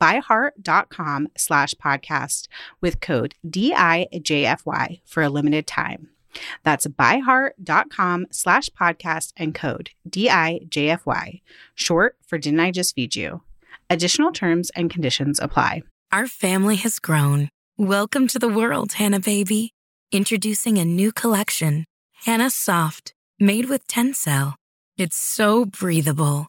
byheart.com 0.00 1.28
slash 1.36 1.74
podcast 1.74 2.48
with 2.80 3.00
code 3.00 3.34
DIJFY 3.46 5.00
for 5.04 5.22
a 5.22 5.28
limited 5.28 5.66
time. 5.66 6.08
That's 6.62 6.86
byheart.com 6.86 8.26
slash 8.30 8.68
podcast 8.70 9.32
and 9.36 9.54
code 9.54 9.90
DIJFY, 10.08 11.40
short 11.74 12.16
for 12.26 12.38
Didn't 12.38 12.60
I 12.60 12.70
Just 12.70 12.94
Feed 12.94 13.16
You? 13.16 13.42
Additional 13.90 14.32
terms 14.32 14.70
and 14.76 14.90
conditions 14.90 15.40
apply. 15.40 15.82
Our 16.12 16.26
family 16.26 16.76
has 16.76 16.98
grown. 16.98 17.48
Welcome 17.76 18.28
to 18.28 18.38
the 18.38 18.48
world, 18.48 18.94
Hanna 18.94 19.20
baby. 19.20 19.72
Introducing 20.10 20.78
a 20.78 20.84
new 20.84 21.12
collection, 21.12 21.84
Hanna 22.24 22.50
Soft, 22.50 23.12
made 23.38 23.66
with 23.66 23.86
Tencel. 23.86 24.54
It's 24.96 25.16
so 25.16 25.64
breathable, 25.64 26.48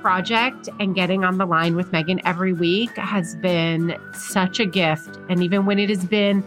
project 0.00 0.68
and 0.78 0.94
getting 0.94 1.24
on 1.24 1.38
the 1.38 1.46
line 1.46 1.76
with 1.76 1.90
Meghan 1.92 2.20
every 2.24 2.52
week 2.52 2.90
has 2.96 3.36
been 3.36 3.96
such 4.12 4.60
a 4.60 4.66
gift. 4.66 5.18
And 5.28 5.42
even 5.42 5.66
when 5.66 5.78
it 5.78 5.88
has 5.88 6.04
been 6.04 6.42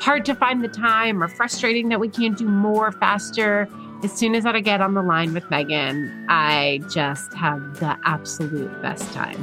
hard 0.00 0.24
to 0.26 0.34
find 0.34 0.62
the 0.62 0.68
time 0.68 1.22
or 1.22 1.28
frustrating 1.28 1.88
that 1.88 2.00
we 2.00 2.08
can't 2.08 2.36
do 2.36 2.46
more 2.46 2.92
faster, 2.92 3.68
as 4.02 4.12
soon 4.12 4.34
as 4.34 4.44
I 4.46 4.60
get 4.60 4.80
on 4.80 4.94
the 4.94 5.02
line 5.02 5.32
with 5.32 5.44
Meghan, 5.44 6.26
I 6.28 6.80
just 6.92 7.32
have 7.34 7.78
the 7.78 7.96
absolute 8.04 8.82
best 8.82 9.12
time. 9.12 9.38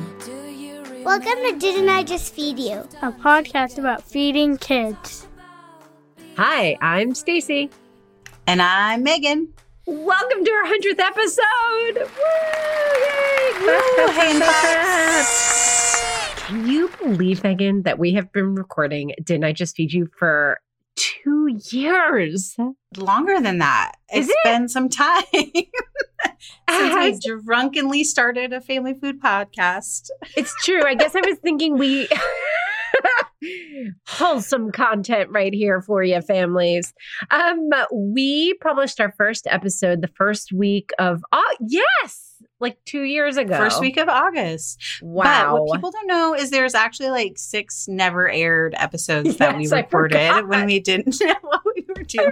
Welcome 1.04 1.36
to 1.46 1.56
Didn't 1.58 1.90
I 1.90 2.04
Just 2.04 2.34
Feed 2.34 2.60
You? 2.60 2.88
a 3.02 3.12
podcast 3.12 3.78
about 3.78 4.04
feeding 4.04 4.58
kids. 4.58 5.28
Hi, 6.36 6.78
I'm 6.82 7.14
Stacie. 7.14 7.72
And 8.48 8.62
I'm 8.62 9.06
Meghan. 9.06 9.48
Welcome 9.92 10.46
to 10.46 10.52
our 10.52 10.66
100th 10.68 11.00
episode. 11.00 12.10
Woo! 12.16 12.22
Yay! 13.08 13.54
Woo, 13.60 14.08
hand 14.12 14.44
Can 16.38 16.68
you 16.68 16.92
believe, 17.02 17.42
Meghan, 17.42 17.84
that 17.86 17.98
we 17.98 18.14
have 18.14 18.32
been 18.32 18.54
recording 18.54 19.14
Didn't 19.24 19.46
I 19.46 19.52
Just 19.52 19.76
Feed 19.76 19.92
You 19.92 20.08
for 20.16 20.60
two 20.96 21.58
years? 21.72 22.56
Longer 22.98 23.42
than 23.42 23.58
that. 23.58 23.94
Is 24.14 24.28
It's 24.30 24.36
it? 24.38 24.44
been 24.44 24.70
some 24.70 24.90
time 24.90 25.24
since 25.34 27.26
we 27.26 27.38
drunkenly 27.44 28.04
started 28.04 28.54
a 28.54 28.62
family 28.62 28.94
food 28.94 29.20
podcast. 29.20 30.10
It's 30.38 30.54
true. 30.64 30.84
I 30.86 30.94
guess 30.94 31.16
I 31.16 31.22
was 31.22 31.40
thinking 31.40 31.80
we 31.80 32.08
wholesome 34.08 34.72
content 34.72 35.30
right 35.32 35.54
here 35.54 35.82
for 35.82 36.04
you 36.04 36.22
families. 36.22 36.94
Um 37.32 37.70
we 37.94 38.54
published 38.56 39.00
our 39.00 39.14
first 39.18 39.48
episode 39.48 40.02
the 40.02 40.08
first 40.08 40.52
week 40.52 40.92
of 41.00 41.24
oh 41.32 41.56
yes, 41.60 42.42
like 42.60 42.78
2 42.86 43.02
years 43.02 43.38
ago. 43.38 43.58
First 43.58 43.80
week 43.80 43.98
of 43.98 44.10
August. 44.10 44.82
Wow. 45.02 45.54
But 45.54 45.64
what 45.64 45.78
people 45.78 45.92
don't 45.92 46.08
know 46.08 46.36
is 46.36 46.50
there's 46.50 46.76
actually 46.76 47.10
like 47.10 47.34
six 47.38 47.88
never 47.88 48.30
aired 48.30 48.76
episodes 48.78 49.38
that 49.38 49.58
we 49.58 49.68
recorded 49.68 50.48
when 50.48 50.66
we 50.66 50.80
didn't 50.80 51.16
know 51.22 51.36
what 51.42 51.62
we 51.76 51.86
were 51.88 52.04
doing. 52.04 52.32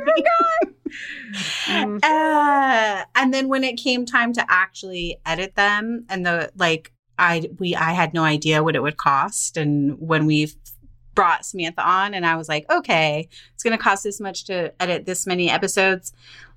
Mm. 1.65 1.99
Uh, 2.03 3.03
and 3.15 3.33
then 3.33 3.49
when 3.49 3.63
it 3.63 3.75
came 3.75 4.05
time 4.05 4.31
to 4.33 4.45
actually 4.47 5.17
edit 5.25 5.55
them 5.55 6.05
and 6.09 6.25
the 6.25 6.49
like 6.55 6.93
I 7.17 7.49
we 7.59 7.75
I 7.75 7.93
had 7.93 8.13
no 8.13 8.23
idea 8.23 8.63
what 8.63 8.75
it 8.75 8.81
would 8.81 8.97
cost 8.97 9.57
and 9.57 9.99
when 9.99 10.25
we 10.25 10.51
brought 11.17 11.45
Samantha 11.45 11.81
on 11.81 12.13
and 12.13 12.27
I 12.27 12.35
was 12.35 12.47
like, 12.47 12.71
okay, 12.71 13.27
it's 13.55 13.63
going 13.63 13.75
to 13.75 13.83
cost 13.83 14.03
this 14.03 14.21
much 14.21 14.43
to 14.45 14.71
edit 14.79 15.07
this 15.07 15.25
many 15.25 15.49
episodes. 15.49 16.13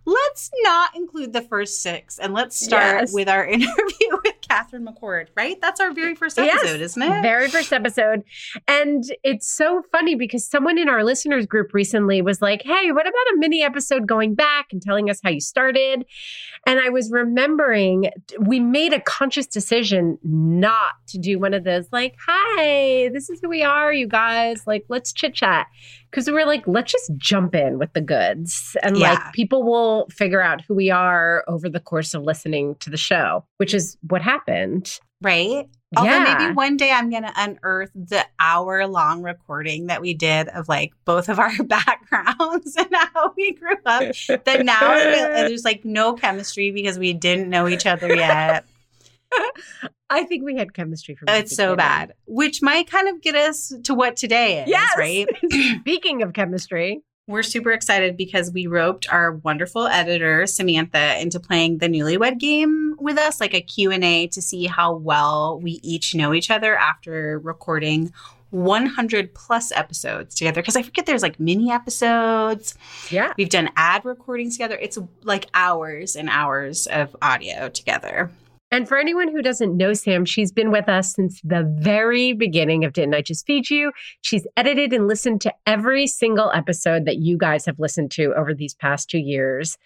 Let's 0.06 0.50
not 0.62 0.96
include 0.96 1.32
the 1.32 1.42
first 1.42 1.82
six 1.82 2.18
and 2.18 2.32
let's 2.34 2.58
start 2.58 3.00
Yes. 3.00 3.12
with 3.12 3.28
our 3.28 3.44
interview 3.48 4.08
with 4.24 4.34
Catherine 4.40 4.86
McCord, 4.86 5.26
right? 5.36 5.60
That's 5.60 5.78
our 5.78 5.92
very 5.92 6.14
first 6.14 6.36
Yes. 6.38 6.58
episode, 6.62 6.80
isn't 6.80 7.02
it? 7.02 7.22
Very 7.22 7.48
first 7.48 7.72
episode. 7.72 8.22
And 8.66 9.04
it's 9.22 9.46
so 9.48 9.82
funny 9.92 10.14
because 10.14 10.44
someone 10.46 10.78
in 10.78 10.88
our 10.88 11.04
listeners 11.04 11.46
group 11.46 11.74
recently 11.74 12.22
was 12.22 12.40
like, 12.40 12.62
Hey, 12.62 12.90
what 12.92 13.06
about 13.06 13.34
a 13.34 13.36
mini 13.36 13.62
episode 13.62 14.06
going 14.06 14.34
back 14.34 14.66
and 14.72 14.80
telling 14.82 15.10
us 15.10 15.20
how 15.22 15.30
you 15.30 15.40
started? 15.40 16.04
And 16.66 16.80
I 16.80 16.88
was 16.88 17.10
remembering 17.10 18.10
we 18.40 18.58
made 18.58 18.92
a 18.92 19.00
conscious 19.00 19.46
decision 19.46 20.18
not 20.24 20.92
to 21.08 21.18
do 21.18 21.38
one 21.38 21.54
of 21.54 21.64
those, 21.64 21.86
like, 21.92 22.16
Hi, 22.26 23.10
this 23.12 23.28
is 23.30 23.38
who 23.42 23.48
we 23.48 23.62
are, 23.62 23.92
you 23.92 24.08
guys. 24.08 24.62
Like, 24.66 24.84
let's 24.88 25.12
chit 25.12 25.34
chat. 25.34 25.66
Because 26.10 26.26
we 26.26 26.32
were 26.32 26.44
like, 26.44 26.66
let's 26.66 26.90
just 26.92 27.12
jump 27.16 27.54
in 27.54 27.78
with 27.78 27.92
the 27.92 28.00
goods. 28.00 28.76
And 28.82 28.96
Yeah. 28.96 29.12
like, 29.12 29.32
people 29.32 29.62
will 29.62 30.06
figure 30.10 30.40
out 30.42 30.60
who 30.62 30.74
we 30.74 30.90
are 30.90 31.44
over 31.46 31.68
the 31.68 31.78
course 31.80 32.14
of 32.14 32.22
listening 32.22 32.74
to 32.80 32.90
the 32.90 32.96
show, 32.96 33.44
which 33.58 33.72
is 33.74 33.96
what 34.08 34.22
happened. 34.22 34.98
right? 35.22 35.68
Although 35.96 36.10
Yeah. 36.10 36.36
maybe 36.38 36.54
one 36.54 36.78
day 36.78 36.90
I'm 36.92 37.10
going 37.10 37.24
to 37.24 37.32
unearth 37.36 37.90
the 37.94 38.24
hour 38.38 38.86
long 38.86 39.22
recording 39.22 39.88
that 39.88 40.00
we 40.00 40.14
did 40.14 40.48
of 40.48 40.66
like 40.66 40.92
both 41.04 41.28
of 41.28 41.38
our 41.38 41.52
backgrounds 41.64 42.74
and 42.76 42.88
how 42.90 43.34
we 43.36 43.52
grew 43.52 43.74
up. 43.84 44.14
That 44.44 44.64
now 44.64 44.94
there's 44.94 45.62
like 45.64 45.84
no 45.84 46.14
chemistry 46.14 46.70
because 46.70 46.98
we 46.98 47.12
didn't 47.12 47.50
know 47.50 47.68
each 47.68 47.84
other 47.86 48.14
yet. 48.14 48.64
I 50.10 50.24
think 50.24 50.44
we 50.44 50.56
had 50.56 50.74
chemistry 50.74 51.14
from 51.14 51.28
It's 51.28 51.54
so 51.54 51.76
bad, 51.76 52.14
which 52.26 52.62
might 52.62 52.90
kind 52.90 53.08
of 53.08 53.20
get 53.22 53.34
us 53.36 53.72
to 53.84 53.94
what 53.94 54.16
today 54.16 54.62
is, 54.62 54.68
Yes. 54.68 54.90
right? 54.98 55.26
Speaking 55.80 56.22
of 56.22 56.32
chemistry, 56.32 57.02
We're 57.28 57.44
super 57.44 57.70
excited 57.70 58.16
because 58.16 58.50
we 58.50 58.66
roped 58.66 59.06
our 59.12 59.32
wonderful 59.36 59.86
editor 59.86 60.46
Samantha 60.46 61.20
into 61.20 61.38
playing 61.38 61.78
the 61.78 61.86
newlywed 61.88 62.38
game 62.40 62.96
with 62.98 63.18
us, 63.18 63.40
like 63.40 63.54
a 63.54 63.60
Q&A 63.60 64.26
to 64.28 64.42
see 64.42 64.66
how 64.66 64.94
well 64.94 65.60
we 65.62 65.78
each 65.84 66.14
know 66.14 66.34
each 66.34 66.50
other 66.50 66.76
after 66.76 67.38
recording 67.38 68.12
100 68.50 69.32
plus 69.32 69.70
episodes 69.70 70.34
together 70.34 70.60
because 70.60 70.74
I 70.74 70.82
forget 70.82 71.06
there's 71.06 71.22
like 71.22 71.38
mini 71.38 71.70
episodes. 71.70 72.74
yeah. 73.10 73.32
We've 73.38 73.48
done 73.48 73.70
ad 73.76 74.04
recordings 74.04 74.54
together. 74.56 74.76
It's 74.82 74.98
like 75.22 75.46
hours 75.54 76.16
and 76.16 76.28
hours 76.28 76.88
of 76.88 77.14
audio 77.22 77.68
together. 77.68 78.30
And 78.70 78.88
for 78.88 78.98
anyone 78.98 79.28
who 79.28 79.42
doesn't 79.42 79.76
know 79.76 79.92
Sam, 79.92 80.24
she's 80.24 80.52
been 80.52 80.70
with 80.70 80.88
us 80.88 81.14
since 81.14 81.40
the 81.42 81.68
very 81.80 82.32
beginning 82.32 82.84
of 82.84 82.92
Didn't 82.92 83.14
I 83.14 83.22
Just 83.22 83.46
Feed 83.46 83.68
You? 83.68 83.92
She's 84.20 84.46
edited 84.56 84.92
and 84.92 85.08
listened 85.08 85.40
to 85.42 85.54
every 85.66 86.06
single 86.06 86.52
episode 86.54 87.04
that 87.04 87.18
you 87.18 87.36
guys 87.36 87.66
have 87.66 87.80
listened 87.80 88.10
to 88.12 88.32
over 88.34 88.54
these 88.54 88.74
past 88.74 89.10
two 89.10 89.18
years, 89.18 89.76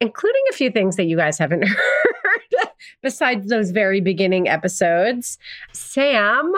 including 0.00 0.42
a 0.50 0.54
few 0.54 0.70
things 0.70 0.96
that 0.96 1.06
you 1.06 1.16
guys 1.16 1.38
haven't 1.38 1.64
heard 1.66 2.68
besides 3.02 3.48
those 3.48 3.70
very 3.70 4.00
beginning 4.00 4.48
episodes. 4.48 5.38
Sam, 5.72 6.52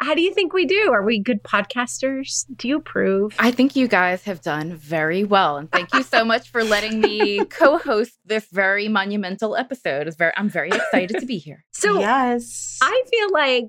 how 0.00 0.14
do 0.14 0.22
you 0.22 0.34
think 0.34 0.52
we 0.52 0.66
do? 0.66 0.90
Are 0.92 1.04
we 1.04 1.18
good 1.18 1.42
podcasters? 1.42 2.44
Do 2.56 2.68
you 2.68 2.76
approve? 2.76 3.34
I 3.38 3.50
think 3.50 3.76
you 3.76 3.88
guys 3.88 4.24
have 4.24 4.42
done 4.42 4.74
very 4.74 5.24
well. 5.24 5.56
And 5.56 5.70
thank 5.70 5.94
you 5.94 6.02
so 6.02 6.24
much 6.32 6.50
for 6.50 6.64
letting 6.64 7.00
me 7.00 7.44
co 7.46 7.78
host 7.78 8.18
this 8.24 8.46
very 8.52 8.88
monumental 8.88 9.56
episode. 9.56 10.06
It's 10.06 10.16
very, 10.16 10.32
I'm 10.36 10.48
very 10.48 10.70
excited 10.70 11.18
to 11.20 11.26
be 11.26 11.38
here. 11.38 11.64
So 11.74 11.98
yes. 11.98 12.78
I 12.82 13.02
feel 13.10 13.30
like, 13.32 13.66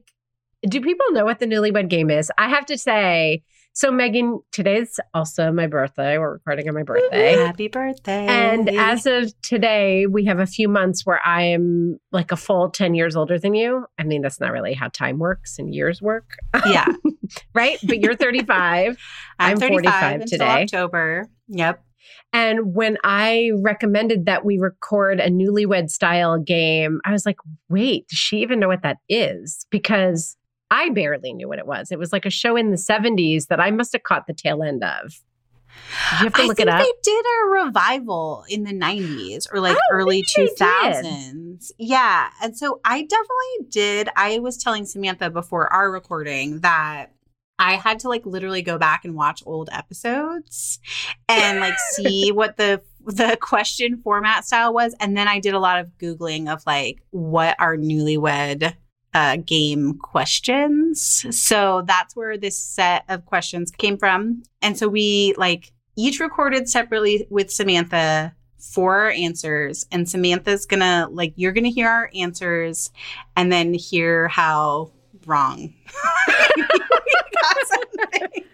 do 0.70 0.80
people 0.80 1.08
know 1.12 1.26
what 1.26 1.40
the 1.40 1.46
newlywed 1.46 1.90
game 1.90 2.10
is? 2.10 2.32
I 2.38 2.48
have 2.48 2.66
to 2.68 2.78
say, 2.78 3.44
So, 3.76 3.92
Meghan, 3.92 4.40
today's 4.54 5.02
also 5.14 5.52
my 5.52 5.68
birthday. 5.68 6.18
We're 6.18 6.36
recording 6.36 6.70
on 6.70 6.76
my 6.76 6.84
birthday. 6.84 7.34
Happy 7.34 7.68
birthday. 7.68 8.26
And 8.26 8.70
as 8.70 9.06
of 9.06 9.34
today, 9.42 10.06
we 10.06 10.24
have 10.26 10.40
a 10.40 10.46
few 10.46 10.70
months 10.70 11.06
where 11.06 11.20
I 11.26 11.42
am 11.42 12.00
like 12.14 12.32
a 12.32 12.38
full 12.38 12.70
10 12.70 12.96
years 12.96 13.18
older 13.18 13.38
than 13.38 13.54
you. 13.54 13.86
I 14.00 14.04
mean, 14.04 14.22
that's 14.22 14.40
not 14.40 14.54
really 14.54 14.76
how 14.76 14.88
time 14.88 15.20
works 15.20 15.60
and 15.60 15.76
years 15.76 16.02
work. 16.02 16.38
yeah, 16.66 16.88
right? 17.54 17.78
But 17.86 18.00
you're 18.00 18.16
35. 18.16 18.96
I'm, 19.40 19.52
I'm 19.52 19.58
35 19.60 19.92
45 19.92 20.14
until 20.14 20.28
today. 20.30 20.64
October. 20.64 21.30
Yep. 21.50 21.84
And 22.32 22.76
when 22.76 22.98
I 23.04 23.52
recommended 23.62 24.26
that 24.26 24.46
we 24.46 24.58
record 24.58 25.20
a 25.20 25.30
newlywed 25.30 25.90
style 25.90 26.40
game, 26.40 27.02
I 27.04 27.12
was 27.12 27.26
like, 27.26 27.38
wait, 27.68 28.08
does 28.08 28.20
she 28.20 28.38
even 28.38 28.62
know 28.62 28.70
what 28.70 28.84
that 28.84 29.00
is? 29.10 29.66
Because 29.70 30.38
I 30.72 30.90
barely 30.90 31.34
knew 31.34 31.48
what 31.48 31.60
it 31.60 31.68
was. 31.68 31.92
It 31.92 32.00
was 32.00 32.12
like 32.12 32.26
a 32.26 32.30
show 32.30 32.56
in 32.56 32.72
the 32.72 32.78
70s 32.78 33.48
that 33.48 33.60
I 33.60 33.72
must 33.72 33.94
have 33.94 34.04
caught 34.04 34.28
the 34.28 34.34
tail 34.34 34.64
end 34.64 34.84
of. 34.84 35.22
Did 36.12 36.20
you 36.20 36.26
have 36.26 36.34
to 36.34 36.42
I 36.42 36.46
look 36.46 36.58
think 36.58 36.70
it 36.70 36.74
up? 36.74 36.80
they 36.82 36.92
did 37.04 37.26
a 37.26 37.50
revival 37.66 38.46
in 38.50 38.64
the 38.64 38.72
90s 38.72 39.46
or 39.52 39.60
like 39.60 39.76
Oh, 39.76 39.82
early 39.94 40.24
maybe 40.38 40.50
they 40.58 40.66
did. 40.66 41.06
2000s. 41.06 41.72
Yeah. 41.78 42.30
And 42.42 42.58
so 42.58 42.80
I 42.86 43.02
definitely 43.02 43.70
did. 43.70 44.10
I 44.16 44.40
was 44.40 44.58
telling 44.58 44.86
Samantha 44.86 45.30
before 45.30 45.72
our 45.74 45.92
recording 45.92 46.62
that 46.62 47.08
I 47.60 47.74
had 47.76 48.00
to 48.00 48.10
like 48.10 48.26
literally 48.26 48.62
go 48.62 48.78
back 48.78 49.06
and 49.06 49.16
watch 49.16 49.44
old 49.46 49.70
episodes 49.72 50.80
and 51.30 51.60
like 51.60 51.78
see 51.92 52.32
what 52.32 52.58
the 52.58 52.82
the 53.06 53.38
question 53.40 54.02
format 54.02 54.46
style 54.46 54.74
was 54.74 54.96
and 55.00 55.16
then 55.16 55.28
I 55.28 55.40
did 55.40 55.54
a 55.54 55.60
lot 55.60 55.80
of 55.80 55.90
googling 56.00 56.52
of 56.52 56.64
like 56.66 57.02
what 57.12 57.56
are 57.60 57.78
newlywed 57.78 58.76
uh, 59.16 59.38
game 59.38 59.98
questions. 59.98 61.26
So 61.32 61.84
that's 61.88 62.18
where 62.18 62.38
this 62.38 62.60
set 62.60 63.06
of 63.08 63.26
questions 63.26 63.72
came 63.72 63.98
from. 63.98 64.44
And 64.62 64.78
so 64.78 64.90
we 64.90 65.34
like 65.38 65.72
each 65.96 66.20
recorded 66.20 66.68
separately 66.68 67.26
with 67.30 67.50
Samantha 67.50 68.36
for 68.60 69.00
our 69.00 69.12
answers. 69.12 69.88
And 69.90 70.10
Samantha's 70.10 70.66
gonna 70.66 71.08
like, 71.10 71.34
you're 71.38 71.54
gonna 71.54 71.70
hear 71.70 71.88
our 71.88 72.12
answers 72.14 72.92
and 73.38 73.52
then 73.52 73.74
hear 73.74 74.28
how 74.28 74.92
wrong. 75.28 75.74
we 76.28 76.64
got 77.42 77.58
some 77.68 78.10
things. 78.12 78.46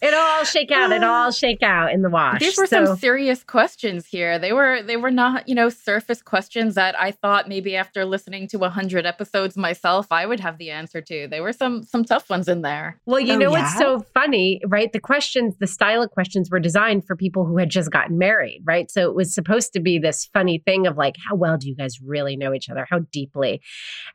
It'll 0.00 0.20
all 0.20 0.44
shake 0.44 0.70
out. 0.70 0.92
It'll 0.92 1.10
all 1.10 1.32
shake 1.32 1.60
out 1.60 1.92
in 1.92 2.02
the 2.02 2.08
wash. 2.08 2.38
These 2.38 2.56
were 2.56 2.66
So- 2.66 2.84
some 2.84 2.96
serious 2.98 3.42
questions 3.42 4.06
here. 4.06 4.38
They 4.38 4.52
were 4.52 4.80
they 4.80 4.96
were 4.96 5.10
not, 5.10 5.48
you 5.48 5.56
know, 5.56 5.68
surface 5.70 6.22
questions 6.22 6.76
that 6.76 6.94
I 7.00 7.10
thought 7.10 7.48
maybe 7.48 7.74
after 7.74 8.04
listening 8.04 8.46
to 8.48 8.60
a 8.60 8.68
hundred 8.70 9.06
episodes 9.06 9.56
myself, 9.56 10.06
I 10.12 10.24
would 10.24 10.38
have 10.38 10.56
the 10.58 10.70
answer 10.70 11.00
to. 11.00 11.26
They 11.28 11.40
were 11.40 11.52
some 11.52 11.82
some 11.82 12.04
tough 12.04 12.30
ones 12.30 12.46
in 12.46 12.62
there. 12.62 13.00
Well, 13.06 13.18
you 13.18 13.34
Oh, 13.34 13.38
know 13.38 13.50
what's 13.50 13.76
so 13.76 14.04
funny, 14.14 14.60
right? 14.68 14.92
The 14.92 15.00
questions, 15.00 15.56
the 15.58 15.66
style 15.66 16.00
of 16.00 16.12
questions 16.12 16.48
were 16.48 16.60
designed 16.60 17.04
for 17.04 17.16
people 17.16 17.44
who 17.44 17.58
had 17.58 17.68
just 17.68 17.90
gotten 17.90 18.18
married, 18.18 18.62
right? 18.64 18.88
So 18.92 19.10
it 19.10 19.16
was 19.16 19.34
supposed 19.34 19.72
to 19.72 19.80
be 19.80 19.98
this 19.98 20.26
funny 20.32 20.62
thing 20.64 20.86
of 20.86 20.96
like, 20.96 21.16
how 21.28 21.34
well 21.34 21.56
do 21.58 21.66
you 21.68 21.74
guys 21.74 22.00
really 22.00 22.36
know 22.36 22.54
each 22.54 22.70
other? 22.70 22.86
How 22.88 23.00
deeply? 23.10 23.60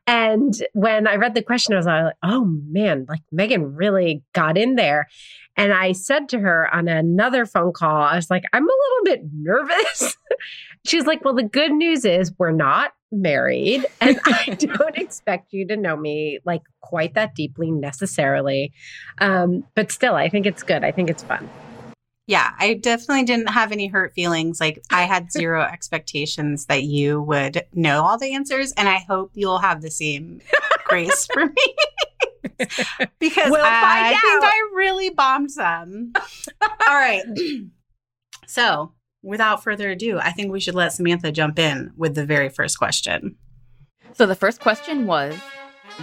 And 0.07 0.53
when 0.71 1.07
I 1.07 1.15
read 1.17 1.33
the 1.35 1.43
question, 1.43 1.72
I 1.73 1.77
was 1.77 1.85
like, 1.85 2.15
oh 2.23 2.45
man, 2.45 3.05
like 3.07 3.21
Meghan 3.33 3.71
really 3.75 4.23
got 4.33 4.57
in 4.57 4.75
there. 4.75 5.07
And 5.55 5.71
I 5.71 5.91
said 5.91 6.29
to 6.29 6.39
her 6.39 6.73
on 6.73 6.87
another 6.87 7.45
phone 7.45 7.73
call, 7.73 8.01
I 8.01 8.15
was 8.15 8.29
like, 8.29 8.43
I'm 8.53 8.63
a 8.63 8.65
little 8.65 9.05
bit 9.05 9.29
nervous. 9.33 10.17
She's 10.85 11.05
like, 11.05 11.23
well, 11.23 11.35
the 11.35 11.43
good 11.43 11.71
news 11.71 12.05
is 12.05 12.33
we're 12.37 12.51
not 12.51 12.91
married 13.11 13.85
and 14.01 14.19
I 14.25 14.45
don't 14.59 14.97
expect 14.97 15.53
you 15.53 15.67
to 15.67 15.77
know 15.77 15.95
me 15.95 16.39
like 16.45 16.63
quite 16.81 17.13
that 17.13 17.35
deeply 17.35 17.71
necessarily. 17.71 18.73
Um, 19.19 19.63
but 19.75 19.91
still, 19.91 20.15
I 20.15 20.29
think 20.29 20.45
it's 20.45 20.63
good. 20.63 20.83
I 20.83 20.91
think 20.91 21.09
it's 21.09 21.23
fun. 21.23 21.49
Yeah, 22.25 22.51
I 22.57 22.75
definitely 22.75 23.25
didn't 23.25 23.49
have 23.49 23.73
any 23.73 23.87
hurt 23.87 24.13
feelings. 24.13 24.59
Like 24.59 24.81
I 24.89 25.03
had 25.03 25.31
zero 25.37 25.61
expectations 25.61 26.65
that 26.67 26.83
you 26.83 27.21
would 27.21 27.63
know 27.73 28.03
all 28.03 28.17
the 28.17 28.33
answers, 28.33 28.71
and 28.73 28.87
I 28.87 28.99
hope 28.99 29.31
you'll 29.33 29.59
have 29.59 29.81
the 29.81 29.91
same 29.91 30.39
grace 30.85 31.27
for 31.33 31.45
me. 31.45 31.75
because 33.19 33.51
We'll 33.51 33.61
I 33.63 34.13
find 34.13 34.19
think 34.21 34.43
out. 34.43 34.49
I 34.49 34.69
really 34.75 35.09
bombed 35.09 35.51
some. 35.51 36.13
all 36.61 36.95
right. 36.95 37.23
so, 38.47 38.93
without 39.21 39.63
further 39.63 39.89
ado, 39.91 40.19
I 40.19 40.31
think 40.31 40.51
we 40.51 40.59
should 40.59 40.75
let 40.75 40.93
Samantha 40.93 41.31
jump 41.31 41.57
in 41.59 41.91
with 41.97 42.15
the 42.15 42.25
very 42.25 42.49
first 42.49 42.77
question. 42.77 43.35
So 44.13 44.25
the 44.25 44.35
first 44.35 44.59
question 44.59 45.07
was, 45.07 45.35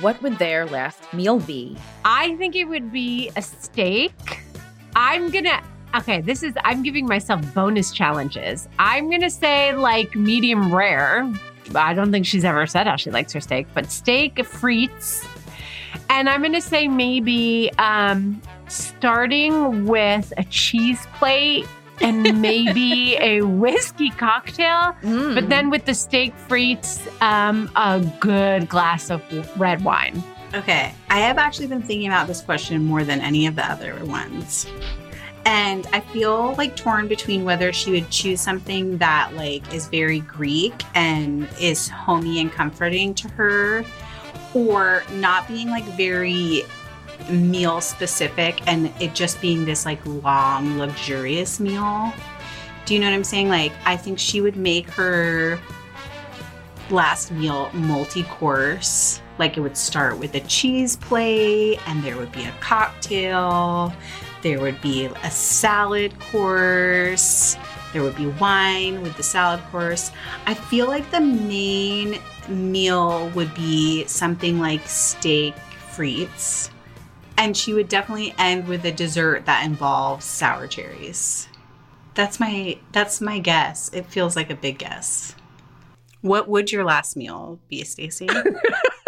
what 0.00 0.20
would 0.22 0.38
their 0.38 0.66
last 0.66 1.12
meal 1.12 1.38
be? 1.38 1.76
I 2.04 2.34
think 2.36 2.56
it 2.56 2.64
would 2.64 2.90
be 2.92 3.30
a 3.36 3.42
steak. 3.42 4.12
I'm 4.96 5.30
gonna. 5.30 5.62
Okay, 5.94 6.20
this 6.20 6.42
is. 6.42 6.54
I'm 6.64 6.82
giving 6.82 7.06
myself 7.06 7.42
bonus 7.54 7.90
challenges. 7.92 8.68
I'm 8.78 9.10
gonna 9.10 9.30
say 9.30 9.72
like 9.74 10.14
medium 10.16 10.74
rare. 10.74 11.30
I 11.74 11.94
don't 11.94 12.10
think 12.12 12.26
she's 12.26 12.44
ever 12.44 12.66
said 12.66 12.86
how 12.86 12.96
she 12.96 13.10
likes 13.10 13.32
her 13.32 13.40
steak, 13.40 13.66
but 13.74 13.90
steak 13.90 14.36
frites. 14.36 15.26
And 16.08 16.28
I'm 16.28 16.42
gonna 16.42 16.60
say 16.60 16.88
maybe 16.88 17.70
um, 17.78 18.40
starting 18.68 19.86
with 19.86 20.32
a 20.36 20.44
cheese 20.44 21.06
plate 21.14 21.66
and 22.00 22.40
maybe 22.42 23.16
a 23.16 23.42
whiskey 23.42 24.10
cocktail. 24.10 24.96
Mm. 25.02 25.34
But 25.34 25.48
then 25.48 25.70
with 25.70 25.84
the 25.84 25.94
steak 25.94 26.34
frites, 26.48 27.06
um, 27.22 27.70
a 27.76 28.00
good 28.20 28.68
glass 28.68 29.10
of 29.10 29.22
red 29.58 29.84
wine. 29.84 30.22
Okay, 30.52 30.92
I 31.08 31.18
have 31.20 31.38
actually 31.38 31.68
been 31.68 31.82
thinking 31.82 32.08
about 32.08 32.26
this 32.26 32.40
question 32.40 32.84
more 32.84 33.04
than 33.04 33.20
any 33.20 33.46
of 33.46 33.54
the 33.54 33.64
other 33.64 34.04
ones. 34.04 34.66
And 35.44 35.86
I 35.92 36.00
feel 36.00 36.54
like 36.56 36.76
torn 36.76 37.08
between 37.08 37.44
whether 37.44 37.72
she 37.72 37.90
would 37.92 38.10
choose 38.10 38.40
something 38.40 38.98
that 38.98 39.34
like 39.34 39.72
is 39.74 39.86
very 39.86 40.20
Greek 40.20 40.82
and 40.94 41.48
is 41.60 41.88
homey 41.88 42.40
and 42.40 42.52
comforting 42.52 43.14
to 43.14 43.28
her 43.28 43.84
or 44.54 45.02
not 45.14 45.48
being 45.48 45.68
like 45.68 45.84
very 45.96 46.62
meal 47.30 47.80
specific 47.80 48.66
and 48.66 48.92
it 49.00 49.14
just 49.14 49.40
being 49.40 49.64
this 49.64 49.84
like 49.84 50.04
long 50.06 50.78
luxurious 50.78 51.60
meal. 51.60 52.12
Do 52.84 52.94
you 52.94 53.00
know 53.00 53.06
what 53.06 53.14
I'm 53.14 53.24
saying? 53.24 53.48
Like 53.48 53.72
I 53.84 53.96
think 53.96 54.18
she 54.18 54.40
would 54.40 54.56
make 54.56 54.88
her 54.90 55.58
last 56.90 57.30
meal 57.30 57.70
multi-course 57.72 59.22
like 59.38 59.56
it 59.56 59.60
would 59.60 59.76
start 59.76 60.18
with 60.18 60.34
a 60.34 60.40
cheese 60.40 60.96
plate 60.96 61.78
and 61.86 62.02
there 62.02 62.16
would 62.16 62.32
be 62.32 62.44
a 62.44 62.52
cocktail 62.60 63.92
there 64.42 64.60
would 64.60 64.80
be 64.80 65.06
a 65.06 65.30
salad 65.30 66.18
course. 66.18 67.56
There 67.92 68.02
would 68.02 68.16
be 68.16 68.26
wine 68.26 69.02
with 69.02 69.16
the 69.16 69.22
salad 69.22 69.60
course. 69.70 70.12
I 70.46 70.54
feel 70.54 70.86
like 70.86 71.10
the 71.10 71.20
main 71.20 72.20
meal 72.48 73.28
would 73.30 73.54
be 73.54 74.04
something 74.06 74.58
like 74.58 74.86
steak 74.86 75.54
frites. 75.92 76.70
And 77.36 77.56
she 77.56 77.72
would 77.72 77.88
definitely 77.88 78.34
end 78.38 78.68
with 78.68 78.84
a 78.84 78.92
dessert 78.92 79.46
that 79.46 79.64
involves 79.64 80.24
sour 80.24 80.66
cherries. 80.66 81.48
That's 82.14 82.38
my 82.38 82.78
that's 82.92 83.20
my 83.20 83.38
guess. 83.38 83.90
It 83.92 84.06
feels 84.06 84.36
like 84.36 84.50
a 84.50 84.54
big 84.54 84.78
guess. 84.78 85.34
What 86.20 86.48
would 86.48 86.70
your 86.70 86.84
last 86.84 87.16
meal 87.16 87.58
be, 87.68 87.82
Stacie? 87.82 88.28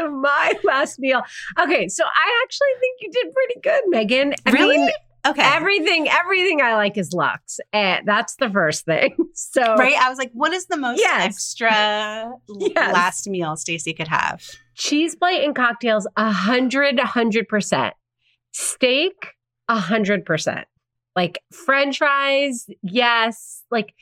So 0.00 0.10
my 0.10 0.52
last 0.64 0.98
meal. 0.98 1.22
Okay, 1.60 1.88
so 1.88 2.04
I 2.04 2.42
actually 2.44 2.68
think 2.80 2.96
you 3.00 3.10
did 3.12 3.32
pretty 3.32 3.60
good, 3.62 3.82
Meghan. 3.92 4.34
I 4.46 4.50
Really? 4.50 4.78
mean, 4.78 4.90
Okay. 5.26 5.42
everything, 5.44 6.08
everything 6.08 6.62
I 6.62 6.76
like 6.76 6.96
is 6.96 7.12
Lux. 7.12 7.60
And 7.74 8.08
that's 8.08 8.36
the 8.36 8.48
first 8.48 8.84
thing. 8.86 9.14
So 9.34 9.60
right? 9.76 9.96
I 10.00 10.08
was 10.08 10.18
like, 10.18 10.30
what 10.32 10.52
is 10.52 10.66
the 10.66 10.76
most 10.78 10.98
Yes. 10.98 11.24
extra 11.24 12.32
Yes. 12.48 12.92
last 12.94 13.28
meal 13.28 13.54
Stacie 13.56 13.96
could 13.96 14.08
have? 14.08 14.42
cheese 14.74 15.14
plate 15.14 15.44
and 15.44 15.54
cocktails, 15.54 16.06
a 16.16 16.30
hundred, 16.32 16.98
a 16.98 17.04
hundred 17.06 17.48
percent. 17.48 17.92
Steak, 18.52 19.12
a 19.68 19.78
hundred 19.78 20.24
percent. 20.24 20.66
Like 21.16 21.42
French 21.52 21.98
fries, 21.98 22.66
yes. 22.82 23.62
Like, 23.70 23.92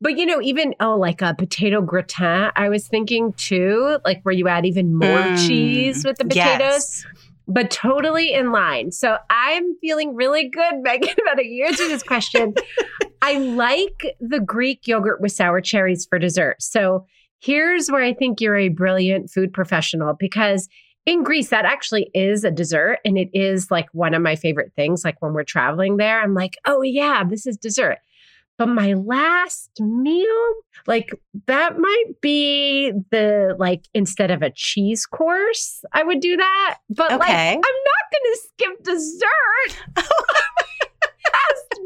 but 0.00 0.18
you 0.18 0.26
know, 0.26 0.40
even 0.42 0.74
oh, 0.80 0.96
like 0.96 1.22
a 1.22 1.34
potato 1.34 1.80
gratin. 1.80 2.50
I 2.56 2.68
was 2.68 2.86
thinking 2.88 3.32
too, 3.36 3.98
like 4.04 4.20
where 4.22 4.34
you 4.34 4.48
add 4.48 4.66
even 4.66 4.94
more 4.94 5.28
Mm, 5.28 5.36
cheese 5.46 6.04
with 6.04 6.18
the 6.18 6.24
potatoes. 6.24 6.58
Yes. 6.60 7.04
but 7.48 7.70
totally 7.70 8.32
in 8.32 8.50
line. 8.52 8.90
So 8.92 9.16
I'm 9.30 9.74
feeling 9.80 10.14
really 10.14 10.48
good, 10.48 10.74
Meghan, 10.84 11.14
about 11.22 11.40
a 11.40 11.46
year 11.46 11.68
to 11.68 11.88
this 11.88 12.02
question. 12.02 12.54
I 13.22 13.38
like 13.38 14.16
the 14.20 14.40
Greek 14.40 14.86
yogurt 14.86 15.20
with 15.20 15.32
sour 15.32 15.60
cherries 15.60 16.06
for 16.08 16.18
dessert. 16.18 16.60
So 16.60 17.06
here's 17.40 17.88
where 17.90 18.02
I 18.02 18.12
think 18.12 18.40
you're 18.40 18.56
a 18.56 18.68
brilliant 18.68 19.30
food 19.30 19.52
professional 19.52 20.14
because 20.18 20.68
in 21.06 21.22
Greece, 21.22 21.50
that 21.50 21.64
actually 21.64 22.10
is 22.14 22.42
a 22.42 22.50
dessert. 22.50 22.98
And 23.04 23.16
it 23.16 23.28
is 23.32 23.70
like 23.70 23.86
one 23.92 24.12
of 24.12 24.22
my 24.22 24.34
favorite 24.34 24.72
things. 24.74 25.04
Like 25.04 25.22
when 25.22 25.32
we're 25.34 25.44
traveling 25.44 25.96
there, 25.98 26.20
I'm 26.20 26.34
like, 26.34 26.56
oh, 26.66 26.82
yeah, 26.82 27.22
this 27.24 27.46
is 27.46 27.56
dessert. 27.56 27.98
But 28.58 28.68
my 28.68 28.94
last 28.94 29.70
meal, 29.80 30.52
like 30.86 31.10
that 31.46 31.78
might 31.78 32.20
be 32.22 32.92
the 33.10 33.54
like 33.58 33.84
instead 33.92 34.30
of 34.30 34.42
a 34.42 34.50
cheese 34.50 35.04
course, 35.04 35.84
I 35.92 36.02
would 36.02 36.20
do 36.20 36.36
that. 36.36 36.78
But 36.88 37.10
like 37.18 37.28
I'm 37.30 37.60
not 37.60 38.04
going 38.12 38.32
to 38.32 38.38
skip 38.48 38.84
dessert. 38.84 39.84
Last 41.32 41.80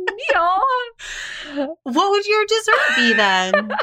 meal. 1.57 1.69
What 1.83 2.11
would 2.11 2.27
your 2.27 2.45
dessert 2.47 2.97
be 2.97 3.13
then? 3.15 3.73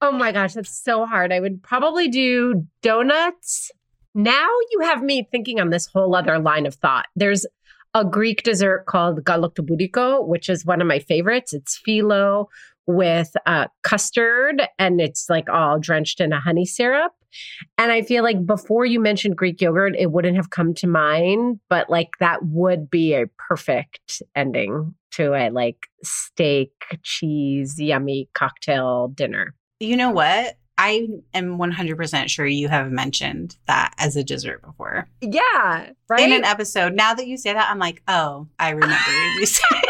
Oh 0.00 0.12
my 0.12 0.32
gosh, 0.32 0.52
that's 0.52 0.84
so 0.84 1.06
hard. 1.06 1.32
I 1.32 1.40
would 1.40 1.62
probably 1.62 2.08
do 2.08 2.66
donuts. 2.82 3.70
Now 4.14 4.48
you 4.70 4.80
have 4.80 5.02
me 5.02 5.26
thinking 5.30 5.60
on 5.60 5.70
this 5.70 5.86
whole 5.86 6.14
other 6.14 6.38
line 6.38 6.66
of 6.66 6.74
thought. 6.74 7.06
There's 7.16 7.46
a 7.94 8.04
Greek 8.04 8.42
dessert 8.42 8.86
called 8.86 9.24
galaktoboureko, 9.24 10.26
which 10.26 10.48
is 10.48 10.66
one 10.66 10.80
of 10.80 10.86
my 10.86 10.98
favorites. 10.98 11.52
It's 11.52 11.80
phyllo 11.86 12.46
with 12.86 13.32
uh, 13.46 13.66
custard 13.82 14.62
and 14.78 15.00
it's 15.00 15.30
like 15.30 15.48
all 15.48 15.78
drenched 15.78 16.20
in 16.20 16.32
a 16.32 16.40
honey 16.40 16.66
syrup. 16.66 17.12
And 17.78 17.90
I 17.90 18.02
feel 18.02 18.22
like 18.22 18.44
before 18.46 18.84
you 18.84 19.00
mentioned 19.00 19.36
Greek 19.36 19.60
yogurt, 19.60 19.94
it 19.98 20.12
wouldn't 20.12 20.36
have 20.36 20.50
come 20.50 20.74
to 20.74 20.86
mind, 20.86 21.60
but 21.68 21.90
like 21.90 22.10
that 22.20 22.44
would 22.44 22.90
be 22.90 23.14
a 23.14 23.26
perfect 23.48 24.22
ending 24.36 24.94
to 25.12 25.34
a 25.34 25.50
like 25.50 25.88
steak, 26.02 26.72
cheese, 27.02 27.80
yummy 27.80 28.28
cocktail 28.34 29.08
dinner. 29.08 29.54
You 29.80 29.96
know 29.96 30.10
what? 30.10 30.56
I 30.76 31.06
am 31.34 31.56
100% 31.58 32.28
sure 32.28 32.46
you 32.46 32.68
have 32.68 32.90
mentioned 32.90 33.56
that 33.66 33.94
as 33.98 34.16
a 34.16 34.24
dessert 34.24 34.60
before. 34.62 35.08
Yeah, 35.20 35.90
right. 36.08 36.20
In 36.20 36.32
an 36.32 36.44
episode. 36.44 36.94
Now 36.94 37.14
that 37.14 37.26
you 37.28 37.36
say 37.36 37.52
that, 37.52 37.70
I'm 37.70 37.78
like, 37.78 38.02
oh, 38.08 38.48
I 38.58 38.70
remember 38.70 38.94
you 39.38 39.46
saying 39.46 39.82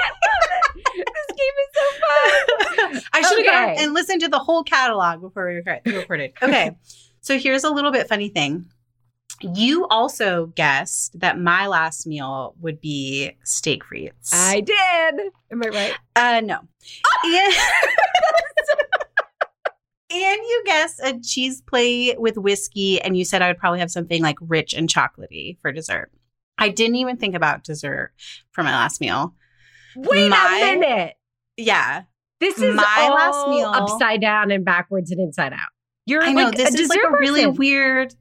this 0.95 1.37
game 1.37 1.55
is 1.63 1.73
so 1.75 2.83
fun. 2.93 3.03
I 3.15 3.23
should 3.23 3.47
have 3.47 3.65
Okay. 3.65 3.75
gone 3.77 3.85
and 3.85 3.95
listened 3.95 4.21
to 4.23 4.29
the 4.29 4.39
whole 4.39 4.63
catalog 4.63 5.21
before 5.23 5.49
we 5.49 5.55
record- 5.55 5.81
recorded. 5.87 6.33
Okay. 6.43 6.77
so 7.23 7.39
here's 7.39 7.65
a 7.65 7.71
little 7.71 7.91
bit 7.91 8.07
funny 8.09 8.29
thing. 8.29 8.67
You 9.41 9.87
also 9.89 10.47
guessed 10.55 11.19
that 11.19 11.39
my 11.41 11.67
last 11.67 12.07
meal 12.07 12.55
would 12.61 12.81
be 12.81 13.33
steak 13.43 13.83
frites. 13.85 14.31
I 14.33 14.61
did. 14.61 15.33
Am 15.51 15.63
I 15.65 15.69
right? 15.69 15.95
uh 16.15 16.41
no. 16.45 16.61
and, 17.25 17.55
and 20.15 20.37
you 20.43 20.63
guessed 20.65 21.01
a 21.03 21.19
cheese 21.21 21.61
plate 21.63 22.21
with 22.21 22.37
whiskey, 22.39 23.01
and 23.01 23.17
you 23.17 23.25
said 23.25 23.43
I 23.43 23.49
would 23.49 23.59
probably 23.59 23.81
have 23.81 23.91
something 23.91 24.23
like 24.23 24.37
rich 24.41 24.73
and 24.75 24.89
chocolatey 24.89 25.59
for 25.61 25.73
dessert. 25.73 26.11
I 26.59 26.69
didn't 26.69 26.97
even 26.97 27.17
think 27.17 27.35
about 27.35 27.65
dessert 27.65 28.13
for 28.53 28.63
my 28.63 28.71
last 28.73 29.01
meal. 29.01 29.35
Wait 29.97 30.29
My- 30.29 30.61
a 30.65 30.79
minute. 30.79 31.15
Yeah. 31.57 32.03
This 32.41 32.59
is 32.59 32.75
My 32.75 33.09
last 33.09 33.49
meal- 33.49 33.69
upside 33.69 34.21
down 34.21 34.51
and 34.51 34.65
backwards 34.65 35.11
and 35.11 35.21
inside 35.21 35.53
out. 35.53 35.59
You're 36.07 36.23
I 36.23 36.33
know 36.33 36.45
like 36.47 36.57
this 36.57 36.75
is 36.75 36.89
like 36.89 37.01
a 37.05 37.11
really 37.11 37.47
weird. 37.47 38.15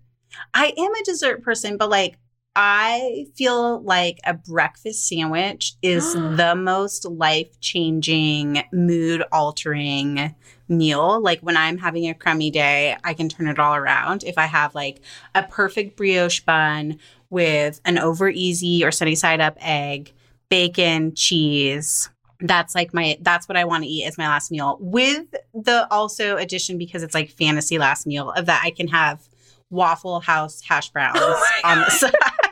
I 0.53 0.73
am 0.77 0.93
a 0.93 1.03
dessert 1.03 1.43
person, 1.43 1.77
but 1.77 1.89
like 1.89 2.17
I 2.55 3.25
feel 3.35 3.81
like 3.81 4.19
a 4.25 4.33
breakfast 4.33 5.07
sandwich 5.07 5.73
is 5.81 6.13
the 6.13 6.53
most 6.55 7.05
life 7.05 7.59
changing, 7.59 8.63
mood 8.71 9.23
altering 9.31 10.35
meal. 10.69 11.21
Like 11.21 11.39
when 11.41 11.57
I'm 11.57 11.77
having 11.77 12.07
a 12.07 12.13
crummy 12.13 12.51
day, 12.51 12.95
I 13.03 13.13
can 13.13 13.29
turn 13.29 13.47
it 13.47 13.59
all 13.59 13.75
around. 13.75 14.23
If 14.23 14.37
I 14.37 14.45
have 14.45 14.75
like 14.75 15.01
a 15.33 15.43
perfect 15.43 15.97
brioche 15.97 16.41
bun 16.41 16.99
with 17.29 17.81
an 17.85 17.97
over 17.97 18.29
easy 18.29 18.83
or 18.83 18.91
sunny 18.91 19.15
side 19.15 19.41
up 19.41 19.57
egg, 19.59 20.13
bacon, 20.49 21.15
cheese. 21.15 22.09
That's 22.39 22.75
like 22.75 22.93
my 22.93 23.17
that's 23.21 23.47
what 23.47 23.57
I 23.57 23.63
want 23.63 23.83
to 23.85 23.89
eat 23.89 24.05
as 24.05 24.17
my 24.17 24.27
last 24.27 24.51
meal. 24.51 24.77
With 24.79 25.33
the 25.53 25.87
also 25.89 26.37
addition 26.37 26.77
because 26.77 27.01
it's 27.01 27.13
like 27.15 27.31
fantasy 27.31 27.79
last 27.79 28.05
meal 28.05 28.31
of 28.31 28.45
that 28.47 28.61
I 28.63 28.69
can 28.71 28.89
have 28.89 29.27
Waffle 29.69 30.19
House 30.19 30.61
hash 30.61 30.89
browns 30.89 31.17
Oh 31.19 31.45
on 31.63 31.79
the 31.79 31.89
side. 31.89 32.42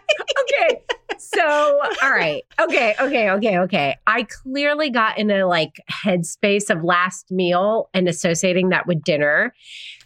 So, 1.21 1.79
all 2.01 2.11
right. 2.11 2.43
Okay, 2.59 2.95
okay, 2.99 3.29
okay, 3.29 3.57
okay. 3.59 3.95
I 4.07 4.23
clearly 4.23 4.89
got 4.89 5.17
in 5.17 5.29
a 5.29 5.45
like 5.45 5.75
headspace 5.89 6.69
of 6.69 6.83
last 6.83 7.31
meal 7.31 7.89
and 7.93 8.07
associating 8.07 8.69
that 8.69 8.87
with 8.87 9.03
dinner. 9.03 9.53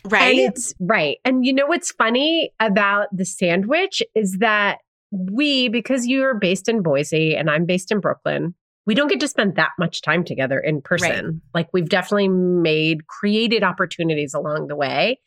Right? 0.04 0.38
And 0.38 0.40
it's 0.40 0.74
right. 0.80 1.18
And 1.24 1.46
you 1.46 1.54
know 1.54 1.68
what's 1.68 1.92
funny 1.92 2.52
about 2.60 3.08
the 3.16 3.26
sandwich 3.26 4.04
is 4.14 4.38
that 4.40 4.80
we, 5.12 5.70
because 5.70 6.06
you're 6.06 6.36
based 6.36 6.68
in 6.68 6.82
Boise 6.82 7.36
and 7.36 7.50
I'm 7.50 7.66
based 7.66 7.92
in 7.92 8.02
Brooklyn, 8.02 8.54
we 8.86 8.94
don't 8.94 9.08
get 9.08 9.20
to 9.22 9.28
spend 9.28 9.56
that 9.56 9.72
much 9.80 10.02
time 10.02 10.24
together 10.24 10.60
in 10.60 10.82
person. 10.82 11.42
Like 11.54 11.70
we've 11.74 11.90
definitely 11.90 12.28
made 12.28 13.08
created 13.08 13.64
opportunities 13.64 14.34
along 14.34 14.68
the 14.68 14.76
way. 14.76 15.20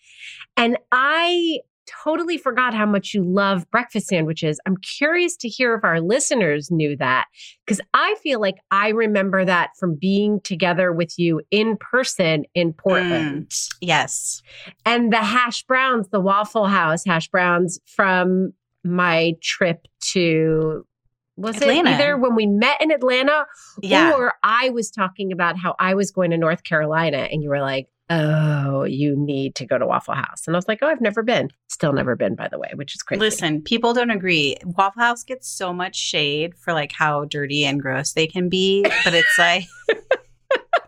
And 0.56 0.76
I 0.92 1.60
totally 2.04 2.38
forgot 2.38 2.74
how 2.74 2.86
much 2.86 3.14
you 3.14 3.22
love 3.24 3.70
breakfast 3.70 4.08
sandwiches. 4.08 4.60
I'm 4.66 4.76
curious 4.76 5.36
to 5.38 5.48
hear 5.48 5.74
if 5.74 5.84
our 5.84 6.00
listeners 6.00 6.70
knew 6.70 6.96
that 6.96 7.26
because 7.66 7.80
I 7.94 8.16
feel 8.22 8.40
like 8.40 8.56
I 8.70 8.88
remember 8.88 9.44
that 9.44 9.70
from 9.78 9.94
being 9.94 10.40
together 10.42 10.92
with 10.92 11.18
you 11.18 11.40
in 11.50 11.76
person 11.76 12.44
in 12.54 12.72
Portland 12.72 13.48
mm, 13.50 13.68
yes. 13.80 14.42
and 14.84 15.12
the 15.12 15.18
hash 15.18 15.62
browns, 15.64 16.08
the 16.10 16.20
Waffle 16.20 16.66
House 16.66 17.04
hash 17.04 17.28
browns 17.28 17.78
from 17.86 18.52
my 18.84 19.34
trip 19.42 19.86
to 20.12 20.84
was 21.36 21.56
Atlanta. 21.56 21.90
it 21.90 21.94
either 21.94 22.16
when 22.16 22.34
we 22.34 22.46
met 22.46 22.80
in 22.82 22.90
Atlanta 22.90 23.46
Yeah. 23.80 24.12
or 24.12 24.34
I 24.42 24.70
was 24.70 24.90
talking 24.90 25.30
about 25.32 25.56
how 25.56 25.76
I 25.78 25.94
was 25.94 26.10
going 26.10 26.32
to 26.32 26.36
North 26.36 26.64
Carolina 26.64 27.28
and 27.30 27.42
you 27.42 27.48
were 27.48 27.60
like, 27.60 27.86
"Oh, 28.10 28.84
you 28.84 29.16
need 29.16 29.54
to 29.56 29.66
go 29.66 29.78
to 29.78 29.86
Waffle 29.86 30.14
House." 30.14 30.46
And 30.46 30.56
I 30.56 30.58
was 30.58 30.68
like, 30.68 30.78
"Oh, 30.82 30.88
I've 30.88 31.00
never 31.00 31.22
been. 31.22 31.50
Still 31.68 31.92
never 31.92 32.16
been 32.16 32.34
by 32.34 32.48
the 32.48 32.58
way, 32.58 32.70
which 32.74 32.94
is 32.94 33.02
crazy." 33.02 33.20
Listen, 33.20 33.62
people 33.62 33.94
don't 33.94 34.10
agree. 34.10 34.56
Waffle 34.64 35.02
House 35.02 35.24
gets 35.24 35.48
so 35.48 35.72
much 35.72 35.96
shade 35.96 36.54
for 36.56 36.72
like 36.72 36.92
how 36.92 37.24
dirty 37.24 37.64
and 37.64 37.80
gross 37.80 38.12
they 38.12 38.26
can 38.26 38.48
be, 38.48 38.82
but 39.04 39.14
it's 39.14 39.38
like 39.38 39.64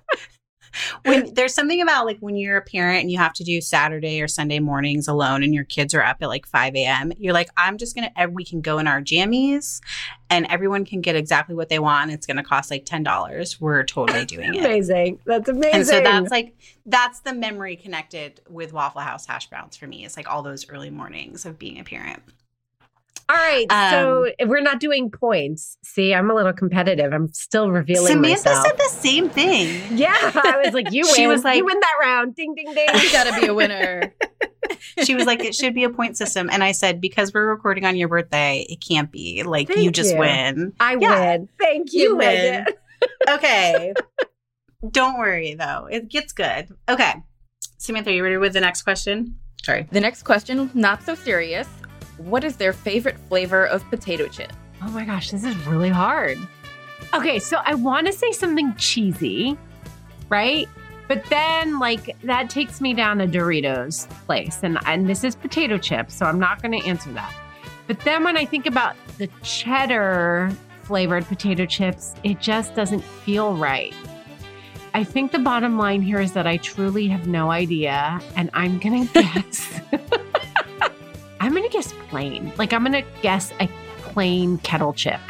when 1.04 1.32
there's 1.34 1.54
something 1.54 1.80
about 1.80 2.06
like 2.06 2.18
when 2.20 2.36
you're 2.36 2.56
a 2.56 2.62
parent 2.62 3.00
and 3.00 3.10
you 3.10 3.18
have 3.18 3.32
to 3.34 3.44
do 3.44 3.60
Saturday 3.60 4.20
or 4.20 4.28
Sunday 4.28 4.58
mornings 4.58 5.08
alone 5.08 5.42
and 5.42 5.54
your 5.54 5.64
kids 5.64 5.94
are 5.94 6.02
up 6.02 6.18
at 6.20 6.28
like 6.28 6.46
5 6.46 6.74
a.m., 6.76 7.12
you're 7.18 7.32
like, 7.32 7.48
I'm 7.56 7.78
just 7.78 7.94
gonna 7.94 8.10
ev- 8.16 8.32
we 8.32 8.44
can 8.44 8.60
go 8.60 8.78
in 8.78 8.86
our 8.86 9.00
jammies 9.00 9.80
and 10.28 10.46
everyone 10.46 10.84
can 10.84 11.00
get 11.00 11.16
exactly 11.16 11.54
what 11.54 11.68
they 11.68 11.78
want. 11.78 12.10
It's 12.12 12.26
gonna 12.26 12.44
cost 12.44 12.70
like 12.70 12.84
ten 12.84 13.02
dollars. 13.02 13.60
We're 13.60 13.82
totally 13.84 14.24
doing 14.26 14.54
it. 14.54 14.60
amazing. 14.60 15.20
That's 15.26 15.48
amazing. 15.48 15.74
And 15.74 15.86
so 15.86 16.00
that's 16.00 16.30
like 16.30 16.54
that's 16.86 17.20
the 17.20 17.34
memory 17.34 17.76
connected 17.76 18.40
with 18.48 18.72
Waffle 18.72 19.00
House 19.00 19.26
hash 19.26 19.48
browns 19.48 19.76
for 19.76 19.86
me. 19.86 20.04
It's 20.04 20.16
like 20.16 20.30
all 20.30 20.42
those 20.42 20.68
early 20.68 20.90
mornings 20.90 21.44
of 21.44 21.58
being 21.58 21.78
a 21.78 21.84
parent. 21.84 22.22
All 23.30 23.36
right. 23.36 23.66
Um, 23.70 23.90
so 23.92 24.32
if 24.40 24.48
we're 24.48 24.60
not 24.60 24.80
doing 24.80 25.08
points. 25.10 25.78
See, 25.84 26.12
I'm 26.12 26.28
a 26.30 26.34
little 26.34 26.52
competitive. 26.52 27.12
I'm 27.12 27.28
still 27.32 27.70
revealing 27.70 28.08
Samantha 28.08 28.48
myself. 28.50 28.66
said 28.66 28.76
the 28.76 28.88
same 28.90 29.30
thing. 29.30 29.96
yeah, 29.96 30.12
I 30.34 30.60
was 30.64 30.74
like, 30.74 30.90
you 30.90 31.02
win. 31.06 31.14
She 31.14 31.26
was 31.28 31.44
like- 31.44 31.58
you 31.58 31.64
win 31.64 31.78
that 31.78 31.94
round. 32.00 32.34
Ding, 32.34 32.54
ding, 32.56 32.74
ding. 32.74 32.88
You 32.92 33.12
gotta 33.12 33.40
be 33.40 33.46
a 33.46 33.54
winner. 33.54 34.12
She 35.04 35.14
was 35.14 35.24
like, 35.26 35.44
it 35.44 35.54
should 35.54 35.74
be 35.74 35.84
a 35.84 35.90
point 35.90 36.16
system. 36.16 36.48
And 36.50 36.62
I 36.62 36.72
said, 36.72 37.00
because 37.00 37.32
we're 37.34 37.48
recording 37.48 37.84
on 37.84 37.96
your 37.96 38.08
birthday, 38.08 38.64
it 38.68 38.76
can't 38.86 39.10
be. 39.10 39.42
Like, 39.42 39.68
you 39.74 39.90
just 39.90 40.12
you. 40.12 40.18
win. 40.18 40.72
I 40.78 40.96
Yeah. 40.98 41.30
win. 41.36 41.48
Thank 41.58 41.92
you, 41.92 42.00
You 42.02 42.16
win. 42.16 42.66
Okay. 43.28 43.92
Don't 44.90 45.18
worry, 45.18 45.54
though. 45.54 45.86
It 45.90 46.08
gets 46.08 46.32
good. 46.32 46.68
Okay. 46.88 47.14
Samantha, 47.78 48.10
are 48.10 48.12
you 48.14 48.22
ready 48.22 48.36
with 48.36 48.52
the 48.52 48.60
next 48.60 48.82
question? 48.82 49.36
Sorry. 49.62 49.88
The 49.90 50.00
next 50.00 50.22
question, 50.22 50.70
not 50.74 51.02
so 51.02 51.14
serious. 51.14 51.68
What 52.20 52.44
is 52.44 52.56
their 52.56 52.74
favorite 52.74 53.16
flavor 53.28 53.66
of 53.66 53.82
potato 53.88 54.28
chip? 54.28 54.52
Oh 54.82 54.90
my 54.90 55.06
gosh, 55.06 55.30
this 55.30 55.42
is 55.42 55.56
really 55.66 55.88
hard. 55.88 56.38
Okay, 57.14 57.38
so 57.38 57.58
I 57.64 57.74
want 57.74 58.06
to 58.06 58.12
say 58.12 58.30
something 58.30 58.74
cheesy, 58.76 59.56
right? 60.28 60.68
But 61.08 61.24
then, 61.24 61.78
like, 61.78 62.16
that 62.22 62.50
takes 62.50 62.80
me 62.80 62.92
down 62.92 63.22
a 63.22 63.26
Doritos 63.26 64.08
place, 64.26 64.60
and 64.62 64.78
and 64.86 65.08
this 65.08 65.24
is 65.24 65.34
potato 65.34 65.78
chips, 65.78 66.14
so 66.14 66.26
I'm 66.26 66.38
not 66.38 66.62
going 66.62 66.78
to 66.78 66.86
answer 66.86 67.10
that. 67.12 67.34
But 67.86 67.98
then 68.00 68.22
when 68.22 68.36
I 68.36 68.44
think 68.44 68.66
about 68.66 68.96
the 69.18 69.28
cheddar 69.42 70.52
flavored 70.82 71.24
potato 71.24 71.64
chips, 71.64 72.14
it 72.22 72.38
just 72.38 72.74
doesn't 72.74 73.02
feel 73.02 73.56
right. 73.56 73.94
I 74.92 75.04
think 75.04 75.32
the 75.32 75.38
bottom 75.38 75.78
line 75.78 76.02
here 76.02 76.20
is 76.20 76.32
that 76.34 76.46
I 76.46 76.58
truly 76.58 77.08
have 77.08 77.26
no 77.26 77.50
idea, 77.50 78.20
and 78.36 78.50
I'm 78.52 78.78
gonna 78.78 79.06
guess. 79.14 79.80
I'm 81.80 81.92
gonna 81.92 82.02
guess 82.02 82.08
plain. 82.10 82.52
Like 82.58 82.72
I'm 82.72 82.82
gonna 82.84 83.02
guess 83.22 83.52
a 83.60 83.68
plain 83.98 84.58
kettle 84.58 84.92
chip, 84.92 85.20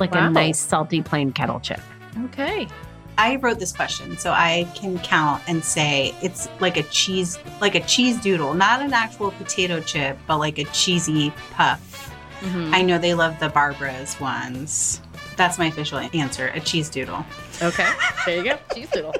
like 0.00 0.14
Wow. 0.14 0.26
a 0.26 0.30
nice 0.30 0.58
salty 0.58 1.02
plain 1.02 1.32
kettle 1.32 1.60
chip. 1.60 1.80
Okay. 2.26 2.68
I 3.16 3.36
wrote 3.36 3.58
this 3.60 3.72
question 3.72 4.18
so 4.18 4.32
I 4.32 4.68
can 4.74 4.98
count 4.98 5.42
and 5.46 5.64
say 5.64 6.14
it's 6.20 6.48
like 6.60 6.76
a 6.76 6.82
cheese, 6.84 7.38
like 7.60 7.74
a 7.76 7.80
cheese 7.80 8.20
doodle, 8.20 8.54
not 8.54 8.80
an 8.82 8.92
actual 8.92 9.30
potato 9.30 9.80
chip, 9.80 10.18
but 10.26 10.38
like 10.38 10.58
a 10.58 10.64
cheesy 10.64 11.32
puff. 11.52 12.12
Mhm. 12.40 12.74
I 12.74 12.82
know 12.82 12.98
they 12.98 13.14
love 13.14 13.38
the 13.38 13.48
Barbara's 13.48 14.18
ones. 14.20 15.00
That's 15.36 15.58
my 15.58 15.66
official 15.66 15.98
answer, 16.12 16.48
a 16.54 16.60
cheese 16.60 16.90
doodle. 16.90 17.24
Okay. 17.62 17.88
There 18.26 18.36
you 18.38 18.44
go. 18.44 18.58
Cheese 18.74 18.88
doodle. 18.90 19.14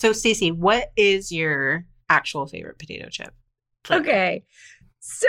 So, 0.00 0.10
Stacie, 0.10 0.52
what 0.52 0.92
is 0.96 1.32
your 1.32 1.84
actual 2.10 2.46
favorite 2.46 2.78
potato 2.78 3.08
chip? 3.08 3.32
flavor? 3.84 4.02
Okay. 4.02 4.44
So 5.06 5.28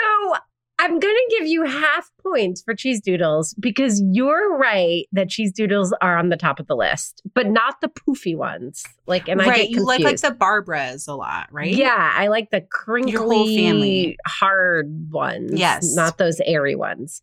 I'm 0.80 1.00
going 1.00 1.02
to 1.16 1.36
give 1.38 1.48
you 1.48 1.66
half 1.66 2.10
points 2.24 2.62
for 2.62 2.74
cheese 2.74 3.02
doodles 3.02 3.54
because 3.60 4.02
you're 4.12 4.58
right 4.58 5.06
that 5.12 5.28
cheese 5.28 5.52
doodles 5.52 5.94
are 6.02 6.18
on 6.18 6.30
the 6.30 6.38
top 6.38 6.62
of 6.62 6.68
the 6.68 6.78
list, 6.78 7.22
but 7.34 7.48
not 7.48 7.82
the 7.82 7.90
poofy 7.90 8.38
ones. 8.38 8.86
Like, 9.06 9.28
and 9.28 9.42
I 9.42 9.54
get 9.54 9.70
You 9.72 9.86
like 9.86 10.00
like 10.00 10.22
the 10.22 10.32
Barbaras 10.32 11.10
a 11.10 11.14
lot, 11.14 11.48
right? 11.52 11.74
Yeah, 11.74 12.14
I 12.16 12.28
like 12.28 12.52
the 12.52 12.62
crinkly, 12.62 13.58
family. 13.58 14.18
hard 14.26 15.12
ones. 15.12 15.52
Yes. 15.54 15.94
not 15.94 16.18
those 16.18 16.40
airy 16.46 16.76
ones. 16.76 17.22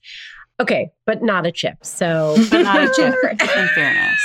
Okay, 0.60 0.90
but 1.06 1.22
not 1.22 1.46
a 1.46 1.50
chip. 1.52 1.78
So, 1.82 2.36
But 2.50 2.62
not 2.62 2.82
a 2.84 2.92
chip, 2.94 3.14
in 3.30 3.68
fairness. 3.74 4.20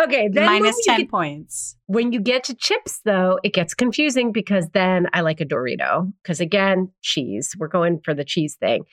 okay, 0.00 0.28
then 0.28 0.60
when 0.62 0.72
10 0.84 0.98
get- 1.00 1.10
points. 1.10 1.76
when 1.86 2.12
you 2.12 2.20
get 2.20 2.44
to 2.44 2.54
chips, 2.54 3.00
though, 3.04 3.38
it 3.42 3.54
gets 3.54 3.72
confusing 3.72 4.32
because 4.32 4.68
then 4.74 5.06
I 5.14 5.20
like 5.22 5.40
a 5.40 5.46
Dorito. 5.46 6.12
Because 6.22 6.40
again, 6.40 6.90
cheese. 7.02 7.54
We're 7.58 7.68
going 7.68 8.00
for 8.04 8.12
the 8.14 8.24
cheese 8.24 8.56
thing. 8.60 8.84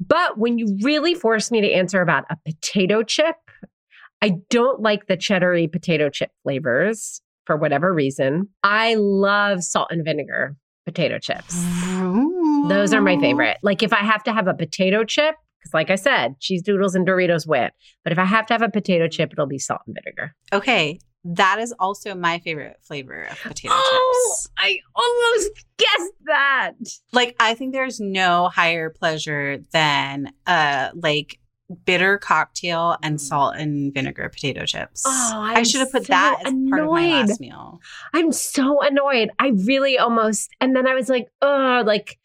But 0.00 0.38
when 0.38 0.58
you 0.58 0.76
really 0.82 1.14
force 1.14 1.50
me 1.50 1.60
to 1.60 1.70
answer 1.72 2.00
about 2.00 2.24
a 2.30 2.36
potato 2.46 3.02
chip, 3.02 3.36
I 4.22 4.36
don't 4.50 4.80
like 4.80 5.06
the 5.06 5.16
cheddary 5.16 5.70
potato 5.70 6.08
chip 6.08 6.30
flavors 6.42 7.20
for 7.46 7.56
whatever 7.56 7.92
reason. 7.94 8.48
I 8.64 8.94
love 8.94 9.62
salt 9.62 9.88
and 9.90 10.04
vinegar 10.04 10.56
potato 10.86 11.18
chips. 11.18 11.54
Those 12.68 12.92
are 12.92 13.00
my 13.00 13.18
favorite. 13.18 13.58
Like 13.62 13.82
if 13.82 13.92
I 13.92 13.98
have 13.98 14.22
to 14.24 14.32
have 14.32 14.46
a 14.48 14.54
potato 14.54 15.04
chip, 15.04 15.34
because 15.68 15.74
like 15.74 15.90
I 15.90 15.96
said, 15.96 16.40
cheese 16.40 16.62
doodles 16.62 16.94
and 16.94 17.06
Doritos 17.06 17.46
win. 17.46 17.70
But 18.04 18.12
if 18.12 18.18
I 18.18 18.24
have 18.24 18.46
to 18.46 18.54
have 18.54 18.62
a 18.62 18.68
potato 18.68 19.08
chip, 19.08 19.32
it'll 19.32 19.46
be 19.46 19.58
salt 19.58 19.80
and 19.86 19.96
vinegar. 20.02 20.34
Okay. 20.52 21.00
That 21.24 21.58
is 21.58 21.74
also 21.78 22.14
my 22.14 22.38
favorite 22.38 22.76
flavor 22.80 23.22
of 23.24 23.38
potato 23.42 23.74
Oh, 23.76 24.36
chips. 24.40 24.52
I 24.56 24.78
almost 24.94 25.50
guessed 25.76 26.12
that. 26.26 26.72
Like, 27.12 27.36
I 27.40 27.54
think 27.54 27.72
there's 27.72 28.00
no 28.00 28.48
higher 28.48 28.90
pleasure 28.90 29.58
than 29.72 30.32
uh 30.46 30.90
like 30.94 31.38
bitter 31.84 32.16
cocktail 32.16 32.96
and 33.02 33.20
salt 33.20 33.56
and 33.56 33.92
vinegar 33.92 34.30
potato 34.30 34.64
chips. 34.64 35.02
Oh, 35.04 35.32
I 35.34 35.64
should 35.64 35.80
have 35.80 35.92
put 35.92 36.06
so 36.06 36.12
that 36.12 36.40
as 36.46 36.54
part 36.70 36.82
of 36.82 36.86
my 36.88 37.08
last 37.08 37.40
meal. 37.40 37.80
I'm 38.14 38.32
so 38.32 38.80
annoyed. 38.80 39.28
I 39.38 39.48
really 39.48 39.98
almost, 39.98 40.48
and 40.62 40.74
then 40.74 40.86
I 40.86 40.94
was 40.94 41.10
like, 41.10 41.28
oh, 41.42 41.82
like, 41.84 42.18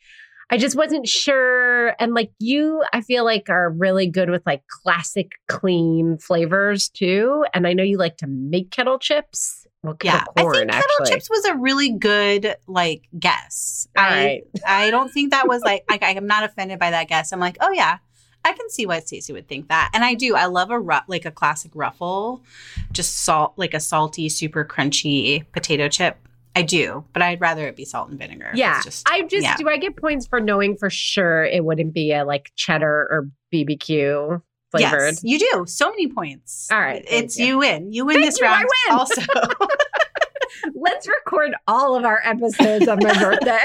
I 0.53 0.57
just 0.57 0.75
wasn't 0.75 1.07
sure. 1.07 1.95
And 1.99 2.13
like 2.13 2.31
you, 2.37 2.83
I 2.93 3.01
feel 3.01 3.25
like 3.25 3.49
are 3.49 3.71
really 3.71 4.05
good 4.05 4.29
with 4.29 4.43
like 4.45 4.61
classic 4.67 5.31
clean 5.47 6.19
flavors 6.19 6.89
too. 6.89 7.43
And 7.55 7.65
I 7.65 7.73
know 7.73 7.81
you 7.81 7.97
like 7.97 8.17
to 8.17 8.27
make 8.27 8.69
kettle 8.69 8.99
chips. 8.99 9.65
Well, 9.81 9.97
Yeah, 10.03 10.19
kettle 10.19 10.33
corn, 10.35 10.55
I 10.55 10.59
think 10.59 10.71
kettle 10.71 10.85
actually. 11.01 11.15
chips 11.15 11.29
was 11.31 11.45
a 11.45 11.55
really 11.55 11.91
good 11.91 12.55
like 12.67 13.01
guess. 13.17 13.87
All 13.97 14.03
I 14.03 14.09
right. 14.09 14.43
I 14.65 14.91
don't 14.91 15.09
think 15.09 15.31
that 15.31 15.47
was 15.47 15.63
like 15.63 15.85
I, 15.89 15.97
I'm 16.01 16.27
not 16.27 16.43
offended 16.43 16.77
by 16.77 16.91
that 16.91 17.07
guess. 17.07 17.33
I'm 17.33 17.39
like, 17.39 17.57
oh 17.59 17.71
yeah, 17.71 17.97
I 18.45 18.53
can 18.53 18.69
see 18.69 18.85
why 18.85 18.99
Stacie 18.99 19.33
would 19.33 19.47
think 19.47 19.69
that, 19.69 19.89
and 19.93 20.03
I 20.05 20.13
do. 20.13 20.35
I 20.35 20.45
love 20.45 20.69
a 20.69 20.79
ru- 20.79 20.99
like 21.07 21.25
a 21.25 21.31
classic 21.31 21.71
ruffle, 21.73 22.43
just 22.91 23.23
salt 23.23 23.53
like 23.57 23.73
a 23.73 23.79
salty, 23.79 24.29
super 24.29 24.63
crunchy 24.63 25.45
potato 25.51 25.89
chip. 25.89 26.17
I 26.55 26.61
do, 26.61 27.03
but 27.13 27.21
I'd 27.21 27.41
rather 27.41 27.67
it 27.67 27.75
be 27.75 27.85
salt 27.85 28.09
and 28.09 28.19
vinegar. 28.19 28.51
Yeah. 28.53 28.81
just, 28.83 29.09
I 29.09 29.23
just, 29.23 29.43
yeah. 29.43 29.57
do 29.57 29.67
I 29.67 29.77
get 29.77 29.95
points 29.95 30.27
for 30.27 30.39
knowing 30.39 30.77
for 30.77 30.89
sure 30.89 31.43
it 31.43 31.65
wouldn't 31.65 31.93
be 31.93 32.13
a 32.13 32.25
like 32.25 32.51
cheddar 32.55 33.07
or 33.09 33.29
BBQ 33.53 34.41
flavored? 34.71 35.13
Yes, 35.13 35.23
you 35.23 35.39
do. 35.39 35.65
So 35.67 35.89
many 35.89 36.07
points. 36.07 36.67
All 36.71 36.79
right, 36.79 37.03
it's 37.07 37.37
you. 37.39 37.45
you. 37.45 37.57
win. 37.59 37.91
You 37.91 38.05
win 38.05 38.17
Thank 38.17 38.25
this 38.27 38.39
you, 38.39 38.45
I 38.45 38.59
win. 38.61 38.97
Also, 38.97 39.21
Let's 40.75 41.07
record 41.07 41.55
all 41.67 41.95
of 41.95 42.05
our 42.05 42.21
episodes 42.23 42.87
on 42.87 42.99
my 43.01 43.13
birthday. 43.19 43.59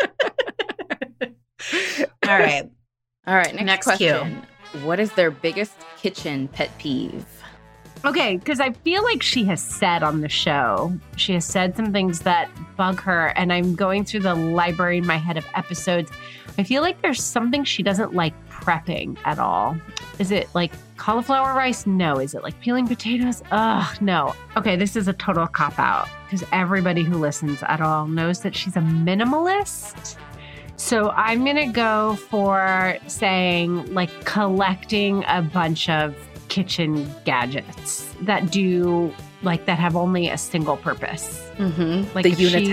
all 2.26 2.38
right. 2.38 2.70
All 3.26 3.34
right, 3.34 3.54
next, 3.54 3.64
Next 3.64 3.84
question. 3.84 4.42
What 4.82 5.00
is 5.00 5.12
their 5.12 5.30
biggest 5.30 5.72
kitchen 5.98 6.48
pet 6.48 6.70
peeve? 6.78 7.26
Okay, 8.02 8.38
because 8.38 8.60
I 8.60 8.72
feel 8.72 9.02
like 9.02 9.22
she 9.22 9.44
has 9.44 9.62
said 9.62 10.02
on 10.02 10.22
the 10.22 10.28
show, 10.28 10.92
she 11.16 11.34
has 11.34 11.44
said 11.44 11.76
some 11.76 11.92
things 11.92 12.20
that 12.20 12.48
bug 12.76 12.98
her, 13.02 13.28
and 13.36 13.52
I'm 13.52 13.74
going 13.74 14.04
through 14.06 14.20
the 14.20 14.34
library 14.34 14.98
in 14.98 15.06
my 15.06 15.18
head 15.18 15.36
of 15.36 15.44
episodes. 15.54 16.10
I 16.56 16.62
feel 16.62 16.80
like 16.80 17.02
there's 17.02 17.22
something 17.22 17.62
she 17.62 17.82
doesn't 17.82 18.14
like 18.14 18.32
prepping 18.48 19.18
at 19.24 19.38
all. 19.38 19.76
Is 20.18 20.30
it 20.30 20.48
like 20.54 20.72
cauliflower 20.96 21.54
rice? 21.54 21.86
No. 21.86 22.18
Is 22.18 22.34
it 22.34 22.42
like 22.42 22.58
peeling 22.60 22.86
potatoes? 22.86 23.42
Ugh, 23.50 24.02
no. 24.02 24.34
Okay, 24.56 24.76
this 24.76 24.96
is 24.96 25.06
a 25.08 25.12
total 25.12 25.46
cop 25.46 25.78
out 25.78 26.08
because 26.24 26.46
everybody 26.52 27.02
who 27.02 27.18
listens 27.18 27.62
at 27.62 27.80
all 27.80 28.06
knows 28.06 28.40
that 28.40 28.54
she's 28.54 28.76
a 28.76 28.80
minimalist. 28.80 30.16
So 30.76 31.10
I'm 31.10 31.44
going 31.44 31.56
to 31.56 31.66
go 31.66 32.16
for 32.30 32.96
saying 33.06 33.92
like 33.92 34.24
collecting 34.24 35.24
a 35.28 35.42
bunch 35.42 35.90
of 35.90 36.16
kitchen 36.50 37.10
gadgets 37.24 38.14
that 38.22 38.50
do 38.50 39.14
like 39.42 39.64
that 39.64 39.78
have 39.78 39.96
only 39.96 40.28
a 40.28 40.36
single 40.36 40.76
purpose. 40.76 41.48
Mm-hmm. 41.56 42.14
Like 42.14 42.24
the 42.24 42.34
she- 42.34 42.70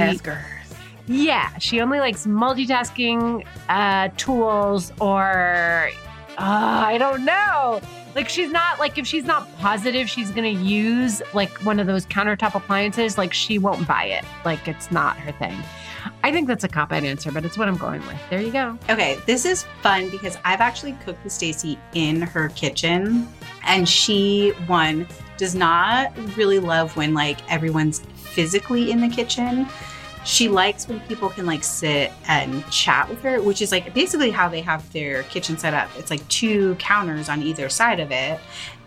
Yeah, 1.08 1.58
she 1.60 1.80
only 1.80 2.00
likes 2.00 2.28
multitasking 2.28 3.46
uh, 3.70 4.10
tools 4.18 4.92
or 5.00 5.90
uh, 6.38 6.84
I 6.86 6.98
don't 6.98 7.24
know. 7.24 7.80
Like 8.16 8.28
she's 8.30 8.50
not 8.52 8.80
like 8.80 8.98
if 8.98 9.06
she's 9.08 9.24
not 9.26 9.48
positive 9.60 10.10
she's 10.10 10.32
gonna 10.32 10.48
use 10.50 11.22
like 11.34 11.52
one 11.64 11.80
of 11.80 11.88
those 11.88 12.06
countertop 12.08 12.56
appliances, 12.56 13.18
like 13.18 13.32
she 13.32 13.58
won't 13.60 13.88
buy 13.88 14.04
it. 14.06 14.26
Like 14.44 14.68
it's 14.68 14.92
not 14.92 15.18
her 15.18 15.32
thing. 15.32 15.56
I 16.24 16.32
think 16.32 16.48
that's 16.48 16.64
a 16.64 16.68
cop 16.68 16.92
out 16.92 17.04
answer, 17.04 17.32
but 17.32 17.46
it's 17.46 17.58
what 17.58 17.68
I'm 17.68 17.78
going 17.78 18.06
with. 18.08 18.18
There 18.30 18.42
you 18.42 18.52
go. 18.52 18.78
Okay, 18.90 19.20
this 19.26 19.46
is 19.46 19.66
fun 19.82 20.10
because 20.10 20.38
I've 20.46 20.62
actually 20.62 20.94
cooked 21.06 21.24
with 21.24 21.34
Stacie 21.34 21.78
in 21.94 22.22
her 22.22 22.50
kitchen, 22.50 23.28
and 23.64 23.88
she 23.88 24.50
one 24.68 25.08
does 25.38 25.56
not 25.56 26.12
really 26.36 26.60
love 26.60 26.96
when 26.98 27.14
like 27.14 27.38
everyone's 27.52 28.00
physically 28.16 28.92
in 28.92 29.02
the 29.02 29.10
kitchen. 29.10 29.68
She 30.28 30.50
likes 30.50 30.90
when 30.90 31.00
people 31.02 31.30
can 31.30 31.46
like 31.46 31.64
sit 31.64 32.12
and 32.28 32.70
chat 32.70 33.08
with 33.08 33.22
her, 33.22 33.42
which 33.42 33.62
is 33.62 33.72
like 33.72 33.94
basically 33.94 34.30
how 34.30 34.50
they 34.50 34.60
have 34.60 34.92
their 34.92 35.24
kitchen 35.24 35.58
set 35.58 35.74
up. 35.74 35.90
It's 35.98 36.12
like 36.12 36.28
two 36.28 36.76
counters 36.76 37.30
on 37.30 37.42
either 37.42 37.70
side 37.70 38.02
of 38.02 38.12
it, 38.12 38.38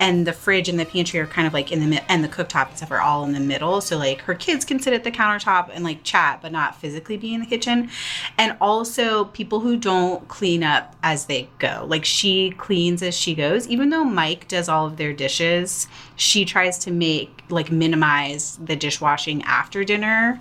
and 0.00 0.26
the 0.26 0.34
fridge 0.34 0.68
and 0.68 0.78
the 0.78 0.84
pantry 0.84 1.18
are 1.18 1.26
kind 1.26 1.46
of 1.46 1.54
like 1.54 1.72
in 1.72 1.80
the 1.80 1.86
mid- 1.86 2.02
and 2.08 2.22
the 2.22 2.28
cooktop 2.28 2.68
and 2.68 2.76
stuff 2.76 2.90
are 2.90 3.00
all 3.00 3.24
in 3.24 3.32
the 3.32 3.40
middle. 3.40 3.80
So 3.80 3.96
like 3.96 4.20
her 4.22 4.34
kids 4.34 4.66
can 4.66 4.80
sit 4.80 4.92
at 4.92 5.02
the 5.02 5.10
countertop 5.10 5.70
and 5.72 5.82
like 5.82 6.02
chat, 6.02 6.40
but 6.42 6.52
not 6.52 6.76
physically 6.76 7.16
be 7.16 7.32
in 7.32 7.40
the 7.40 7.46
kitchen. 7.46 7.88
And 8.36 8.56
also 8.60 9.24
people 9.24 9.60
who 9.60 9.78
don't 9.78 10.28
clean 10.28 10.62
up 10.62 10.94
as 11.02 11.24
they 11.24 11.48
go. 11.58 11.86
Like 11.88 12.04
she 12.04 12.50
cleans 12.50 13.02
as 13.02 13.16
she 13.16 13.34
goes. 13.34 13.66
Even 13.66 13.88
though 13.88 14.04
Mike 14.04 14.46
does 14.46 14.68
all 14.68 14.86
of 14.86 14.98
their 14.98 15.14
dishes, 15.14 15.88
she 16.16 16.44
tries 16.44 16.78
to 16.80 16.90
make 16.90 17.42
like 17.50 17.72
minimize 17.72 18.58
the 18.62 18.76
dishwashing 18.76 19.42
after 19.42 19.84
dinner. 19.84 20.40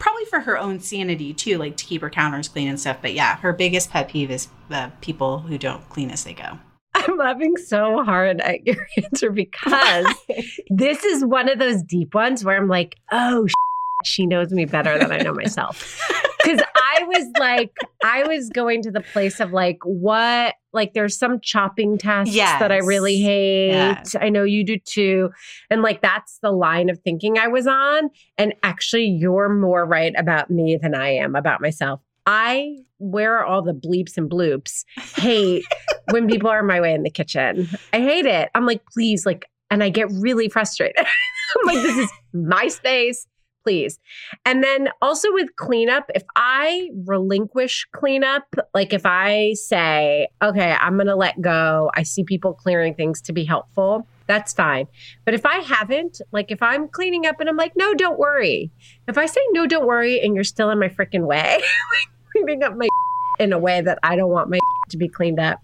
Probably 0.00 0.24
for 0.24 0.40
her 0.40 0.58
own 0.58 0.80
sanity 0.80 1.32
too, 1.32 1.58
like 1.58 1.76
to 1.76 1.84
keep 1.84 2.02
her 2.02 2.10
counters 2.10 2.48
clean 2.48 2.66
and 2.66 2.80
stuff. 2.80 2.98
But 3.00 3.14
yeah, 3.14 3.36
her 3.36 3.52
biggest 3.52 3.90
pet 3.90 4.08
peeve 4.08 4.32
is 4.32 4.48
uh, 4.70 4.90
people 5.00 5.38
who 5.38 5.58
don't 5.58 5.88
clean 5.88 6.10
as 6.10 6.24
they 6.24 6.34
go. 6.34 6.58
I'm 6.94 7.16
laughing 7.16 7.56
so 7.56 8.02
hard 8.02 8.40
at 8.40 8.66
your 8.66 8.86
answer 9.04 9.30
because 9.30 10.06
this 10.70 11.04
is 11.04 11.24
one 11.24 11.48
of 11.48 11.58
those 11.58 11.82
deep 11.82 12.14
ones 12.14 12.44
where 12.44 12.56
I'm 12.56 12.68
like, 12.68 12.96
oh, 13.12 13.46
she 14.04 14.26
knows 14.26 14.50
me 14.50 14.64
better 14.64 14.98
than 14.98 15.12
I 15.12 15.18
know 15.18 15.34
myself. 15.34 16.00
Because 16.42 16.60
I 16.76 17.04
was 17.04 17.26
like, 17.38 17.72
I 18.04 18.26
was 18.26 18.48
going 18.50 18.82
to 18.82 18.90
the 18.90 19.00
place 19.00 19.40
of 19.40 19.52
like, 19.52 19.78
what? 19.84 20.54
Like, 20.72 20.94
there's 20.94 21.18
some 21.18 21.40
chopping 21.40 21.98
tasks 21.98 22.34
that 22.34 22.70
I 22.70 22.78
really 22.78 23.20
hate. 23.20 23.70
Yeah. 23.70 24.02
I 24.20 24.28
know 24.28 24.44
you 24.44 24.64
do 24.64 24.78
too. 24.78 25.30
And 25.68 25.82
like, 25.82 26.00
that's 26.00 26.38
the 26.42 26.52
line 26.52 26.88
of 26.88 26.98
thinking 27.00 27.38
I 27.38 27.48
was 27.48 27.66
on. 27.66 28.10
And 28.38 28.54
actually, 28.62 29.06
you're 29.06 29.48
more 29.48 29.84
right 29.84 30.14
about 30.16 30.50
me 30.50 30.78
than 30.80 30.94
I 30.94 31.10
am 31.14 31.34
about 31.34 31.60
myself. 31.60 32.00
I, 32.26 32.76
where 32.98 33.38
are 33.38 33.44
all 33.44 33.62
the 33.62 33.72
bleeps 33.72 34.16
and 34.16 34.30
bloops? 34.30 34.84
Hate 35.16 35.64
when 36.10 36.28
people 36.28 36.50
are 36.50 36.62
my 36.62 36.80
way 36.80 36.94
in 36.94 37.02
the 37.02 37.10
kitchen. 37.10 37.68
I 37.92 37.98
hate 37.98 38.26
it. 38.26 38.50
I'm 38.54 38.66
like, 38.66 38.82
please, 38.92 39.26
like, 39.26 39.46
and 39.70 39.82
I 39.82 39.88
get 39.88 40.08
really 40.12 40.48
frustrated. 40.48 40.96
I'm 41.60 41.66
like, 41.66 41.82
this 41.82 41.96
is 41.96 42.10
my 42.32 42.68
space, 42.68 43.26
please. 43.62 43.98
And 44.44 44.62
then 44.62 44.88
also 45.02 45.32
with 45.32 45.54
cleanup, 45.56 46.10
if 46.14 46.22
I 46.36 46.90
relinquish 47.04 47.86
cleanup, 47.92 48.44
like 48.74 48.92
if 48.92 49.04
I 49.04 49.54
say, 49.54 50.28
okay, 50.42 50.72
I'm 50.72 50.94
going 50.94 51.06
to 51.06 51.16
let 51.16 51.40
go, 51.40 51.90
I 51.94 52.02
see 52.02 52.24
people 52.24 52.54
clearing 52.54 52.94
things 52.94 53.20
to 53.22 53.32
be 53.32 53.44
helpful. 53.44 54.06
That's 54.26 54.52
fine. 54.52 54.86
But 55.24 55.34
if 55.34 55.44
I 55.44 55.56
haven't, 55.56 56.20
like 56.32 56.50
if 56.50 56.62
I'm 56.62 56.88
cleaning 56.88 57.26
up 57.26 57.40
and 57.40 57.48
I'm 57.48 57.56
like, 57.56 57.72
no, 57.76 57.94
don't 57.94 58.18
worry. 58.18 58.70
If 59.08 59.18
I 59.18 59.26
say, 59.26 59.40
no, 59.50 59.66
don't 59.66 59.86
worry, 59.86 60.20
and 60.20 60.34
you're 60.34 60.44
still 60.44 60.70
in 60.70 60.78
my 60.78 60.88
freaking 60.88 61.26
way, 61.26 61.60
cleaning 62.32 62.62
up 62.62 62.76
my 62.76 62.88
in 63.40 63.52
a 63.52 63.58
way 63.58 63.80
that 63.80 63.98
I 64.02 64.16
don't 64.16 64.30
want 64.30 64.50
my 64.50 64.60
to 64.90 64.96
be 64.96 65.08
cleaned 65.08 65.40
up, 65.40 65.58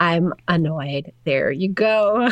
I'm 0.00 0.32
annoyed. 0.46 1.12
There 1.24 1.50
you 1.50 1.68
go. 1.70 2.30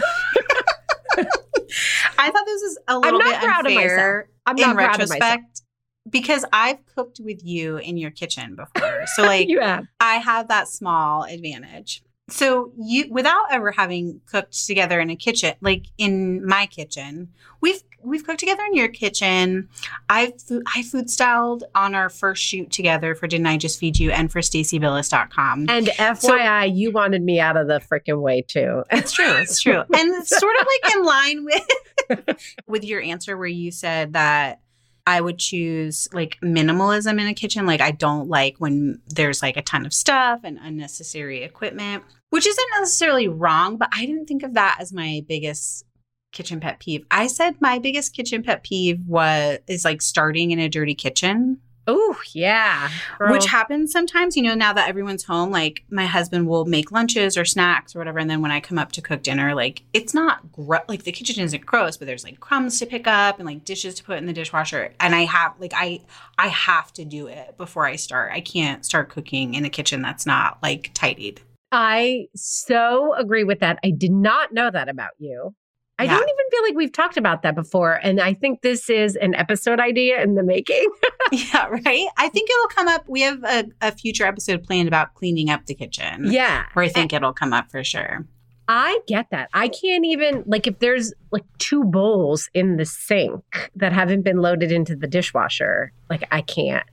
I 2.18 2.30
thought 2.30 2.46
this 2.46 2.62
was 2.62 2.78
a 2.88 2.98
little 2.98 3.18
not 3.18 3.28
bit 3.28 3.40
proud 3.40 3.66
of 3.66 3.72
unfair 3.72 4.28
I'm 4.46 4.56
in 4.56 4.62
not 4.62 4.76
proud 4.76 5.00
of 5.00 5.08
myself. 5.08 5.20
retrospect 5.20 5.62
because 6.08 6.44
I've 6.52 6.84
cooked 6.94 7.20
with 7.22 7.44
you 7.44 7.78
in 7.78 7.96
your 7.96 8.10
kitchen 8.10 8.56
before. 8.56 9.04
So 9.14 9.22
like 9.24 9.48
you 9.48 9.60
have. 9.60 9.86
I 10.00 10.16
have 10.16 10.48
that 10.48 10.68
small 10.68 11.24
advantage. 11.24 12.02
So 12.28 12.72
you 12.76 13.06
without 13.08 13.46
ever 13.50 13.70
having 13.70 14.20
cooked 14.26 14.66
together 14.66 15.00
in 15.00 15.10
a 15.10 15.16
kitchen, 15.16 15.54
like 15.60 15.86
in 15.96 16.44
my 16.44 16.66
kitchen, 16.66 17.28
we've 17.60 17.82
we've 18.02 18.24
cooked 18.24 18.40
together 18.40 18.62
in 18.64 18.74
your 18.74 18.88
kitchen. 18.88 19.68
I've 20.08 20.32
I 20.74 20.82
food 20.82 21.08
styled 21.08 21.64
on 21.74 21.94
our 21.94 22.08
first 22.08 22.42
shoot 22.42 22.70
together 22.70 23.14
for 23.14 23.26
Didn't 23.26 23.46
I 23.46 23.56
Just 23.58 23.78
Feed 23.78 23.98
You 23.98 24.10
and 24.10 24.30
for 24.30 24.40
StacieBillis.com. 24.40 25.66
And 25.68 25.86
FYI, 25.86 26.74
you 26.74 26.90
wanted 26.90 27.22
me 27.22 27.38
out 27.38 27.56
of 27.56 27.68
the 27.68 27.80
freaking 27.80 28.20
way 28.20 28.42
too. 28.42 28.82
It's 28.90 29.12
true. 29.12 29.32
It's 29.36 29.60
true. 29.60 29.82
And 29.96 30.14
it's 30.14 30.36
sort 30.36 30.56
of 30.60 30.66
like 30.66 30.94
in 30.96 31.04
line 31.04 31.44
with 31.44 31.66
with 32.66 32.84
your 32.84 33.00
answer 33.00 33.36
where 33.36 33.46
you 33.46 33.70
said 33.70 34.12
that 34.14 34.60
I 35.06 35.20
would 35.20 35.38
choose 35.38 36.08
like 36.12 36.38
minimalism 36.42 37.20
in 37.20 37.26
a 37.26 37.34
kitchen. 37.34 37.64
Like 37.64 37.80
I 37.80 37.92
don't 37.92 38.28
like 38.28 38.56
when 38.58 39.00
there's 39.06 39.40
like 39.40 39.56
a 39.56 39.62
ton 39.62 39.86
of 39.86 39.94
stuff 39.94 40.40
and 40.42 40.58
unnecessary 40.60 41.44
equipment, 41.44 42.02
which 42.30 42.46
isn't 42.46 42.68
necessarily 42.80 43.28
wrong, 43.28 43.76
but 43.76 43.88
I 43.92 44.04
didn't 44.04 44.26
think 44.26 44.42
of 44.42 44.54
that 44.54 44.78
as 44.80 44.92
my 44.92 45.24
biggest 45.28 45.84
kitchen 46.32 46.60
pet 46.60 46.80
peeve. 46.80 47.06
I 47.10 47.28
said 47.28 47.60
my 47.60 47.78
biggest 47.78 48.14
kitchen 48.14 48.42
pet 48.42 48.64
peeve 48.64 49.00
was 49.06 49.58
is 49.68 49.84
like 49.84 50.02
starting 50.02 50.50
in 50.50 50.58
a 50.58 50.68
dirty 50.68 50.94
kitchen. 50.94 51.60
Oh, 51.86 52.16
yeah. 52.32 52.90
girl. 53.18 53.32
Which 53.32 53.46
happens 53.46 53.92
sometimes, 53.92 54.36
you 54.36 54.42
know, 54.42 54.54
now 54.54 54.72
that 54.72 54.88
everyone's 54.88 55.24
home, 55.24 55.50
like 55.50 55.84
my 55.90 56.06
husband 56.06 56.48
will 56.48 56.64
make 56.64 56.90
lunches 56.90 57.36
or 57.36 57.44
snacks 57.44 57.94
or 57.94 58.00
whatever. 58.00 58.18
And 58.18 58.28
then 58.28 58.42
when 58.42 58.50
I 58.50 58.60
come 58.60 58.78
up 58.78 58.92
to 58.92 59.02
cook 59.02 59.22
dinner, 59.22 59.54
like 59.54 59.82
it's 59.92 60.12
not 60.12 60.50
gro- 60.52 60.80
like 60.88 61.04
the 61.04 61.12
kitchen 61.12 61.42
isn't 61.44 61.64
gross, 61.64 61.96
but 61.96 62.06
there's 62.06 62.24
like 62.24 62.40
crumbs 62.40 62.78
to 62.80 62.86
pick 62.86 63.06
up 63.06 63.38
and 63.38 63.46
like 63.46 63.64
dishes 63.64 63.94
to 63.96 64.04
put 64.04 64.18
in 64.18 64.26
the 64.26 64.32
dishwasher. 64.32 64.92
And 64.98 65.14
I 65.14 65.24
have 65.26 65.54
like, 65.60 65.72
I, 65.74 66.00
I 66.38 66.48
have 66.48 66.92
to 66.94 67.04
do 67.04 67.28
it 67.28 67.56
before 67.56 67.86
I 67.86 67.96
start. 67.96 68.32
I 68.32 68.40
can't 68.40 68.84
start 68.84 69.08
cooking 69.08 69.54
in 69.54 69.64
a 69.64 69.70
kitchen 69.70 70.02
that's 70.02 70.26
not 70.26 70.58
like 70.62 70.90
tidied. 70.94 71.40
I 71.72 72.26
so 72.34 73.14
agree 73.14 73.44
with 73.44 73.60
that. 73.60 73.78
I 73.84 73.90
did 73.90 74.12
not 74.12 74.52
know 74.52 74.70
that 74.70 74.88
about 74.88 75.10
you. 75.18 75.54
I 75.98 76.04
Yeah. 76.04 76.10
don't 76.16 76.28
even 76.28 76.50
feel 76.50 76.62
like 76.64 76.74
we've 76.76 76.92
talked 76.92 77.16
about 77.16 77.42
that 77.42 77.54
before. 77.54 77.94
And 78.02 78.20
I 78.20 78.34
think 78.34 78.60
this 78.62 78.90
is 78.90 79.16
an 79.16 79.34
episode 79.34 79.80
idea 79.80 80.22
in 80.22 80.34
the 80.34 80.42
making. 80.42 80.84
yeah. 81.32 81.66
Right. 81.68 82.06
I 82.18 82.28
think 82.28 82.50
it'll 82.50 82.68
come 82.68 82.88
up. 82.88 83.04
We 83.08 83.22
have 83.22 83.42
a, 83.44 83.64
a 83.80 83.92
future 83.92 84.26
episode 84.26 84.62
planned 84.62 84.88
about 84.88 85.14
cleaning 85.14 85.48
up 85.50 85.64
the 85.66 85.74
kitchen. 85.74 86.30
yeah. 86.30 86.66
Where 86.74 86.84
I 86.84 86.88
think 86.88 87.12
it'll 87.12 87.32
come 87.32 87.52
up 87.52 87.70
for 87.70 87.82
sure. 87.82 88.26
I 88.68 88.98
get 89.06 89.26
that. 89.30 89.48
I 89.54 89.68
can't 89.68 90.04
even, 90.04 90.42
like, 90.44 90.66
if 90.66 90.80
there's 90.80 91.14
like 91.30 91.44
two 91.58 91.84
bowls 91.84 92.50
in 92.52 92.76
the 92.78 92.84
sink 92.84 93.42
that 93.76 93.92
haven't 93.92 94.22
been 94.22 94.38
loaded 94.38 94.72
into 94.72 94.96
the 94.96 95.06
dishwasher, 95.06 95.92
like, 96.10 96.26
I 96.32 96.40
can't 96.42 96.84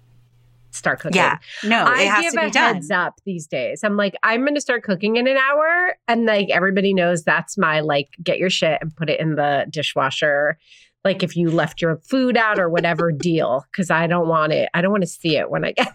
start 0.74 1.00
cooking. 1.00 1.16
Yeah. 1.18 1.38
No, 1.64 1.86
I 1.86 2.02
it 2.02 2.08
has 2.10 2.22
give 2.24 2.34
to 2.34 2.40
be 2.42 2.46
a 2.48 2.50
done. 2.52 2.74
heads 2.76 2.92
up 2.92 3.20
these 3.26 3.48
days. 3.48 3.84
I'm 3.84 3.98
like, 3.98 4.16
I'm 4.24 4.42
going 4.42 4.56
to 4.56 4.62
start 4.62 4.84
cooking 4.84 5.16
in 5.16 5.28
an 5.28 5.38
hour, 5.38 5.96
and 6.08 6.26
like 6.26 6.50
everybody 6.50 6.94
knows 6.94 7.24
that's 7.24 7.58
my 7.58 7.80
like, 7.80 8.10
get 8.24 8.38
your 8.38 8.50
shit 8.50 8.80
and 8.82 8.96
put 8.96 9.10
it 9.10 9.20
in 9.20 9.36
the 9.36 9.66
dishwasher. 9.70 10.58
Like 11.04 11.22
if 11.22 11.36
you 11.36 11.52
left 11.52 11.82
your 11.82 11.98
food 11.98 12.38
out 12.38 12.60
or 12.60 12.70
whatever 12.70 13.12
deal, 13.18 13.66
because 13.72 13.90
I 13.92 14.08
don't 14.08 14.28
want 14.28 14.54
it. 14.54 14.70
I 14.74 14.82
don't 14.82 14.92
want 14.92 15.04
to 15.04 15.10
see 15.10 15.38
it 15.38 15.50
when 15.50 15.66
I 15.66 15.72
get. 15.74 15.94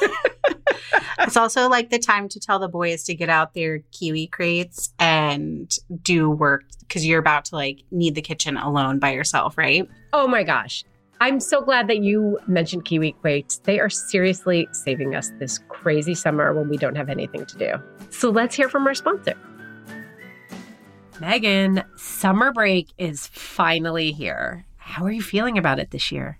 It's 1.18 1.36
also 1.36 1.68
like 1.68 1.90
the 1.90 1.98
time 1.98 2.28
to 2.28 2.38
tell 2.38 2.58
the 2.58 2.68
boys 2.68 3.02
to 3.04 3.14
get 3.14 3.28
out 3.28 3.54
their 3.54 3.80
kiwi 3.90 4.28
crates 4.28 4.92
and 4.98 5.74
do 6.02 6.30
work 6.30 6.62
because 6.80 7.04
you're 7.04 7.18
about 7.18 7.46
to 7.46 7.56
like 7.56 7.82
need 7.90 8.14
the 8.14 8.22
kitchen 8.22 8.56
alone 8.56 8.98
by 8.98 9.12
yourself, 9.12 9.58
right? 9.58 9.88
Oh 10.12 10.28
my 10.28 10.44
gosh. 10.44 10.84
I'm 11.20 11.40
so 11.40 11.62
glad 11.62 11.88
that 11.88 11.98
you 11.98 12.38
mentioned 12.46 12.84
Kiwi 12.84 13.12
Crates. 13.20 13.58
They 13.64 13.80
are 13.80 13.88
seriously 13.88 14.68
saving 14.72 15.14
us 15.14 15.32
this 15.38 15.58
crazy 15.68 16.14
summer 16.14 16.52
when 16.52 16.68
we 16.68 16.76
don't 16.76 16.94
have 16.94 17.08
anything 17.08 17.46
to 17.46 17.58
do. 17.58 17.74
So 18.10 18.28
let's 18.28 18.54
hear 18.54 18.68
from 18.68 18.86
our 18.86 18.94
sponsor. 18.94 19.34
Meghan, 21.14 21.84
summer 21.98 22.52
break 22.52 22.92
is 22.98 23.26
finally 23.28 24.12
here. 24.12 24.66
How 24.76 25.04
are 25.04 25.10
you 25.10 25.22
feeling 25.22 25.56
about 25.56 25.78
it 25.78 25.90
this 25.90 26.12
year? 26.12 26.38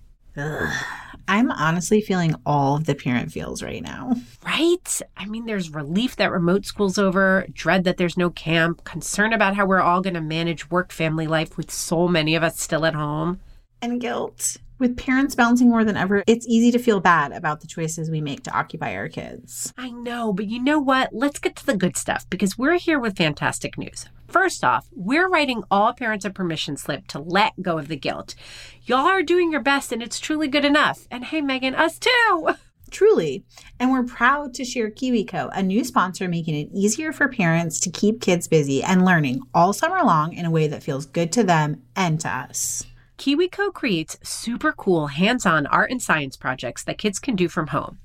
I'm 1.28 1.50
honestly 1.50 2.02
feeling 2.02 2.34
all 2.44 2.76
of 2.76 2.84
the 2.84 2.94
parent 2.94 3.32
feels 3.32 3.62
right 3.62 3.82
now. 3.82 4.14
Right? 4.44 5.00
I 5.16 5.24
mean, 5.24 5.46
there's 5.46 5.70
relief 5.72 6.16
that 6.16 6.30
remote 6.30 6.66
school's 6.66 6.98
over, 6.98 7.46
dread 7.52 7.84
that 7.84 7.96
there's 7.96 8.18
no 8.18 8.28
camp, 8.28 8.84
concern 8.84 9.32
about 9.32 9.56
how 9.56 9.64
we're 9.64 9.80
all 9.80 10.02
going 10.02 10.14
to 10.14 10.20
manage 10.20 10.70
work 10.70 10.92
family 10.92 11.26
life 11.26 11.56
with 11.56 11.70
so 11.70 12.06
many 12.06 12.34
of 12.34 12.42
us 12.42 12.60
still 12.60 12.84
at 12.84 12.94
home. 12.94 13.40
And 13.82 14.00
guilt. 14.00 14.56
With 14.78 14.98
parents 14.98 15.34
bouncing 15.34 15.70
more 15.70 15.84
than 15.84 15.96
ever, 15.96 16.22
it's 16.26 16.46
easy 16.46 16.70
to 16.72 16.78
feel 16.78 17.00
bad 17.00 17.32
about 17.32 17.60
the 17.60 17.66
choices 17.66 18.10
we 18.10 18.20
make 18.20 18.42
to 18.42 18.54
occupy 18.54 18.94
our 18.94 19.08
kids. 19.08 19.72
I 19.78 19.90
know, 19.90 20.34
but 20.34 20.48
you 20.48 20.62
know 20.62 20.78
what? 20.78 21.14
Let's 21.14 21.38
get 21.38 21.56
to 21.56 21.66
the 21.66 21.76
good 21.76 21.96
stuff 21.96 22.28
because 22.28 22.58
we're 22.58 22.78
here 22.78 22.98
with 22.98 23.16
fantastic 23.16 23.78
news. 23.78 24.06
First 24.28 24.64
off, 24.64 24.86
we're 24.92 25.28
writing 25.28 25.62
all 25.70 25.94
parents 25.94 26.26
a 26.26 26.30
permission 26.30 26.76
slip 26.76 27.06
to 27.08 27.18
let 27.18 27.62
go 27.62 27.78
of 27.78 27.88
the 27.88 27.96
guilt. 27.96 28.34
Y'all 28.82 29.06
are 29.06 29.22
doing 29.22 29.50
your 29.50 29.62
best 29.62 29.92
and 29.92 30.02
it's 30.02 30.20
truly 30.20 30.48
good 30.48 30.64
enough. 30.64 31.06
And 31.10 31.24
hey, 31.24 31.40
Meghan, 31.40 31.74
us 31.74 31.98
too. 31.98 32.48
Truly. 32.90 33.44
And 33.80 33.90
we're 33.90 34.04
proud 34.04 34.52
to 34.54 34.64
share 34.64 34.90
KiwiCo, 34.90 35.50
a 35.52 35.62
new 35.62 35.84
sponsor 35.84 36.28
making 36.28 36.54
it 36.54 36.68
easier 36.72 37.12
for 37.12 37.28
parents 37.28 37.80
to 37.80 37.90
keep 37.90 38.20
kids 38.20 38.46
busy 38.46 38.82
and 38.82 39.04
learning 39.04 39.40
all 39.54 39.72
summer 39.72 40.04
long 40.04 40.34
in 40.34 40.44
a 40.44 40.50
way 40.50 40.68
that 40.68 40.82
feels 40.82 41.06
good 41.06 41.32
to 41.32 41.44
them 41.44 41.82
and 41.96 42.20
to 42.20 42.28
us. 42.28 42.84
KiwiCo 43.18 43.72
creates 43.72 44.18
super 44.22 44.72
cool 44.72 45.06
hands 45.06 45.46
on 45.46 45.66
art 45.66 45.90
and 45.90 46.02
science 46.02 46.36
projects 46.36 46.84
that 46.84 46.98
kids 46.98 47.18
can 47.18 47.34
do 47.34 47.48
from 47.48 47.68
home. 47.68 47.98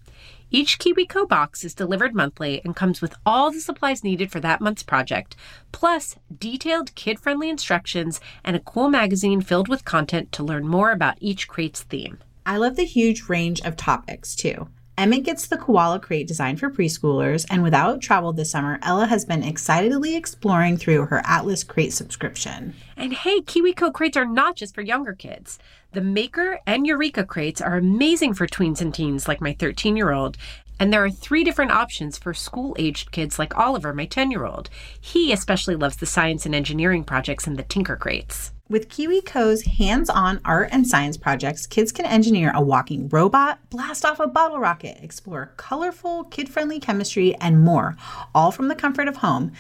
Each 0.50 0.78
KiwiCo 0.80 1.28
box 1.28 1.64
is 1.64 1.74
delivered 1.74 2.14
monthly 2.14 2.62
and 2.64 2.76
comes 2.76 3.02
with 3.02 3.16
all 3.26 3.52
the 3.52 3.60
supplies 3.60 4.04
needed 4.04 4.32
for 4.32 4.40
that 4.42 4.62
month's 4.62 4.84
project, 4.84 5.36
plus 5.72 6.16
detailed 6.38 6.96
kid 6.96 7.20
friendly 7.20 7.50
instructions 7.50 8.20
and 8.44 8.56
a 8.56 8.62
cool 8.62 8.90
magazine 8.90 9.42
filled 9.42 9.68
with 9.68 9.86
content 9.86 10.32
to 10.34 10.44
learn 10.44 10.68
more 10.68 10.92
about 10.92 11.18
each 11.20 11.48
crate's 11.48 11.84
theme. 11.84 12.20
I 12.46 12.58
love 12.58 12.76
the 12.76 12.84
huge 12.84 13.30
range 13.30 13.62
of 13.62 13.76
topics 13.76 14.36
too. 14.36 14.68
Emmett 15.02 15.24
gets 15.24 15.48
the 15.48 15.58
koala 15.58 16.00
crate 16.00 16.28
designed 16.28 16.60
for 16.60 16.70
preschoolers, 16.70 17.44
and 17.50 17.64
without 17.64 18.02
travel 18.02 18.34
this 18.34 18.52
summer, 18.52 18.78
Ella 18.84 19.08
has 19.08 19.26
been 19.26 19.42
excitedly 19.42 20.16
exploring 20.16 20.78
through 20.78 21.08
her 21.08 21.24
Atlas 21.26 21.64
crate 21.64 21.92
subscription. 21.92 22.76
And 22.96 23.12
hey, 23.12 23.42
KiwiCo 23.42 23.92
crates 23.94 24.16
are 24.16 24.28
not 24.28 24.56
just 24.56 24.76
for 24.76 24.82
younger 24.82 25.14
kids. 25.14 25.58
The 25.94 26.02
Maker 26.02 26.60
and 26.68 26.86
Eureka 26.86 27.26
crates 27.26 27.62
are 27.62 27.78
amazing 27.78 28.36
for 28.36 28.46
tweens 28.46 28.80
and 28.80 28.94
teens 28.94 29.28
like 29.28 29.42
my 29.42 29.54
13 29.54 29.98
year 29.98 30.12
old. 30.12 30.38
And 30.80 30.94
there 30.94 31.04
are 31.04 31.10
three 31.10 31.44
different 31.44 31.72
options 31.72 32.20
for 32.20 32.36
school 32.36 32.76
aged 32.78 33.12
kids 33.12 33.40
like 33.40 33.58
Oliver, 33.58 33.96
my 33.96 34.06
10 34.06 34.30
year 34.30 34.46
old. 34.46 34.70
He 35.00 35.34
especially 35.34 35.76
loves 35.76 35.98
the 35.98 36.06
science 36.06 36.46
and 36.46 36.54
engineering 36.54 37.06
projects 37.06 37.48
in 37.48 37.56
the 37.56 37.64
Tinker 37.64 37.96
crates. 37.96 38.52
With 38.72 38.88
KiwiCo's 38.88 39.64
hands 39.64 40.10
on 40.10 40.40
art 40.46 40.70
and 40.72 40.88
science 40.88 41.18
projects, 41.18 41.68
kids 41.68 41.92
can 41.92 42.06
engineer 42.06 42.54
a 42.56 42.62
walking 42.62 43.10
robot, 43.10 43.60
blast 43.70 44.06
off 44.06 44.22
a 44.22 44.28
bottle 44.28 44.60
rocket, 44.60 44.98
explore 45.04 45.52
colorful, 45.58 46.24
kid 46.24 46.48
friendly 46.48 46.80
chemistry, 46.80 47.36
and 47.42 47.66
more, 47.66 47.98
all 48.34 48.50
from 48.50 48.70
the 48.70 48.76
comfort 48.76 49.10
of 49.10 49.18
home. 49.18 49.52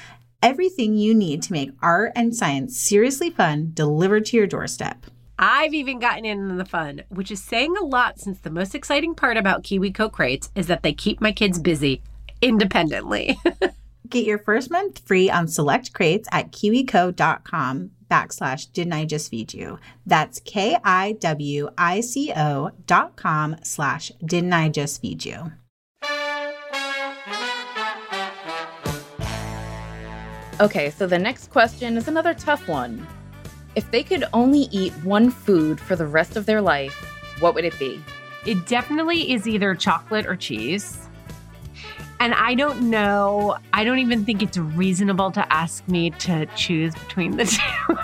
Everything 0.41 0.95
you 0.95 1.13
need 1.13 1.43
to 1.43 1.51
make 1.51 1.71
art 1.81 2.13
and 2.15 2.33
science 2.33 2.79
seriously 2.79 3.29
fun 3.29 3.71
delivered 3.73 4.23
to 4.27 4.37
your 4.37 4.47
doorstep. 4.47 5.05
I've 5.37 5.73
even 5.73 5.99
gotten 5.99 6.23
in 6.23 6.49
on 6.49 6.55
the 6.55 6.63
fun, 6.63 7.03
which 7.09 7.31
is 7.31 7.43
saying 7.43 7.75
a 7.75 7.83
lot 7.83 8.17
since 8.17 8.39
the 8.39 8.49
most 8.49 8.73
exciting 8.73 9.13
part 9.13 9.35
about 9.35 9.63
KiwiCo 9.63 10.09
crates 10.09 10.49
is 10.55 10.67
that 10.67 10.83
they 10.83 10.93
keep 10.93 11.19
my 11.19 11.33
kids 11.33 11.59
busy 11.59 12.01
independently. 12.41 13.37
Get 14.07 14.25
your 14.25 14.39
first 14.39 14.71
month 14.71 15.05
free 15.05 15.29
on 15.29 15.49
select 15.49 15.91
crates 15.91 16.29
at 16.31 16.53
kiwico.com 16.53 17.91
backslash 18.11 18.71
didn't 18.73 18.93
I 18.93 19.05
just 19.05 19.31
feed 19.31 19.53
you. 19.53 19.79
That's 20.05 20.41
K-I-W-I-C-O 20.41 21.11
dot 22.85 23.15
com 23.15 23.55
slash 23.63 24.11
didn't 24.25 24.53
I 24.53 24.67
just 24.69 25.01
feed 25.01 25.23
you. 25.23 25.53
Okay, 30.59 30.91
so 30.91 31.07
the 31.07 31.17
next 31.17 31.49
question 31.49 31.97
is 31.97 32.07
another 32.07 32.35
tough 32.35 32.67
one. 32.67 33.07
If 33.73 33.89
they 33.89 34.03
could 34.03 34.25
only 34.33 34.67
eat 34.71 34.91
one 35.03 35.31
food 35.31 35.79
for 35.79 35.95
the 35.95 36.05
rest 36.05 36.35
of 36.35 36.45
their 36.45 36.61
life, 36.61 36.93
what 37.39 37.55
would 37.55 37.65
it 37.65 37.79
be? 37.79 38.03
It 38.45 38.67
definitely 38.67 39.31
is 39.31 39.47
either 39.47 39.73
chocolate 39.73 40.27
or 40.27 40.35
cheese. 40.35 41.07
And 42.21 42.35
I 42.35 42.53
don't 42.53 42.91
know, 42.91 43.57
I 43.73 43.83
don't 43.83 43.97
even 43.97 44.23
think 44.23 44.43
it's 44.43 44.55
reasonable 44.55 45.31
to 45.31 45.51
ask 45.51 45.87
me 45.87 46.11
to 46.11 46.45
choose 46.55 46.93
between 46.93 47.35
the 47.35 47.45
two. 47.87 47.95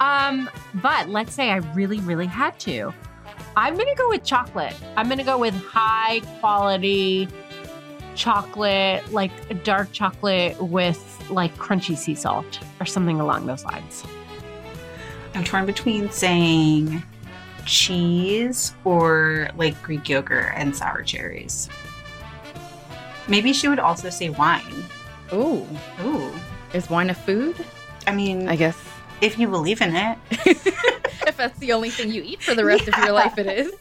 um, 0.00 0.48
but 0.76 1.10
let's 1.10 1.34
say 1.34 1.50
I 1.50 1.56
really, 1.74 2.00
really 2.00 2.24
had 2.24 2.58
to. 2.60 2.94
I'm 3.54 3.76
gonna 3.76 3.94
go 3.96 4.08
with 4.08 4.24
chocolate. 4.24 4.74
I'm 4.96 5.10
gonna 5.10 5.24
go 5.24 5.36
with 5.36 5.54
high 5.66 6.22
quality 6.40 7.28
chocolate, 8.14 9.12
like 9.12 9.62
dark 9.62 9.92
chocolate 9.92 10.58
with 10.58 11.22
like 11.28 11.54
crunchy 11.56 11.98
sea 11.98 12.14
salt 12.14 12.60
or 12.80 12.86
something 12.86 13.20
along 13.20 13.44
those 13.44 13.62
lines. 13.66 14.04
I'm 15.34 15.44
torn 15.44 15.66
between 15.66 16.10
saying 16.10 17.02
cheese 17.66 18.74
or 18.84 19.50
like 19.54 19.82
Greek 19.82 20.08
yogurt 20.08 20.54
and 20.56 20.74
sour 20.74 21.02
cherries. 21.02 21.68
Maybe 23.28 23.52
she 23.52 23.68
would 23.68 23.78
also 23.78 24.10
say 24.10 24.28
wine. 24.28 24.84
Ooh, 25.32 25.66
Ooh. 26.02 26.32
is 26.72 26.88
wine 26.88 27.10
a 27.10 27.14
food? 27.14 27.56
I 28.06 28.14
mean, 28.14 28.48
I 28.48 28.56
guess 28.56 28.78
if 29.20 29.38
you 29.38 29.48
believe 29.48 29.80
in 29.80 29.94
it. 29.96 30.18
if 30.30 31.36
that's 31.36 31.58
the 31.58 31.72
only 31.72 31.90
thing 31.90 32.12
you 32.12 32.22
eat 32.22 32.42
for 32.42 32.54
the 32.54 32.64
rest 32.64 32.86
of 32.88 32.96
your 32.98 33.12
life, 33.12 33.36
it 33.38 33.46
is. 33.46 33.72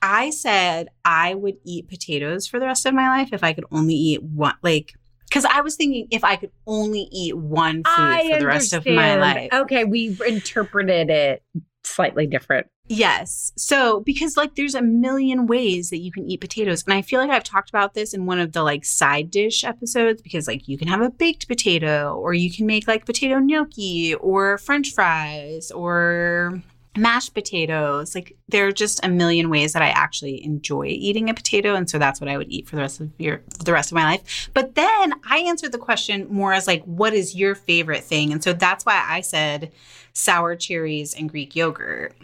I 0.00 0.30
said 0.30 0.88
I 1.04 1.34
would 1.34 1.56
eat 1.64 1.88
potatoes 1.88 2.46
for 2.46 2.60
the 2.60 2.66
rest 2.66 2.86
of 2.86 2.94
my 2.94 3.08
life 3.08 3.30
if 3.32 3.42
I 3.42 3.52
could 3.52 3.64
only 3.72 3.94
eat 3.94 4.22
one, 4.22 4.54
like, 4.62 4.94
because 5.28 5.44
I 5.44 5.60
was 5.60 5.74
thinking 5.74 6.06
if 6.10 6.22
I 6.22 6.36
could 6.36 6.52
only 6.66 7.08
eat 7.10 7.36
one 7.36 7.78
food 7.78 7.84
I 7.86 8.30
for 8.32 8.38
the 8.38 8.46
rest 8.46 8.72
of 8.72 8.86
my 8.86 9.16
life. 9.16 9.52
Okay, 9.52 9.84
we 9.84 10.16
interpreted 10.26 11.10
it 11.10 11.42
slightly 11.82 12.26
different. 12.26 12.68
Yes. 12.88 13.52
So, 13.56 14.00
because 14.00 14.36
like 14.36 14.54
there's 14.54 14.74
a 14.74 14.82
million 14.82 15.46
ways 15.46 15.90
that 15.90 15.98
you 15.98 16.10
can 16.10 16.24
eat 16.24 16.40
potatoes. 16.40 16.84
And 16.84 16.94
I 16.94 17.02
feel 17.02 17.20
like 17.20 17.30
I've 17.30 17.44
talked 17.44 17.68
about 17.68 17.94
this 17.94 18.14
in 18.14 18.26
one 18.26 18.38
of 18.38 18.52
the 18.52 18.62
like 18.62 18.84
side 18.84 19.30
dish 19.30 19.62
episodes 19.62 20.22
because 20.22 20.48
like 20.48 20.66
you 20.68 20.78
can 20.78 20.88
have 20.88 21.02
a 21.02 21.10
baked 21.10 21.48
potato 21.48 22.14
or 22.16 22.32
you 22.32 22.50
can 22.50 22.66
make 22.66 22.88
like 22.88 23.04
potato 23.04 23.38
gnocchi 23.38 24.14
or 24.14 24.56
french 24.58 24.92
fries 24.92 25.70
or 25.70 26.62
mashed 26.96 27.34
potatoes. 27.34 28.14
Like 28.14 28.36
there 28.48 28.66
are 28.66 28.72
just 28.72 29.04
a 29.04 29.08
million 29.08 29.50
ways 29.50 29.74
that 29.74 29.82
I 29.82 29.90
actually 29.90 30.42
enjoy 30.42 30.86
eating 30.86 31.28
a 31.28 31.34
potato 31.34 31.74
and 31.74 31.88
so 31.90 31.98
that's 31.98 32.22
what 32.22 32.28
I 32.28 32.38
would 32.38 32.50
eat 32.50 32.68
for 32.68 32.76
the 32.76 32.82
rest 32.82 33.00
of 33.00 33.10
your 33.18 33.42
the 33.64 33.72
rest 33.72 33.92
of 33.92 33.96
my 33.96 34.04
life. 34.04 34.50
But 34.54 34.76
then 34.76 35.12
I 35.28 35.40
answered 35.40 35.72
the 35.72 35.78
question 35.78 36.26
more 36.30 36.54
as 36.54 36.66
like 36.66 36.82
what 36.84 37.12
is 37.12 37.36
your 37.36 37.54
favorite 37.54 38.04
thing? 38.04 38.32
And 38.32 38.42
so 38.42 38.54
that's 38.54 38.86
why 38.86 39.04
I 39.06 39.20
said 39.20 39.72
sour 40.14 40.56
cherries 40.56 41.14
and 41.14 41.28
Greek 41.28 41.54
yogurt 41.54 42.14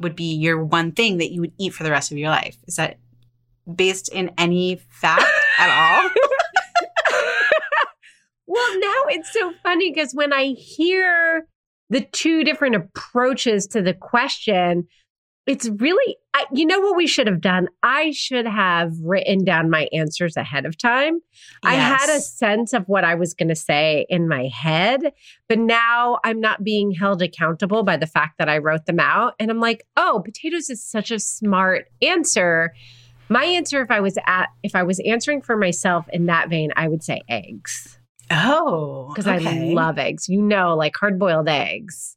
would 0.00 0.16
be 0.16 0.34
your 0.34 0.62
one 0.62 0.92
thing 0.92 1.18
that 1.18 1.32
you 1.32 1.40
would 1.40 1.52
eat 1.58 1.74
for 1.74 1.84
the 1.84 1.90
rest 1.90 2.12
of 2.12 2.18
your 2.18 2.30
life. 2.30 2.56
Is 2.66 2.76
that 2.76 2.98
based 3.72 4.08
in 4.12 4.32
any 4.38 4.80
fact 4.90 5.24
at 5.58 5.70
all? 5.70 6.10
Well, 8.56 8.78
now 8.78 9.02
it's 9.08 9.32
so 9.32 9.52
funny 9.62 9.92
because 9.92 10.14
when 10.14 10.32
I 10.32 10.52
hear 10.52 11.46
the 11.90 12.00
two 12.00 12.44
different 12.44 12.76
approaches 12.76 13.66
to 13.68 13.82
the 13.82 13.92
question, 13.92 14.86
it's 15.46 15.68
really, 15.68 16.16
I, 16.34 16.44
you 16.52 16.66
know 16.66 16.80
what 16.80 16.96
we 16.96 17.06
should 17.06 17.26
have 17.26 17.40
done? 17.40 17.68
I 17.82 18.10
should 18.10 18.46
have 18.46 18.92
written 19.02 19.44
down 19.44 19.70
my 19.70 19.88
answers 19.92 20.36
ahead 20.36 20.66
of 20.66 20.76
time. 20.76 21.20
I 21.64 21.74
had 21.74 22.08
a 22.10 22.20
sense 22.20 22.72
of 22.72 22.88
what 22.88 23.04
I 23.04 23.14
was 23.14 23.34
going 23.34 23.48
to 23.48 23.54
say 23.54 24.06
in 24.08 24.28
my 24.28 24.48
head, 24.48 25.12
but 25.48 25.58
now 25.58 26.18
I'm 26.24 26.40
not 26.40 26.64
being 26.64 26.90
held 26.90 27.22
accountable 27.22 27.82
by 27.84 27.96
the 27.96 28.06
fact 28.06 28.38
that 28.38 28.48
I 28.48 28.58
wrote 28.58 28.86
them 28.86 29.00
out. 29.00 29.34
And 29.38 29.50
I'm 29.50 29.60
like, 29.60 29.86
oh, 29.96 30.22
potatoes 30.24 30.68
is 30.68 30.84
such 30.84 31.10
a 31.10 31.20
smart 31.20 31.86
answer. 32.02 32.72
My 33.28 33.44
answer, 33.44 33.82
if 33.82 33.90
I 33.90 34.00
was 34.00 34.18
at, 34.26 34.48
if 34.62 34.74
I 34.74 34.82
was 34.82 35.00
answering 35.00 35.42
for 35.42 35.56
myself 35.56 36.08
in 36.12 36.26
that 36.26 36.48
vein, 36.48 36.72
I 36.76 36.88
would 36.88 37.02
say 37.02 37.22
eggs 37.28 37.96
Oh, 38.30 39.08
because 39.08 39.26
I 39.26 39.38
love 39.38 39.98
eggs. 39.98 40.28
You 40.28 40.42
know, 40.42 40.74
like 40.76 40.96
hard 40.96 41.18
boiled 41.18 41.48
eggs. 41.48 42.16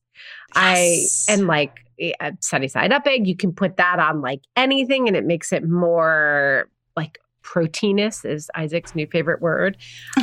Yes. 0.55 1.25
I 1.29 1.33
and 1.33 1.47
like 1.47 1.85
a 1.99 2.31
sunny 2.41 2.67
side 2.67 2.91
up 2.91 3.05
egg. 3.05 3.27
You 3.27 3.35
can 3.35 3.53
put 3.53 3.77
that 3.77 3.99
on 3.99 4.21
like 4.21 4.41
anything, 4.55 5.07
and 5.07 5.15
it 5.15 5.25
makes 5.25 5.51
it 5.51 5.67
more 5.67 6.69
like 6.95 7.19
proteinous 7.41 8.25
is 8.25 8.49
Isaac's 8.55 8.95
new 8.95 9.07
favorite 9.07 9.41
word. 9.41 9.77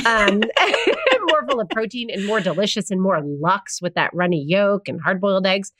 Um, 0.04 0.42
more 1.28 1.46
full 1.48 1.60
of 1.60 1.68
protein 1.70 2.08
and 2.10 2.26
more 2.26 2.40
delicious 2.40 2.90
and 2.90 3.00
more 3.00 3.20
luxe 3.22 3.82
with 3.82 3.94
that 3.94 4.14
runny 4.14 4.44
yolk 4.46 4.88
and 4.88 5.00
hard 5.00 5.20
boiled 5.20 5.46
eggs. 5.46 5.72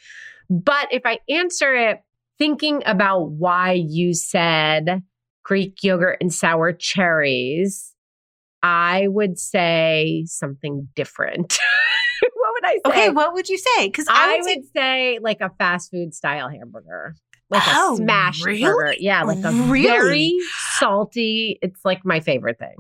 But 0.51 0.89
if 0.93 1.03
I 1.05 1.19
answer 1.29 1.75
it 1.75 2.03
thinking 2.39 2.83
about 2.87 3.31
why 3.31 3.73
you 3.73 4.15
said 4.15 5.03
Greek 5.45 5.83
yogurt 5.83 6.19
and 6.21 6.33
sour 6.33 6.73
cherries, 6.73 7.95
I 8.63 9.07
would 9.09 9.39
say 9.39 10.25
something 10.27 10.89
different. 10.95 11.59
I 12.67 12.75
say? 12.75 12.81
Okay, 12.91 13.09
what 13.11 13.33
would 13.35 13.49
you 13.49 13.59
say? 13.59 13.87
Because 13.89 14.07
I, 14.09 14.35
I 14.35 14.37
would, 14.37 14.45
say, 14.45 14.57
would 14.57 14.65
say 14.75 15.19
like 15.21 15.41
a 15.41 15.51
fast 15.59 15.91
food 15.91 16.15
style 16.15 16.49
hamburger. 16.49 17.15
Like 17.49 17.63
Oh, 17.67 17.95
a 17.95 17.97
smash 17.97 18.43
really? 18.45 18.63
burger. 18.65 18.95
Yeah, 18.99 19.23
like 19.23 19.45
a 19.45 19.53
Really? 19.53 19.87
very 19.87 20.35
salty. 20.79 21.59
It's 21.63 21.85
like 21.85 22.05
my 22.05 22.21
favorite 22.21 22.59
thing. 22.59 22.75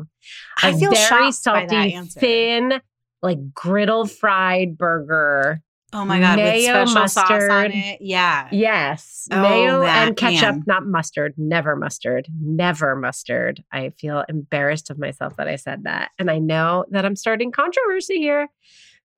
I 0.62 0.70
A 0.70 0.76
feel 0.76 0.90
very 0.90 1.30
shocked 1.32 1.44
by 1.44 1.66
that 1.66 1.90
salty, 1.92 2.08
thin, 2.20 2.80
like 3.22 3.54
griddle 3.54 4.06
fried 4.06 4.76
burger. 4.76 5.62
Oh 5.92 6.04
my 6.04 6.18
god, 6.18 6.36
mayo, 6.36 6.80
with 6.80 6.88
special 6.90 7.08
sauce 7.08 7.30
on 7.30 7.38
mustard. 7.38 7.70
it. 7.72 7.98
Yeah. 8.00 8.48
Yes, 8.50 9.28
Oh, 9.30 9.40
mayo 9.40 9.82
and 9.82 10.16
ketchup, 10.16 10.56
man. 10.56 10.64
not 10.66 10.84
mustard. 10.84 11.34
Never 11.38 11.76
mustard. 11.76 12.26
Never 12.42 12.96
mustard. 12.96 13.62
I 13.72 13.90
feel 13.90 14.24
embarrassed 14.28 14.90
of 14.90 14.98
myself 14.98 15.36
that 15.36 15.46
I 15.46 15.54
said 15.56 15.84
that, 15.84 16.10
and 16.18 16.28
I 16.28 16.38
know 16.38 16.84
that 16.90 17.04
I'm 17.04 17.14
starting 17.16 17.52
controversy 17.52 18.16
here. 18.16 18.48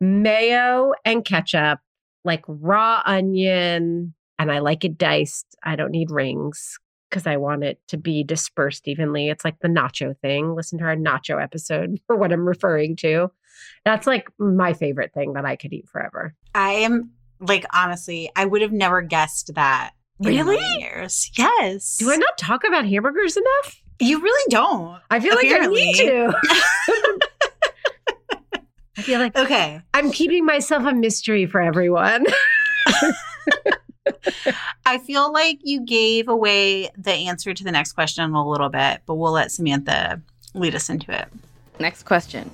Mayo 0.00 0.92
and 1.04 1.24
ketchup, 1.24 1.80
like 2.24 2.44
raw 2.46 3.02
onion, 3.04 4.14
and 4.38 4.52
I 4.52 4.60
like 4.60 4.84
it 4.84 4.98
diced. 4.98 5.56
I 5.64 5.76
don't 5.76 5.90
need 5.90 6.10
rings 6.10 6.78
because 7.10 7.26
I 7.26 7.36
want 7.36 7.64
it 7.64 7.80
to 7.88 7.96
be 7.96 8.22
dispersed 8.22 8.86
evenly. 8.86 9.28
It's 9.28 9.44
like 9.44 9.58
the 9.60 9.68
nacho 9.68 10.16
thing. 10.18 10.54
Listen 10.54 10.78
to 10.78 10.84
our 10.84 10.96
nacho 10.96 11.42
episode 11.42 11.98
for 12.06 12.16
what 12.16 12.32
I'm 12.32 12.46
referring 12.46 12.96
to. 12.96 13.30
That's 13.84 14.06
like 14.06 14.28
my 14.38 14.72
favorite 14.72 15.12
thing 15.12 15.32
that 15.32 15.44
I 15.44 15.56
could 15.56 15.72
eat 15.72 15.88
forever. 15.88 16.34
I 16.54 16.70
am 16.72 17.10
like 17.40 17.64
honestly, 17.74 18.30
I 18.36 18.44
would 18.44 18.62
have 18.62 18.72
never 18.72 19.02
guessed 19.02 19.54
that. 19.54 19.92
Really? 20.20 20.58
Years. 20.78 21.30
Yes. 21.36 21.96
Do 21.96 22.10
I 22.10 22.16
not 22.16 22.36
talk 22.38 22.64
about 22.64 22.86
hamburgers 22.86 23.36
enough? 23.36 23.82
You 24.00 24.20
really 24.20 24.50
don't. 24.50 25.00
I 25.10 25.20
feel 25.20 25.32
Apparently. 25.34 25.86
like 25.86 26.00
I 26.00 26.06
need 26.06 26.06
to. 26.06 27.18
I 28.98 29.02
feel 29.02 29.20
like 29.20 29.36
Okay. 29.36 29.80
I'm 29.94 30.10
keeping 30.10 30.44
myself 30.44 30.84
a 30.84 30.92
mystery 30.92 31.46
for 31.46 31.60
everyone. 31.60 32.26
I 34.84 34.98
feel 34.98 35.32
like 35.32 35.60
you 35.62 35.84
gave 35.84 36.28
away 36.28 36.90
the 36.96 37.12
answer 37.12 37.54
to 37.54 37.62
the 37.62 37.70
next 37.70 37.92
question 37.92 38.32
a 38.34 38.48
little 38.48 38.68
bit, 38.70 39.02
but 39.06 39.14
we'll 39.14 39.32
let 39.32 39.52
Samantha 39.52 40.20
lead 40.54 40.74
us 40.74 40.90
into 40.90 41.12
it. 41.12 41.28
Next 41.78 42.02
question. 42.04 42.50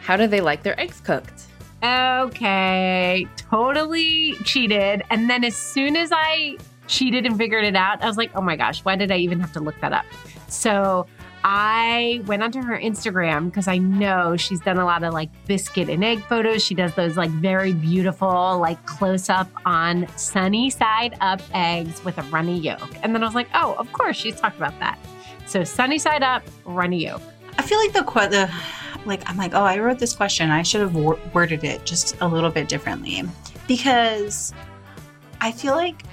How 0.00 0.16
do 0.16 0.26
they 0.26 0.40
like 0.40 0.62
their 0.62 0.78
eggs 0.80 1.00
cooked? 1.00 1.42
okay, 1.84 3.26
totally 3.36 4.32
cheated. 4.44 5.02
And 5.10 5.28
then 5.28 5.44
as 5.44 5.54
soon 5.54 5.96
as 5.96 6.10
I 6.12 6.56
cheated 6.86 7.26
and 7.26 7.36
figured 7.36 7.64
it 7.64 7.76
out, 7.76 8.02
I 8.02 8.06
was 8.06 8.16
like, 8.16 8.30
oh 8.34 8.40
my 8.40 8.56
gosh, 8.56 8.82
why 8.86 8.96
did 8.96 9.10
I 9.12 9.16
even 9.16 9.38
have 9.40 9.52
to 9.52 9.60
look 9.60 9.78
that 9.82 9.92
up? 9.92 10.06
So 10.48 11.06
I 11.46 12.22
went 12.24 12.42
onto 12.42 12.62
her 12.62 12.78
Instagram 12.78 13.46
because 13.46 13.68
I 13.68 13.76
know 13.76 14.34
she's 14.34 14.60
done 14.60 14.78
a 14.78 14.84
lot 14.86 15.04
of 15.04 15.12
like 15.12 15.28
biscuit 15.46 15.90
and 15.90 16.02
egg 16.02 16.20
photos. 16.24 16.64
She 16.64 16.74
does 16.74 16.94
those 16.94 17.18
like 17.18 17.28
very 17.30 17.74
beautiful, 17.74 18.58
like 18.58 18.84
close 18.86 19.28
up 19.28 19.50
on 19.66 20.08
sunny 20.16 20.70
side 20.70 21.18
up 21.20 21.42
eggs 21.52 22.02
with 22.02 22.16
a 22.16 22.22
runny 22.22 22.58
yolk. 22.58 22.88
And 23.02 23.14
then 23.14 23.22
I 23.22 23.26
was 23.26 23.34
like, 23.34 23.48
oh, 23.52 23.74
of 23.74 23.92
course, 23.92 24.16
she's 24.16 24.40
talked 24.40 24.56
about 24.56 24.78
that. 24.80 24.98
So 25.44 25.64
sunny 25.64 25.98
side 25.98 26.22
up, 26.22 26.42
runny 26.64 27.04
yolk. 27.04 27.20
I 27.58 27.62
feel 27.62 27.78
like 27.78 27.92
the 27.92 28.02
the 28.30 28.50
like 29.04 29.28
I'm 29.28 29.36
like, 29.36 29.52
oh, 29.52 29.64
I 29.64 29.78
wrote 29.78 29.98
this 29.98 30.14
question. 30.14 30.50
I 30.50 30.62
should 30.62 30.80
have 30.80 30.94
wor- 30.94 31.20
worded 31.34 31.62
it 31.62 31.84
just 31.84 32.16
a 32.22 32.26
little 32.26 32.50
bit 32.50 32.70
differently 32.70 33.22
because 33.68 34.54
I 35.42 35.52
feel 35.52 35.74
like 35.74 36.04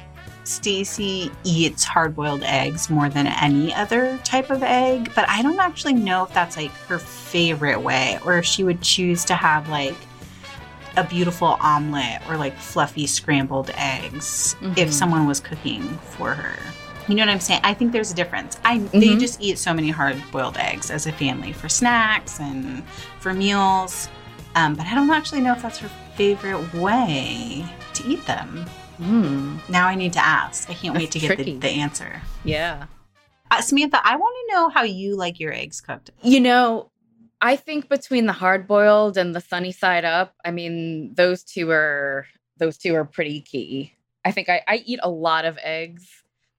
Stacie 0.43 1.31
eats 1.43 1.83
hard-boiled 1.83 2.43
eggs 2.43 2.89
more 2.89 3.09
than 3.09 3.27
any 3.27 3.73
other 3.73 4.17
type 4.23 4.49
of 4.49 4.63
egg, 4.63 5.11
but 5.15 5.27
I 5.29 5.41
don't 5.41 5.59
actually 5.59 5.93
know 5.93 6.23
if 6.23 6.33
that's 6.33 6.57
like 6.57 6.71
her 6.87 6.97
favorite 6.97 7.81
way 7.81 8.19
or 8.25 8.37
if 8.37 8.45
she 8.45 8.63
would 8.63 8.81
choose 8.81 9.23
to 9.25 9.35
have 9.35 9.69
like 9.69 9.95
a 10.97 11.03
beautiful 11.03 11.57
omelet 11.61 12.21
or 12.27 12.37
like 12.37 12.57
fluffy 12.57 13.07
scrambled 13.07 13.71
eggs 13.75 14.55
if 14.75 14.89
Mhm. 14.89 14.93
someone 14.93 15.25
was 15.27 15.39
cooking 15.39 15.83
for 16.17 16.33
her. 16.33 16.57
You 17.07 17.15
know 17.15 17.21
what 17.23 17.29
I'm 17.31 17.39
saying? 17.39 17.61
I 17.63 17.73
think 17.73 17.91
there's 17.91 18.11
a 18.11 18.15
difference. 18.15 18.57
I 18.65 18.79
they 18.79 19.15
Mhm. 19.15 19.19
just 19.19 19.41
eat 19.41 19.57
so 19.57 19.73
many 19.73 19.89
hard 19.89 20.21
boiled 20.31 20.57
eggs 20.57 20.91
as 20.91 21.05
a 21.07 21.11
family 21.11 21.53
for 21.53 21.69
snacks 21.69 22.39
and 22.39 22.83
for 23.19 23.33
meals, 23.33 24.09
um, 24.55 24.75
but 24.75 24.85
I 24.85 24.95
don't 24.95 25.09
actually 25.11 25.41
know 25.41 25.53
if 25.53 25.61
that's 25.61 25.77
her 25.79 25.89
favorite 26.17 26.73
way 26.73 27.65
to 27.93 28.07
eat 28.07 28.25
them. 28.25 28.65
Hmm. 29.01 29.57
Now 29.69 29.87
I 29.87 29.95
need 29.95 30.13
to 30.13 30.23
ask. 30.23 30.69
I 30.69 30.73
can't 30.75 30.93
wait 30.95 31.11
That's 31.11 31.25
to 31.25 31.35
get 31.35 31.37
the, 31.45 31.57
the 31.57 31.69
answer. 31.69 32.21
Yeah. 32.43 32.85
Uh, 33.49 33.61
Samantha, 33.61 33.99
I 34.03 34.15
want 34.15 34.35
to 34.47 34.53
know 34.53 34.69
how 34.69 34.83
you 34.83 35.15
like 35.15 35.39
your 35.39 35.51
eggs 35.53 35.81
cooked. 35.81 36.11
You 36.21 36.39
know, 36.39 36.91
I 37.41 37.55
think 37.55 37.89
between 37.89 38.27
the 38.27 38.33
hard 38.33 38.67
boiled 38.67 39.17
and 39.17 39.33
the 39.35 39.41
sunny 39.41 39.71
side 39.71 40.05
up, 40.05 40.35
I 40.45 40.51
mean, 40.51 41.15
those 41.15 41.43
two 41.43 41.71
are 41.71 42.27
those 42.57 42.77
two 42.77 42.93
are 42.95 43.03
pretty 43.05 43.41
key. 43.41 43.93
I 44.23 44.31
think 44.31 44.47
I, 44.49 44.61
I 44.67 44.83
eat 44.85 44.99
a 45.01 45.09
lot 45.09 45.45
of 45.45 45.57
eggs. 45.63 46.07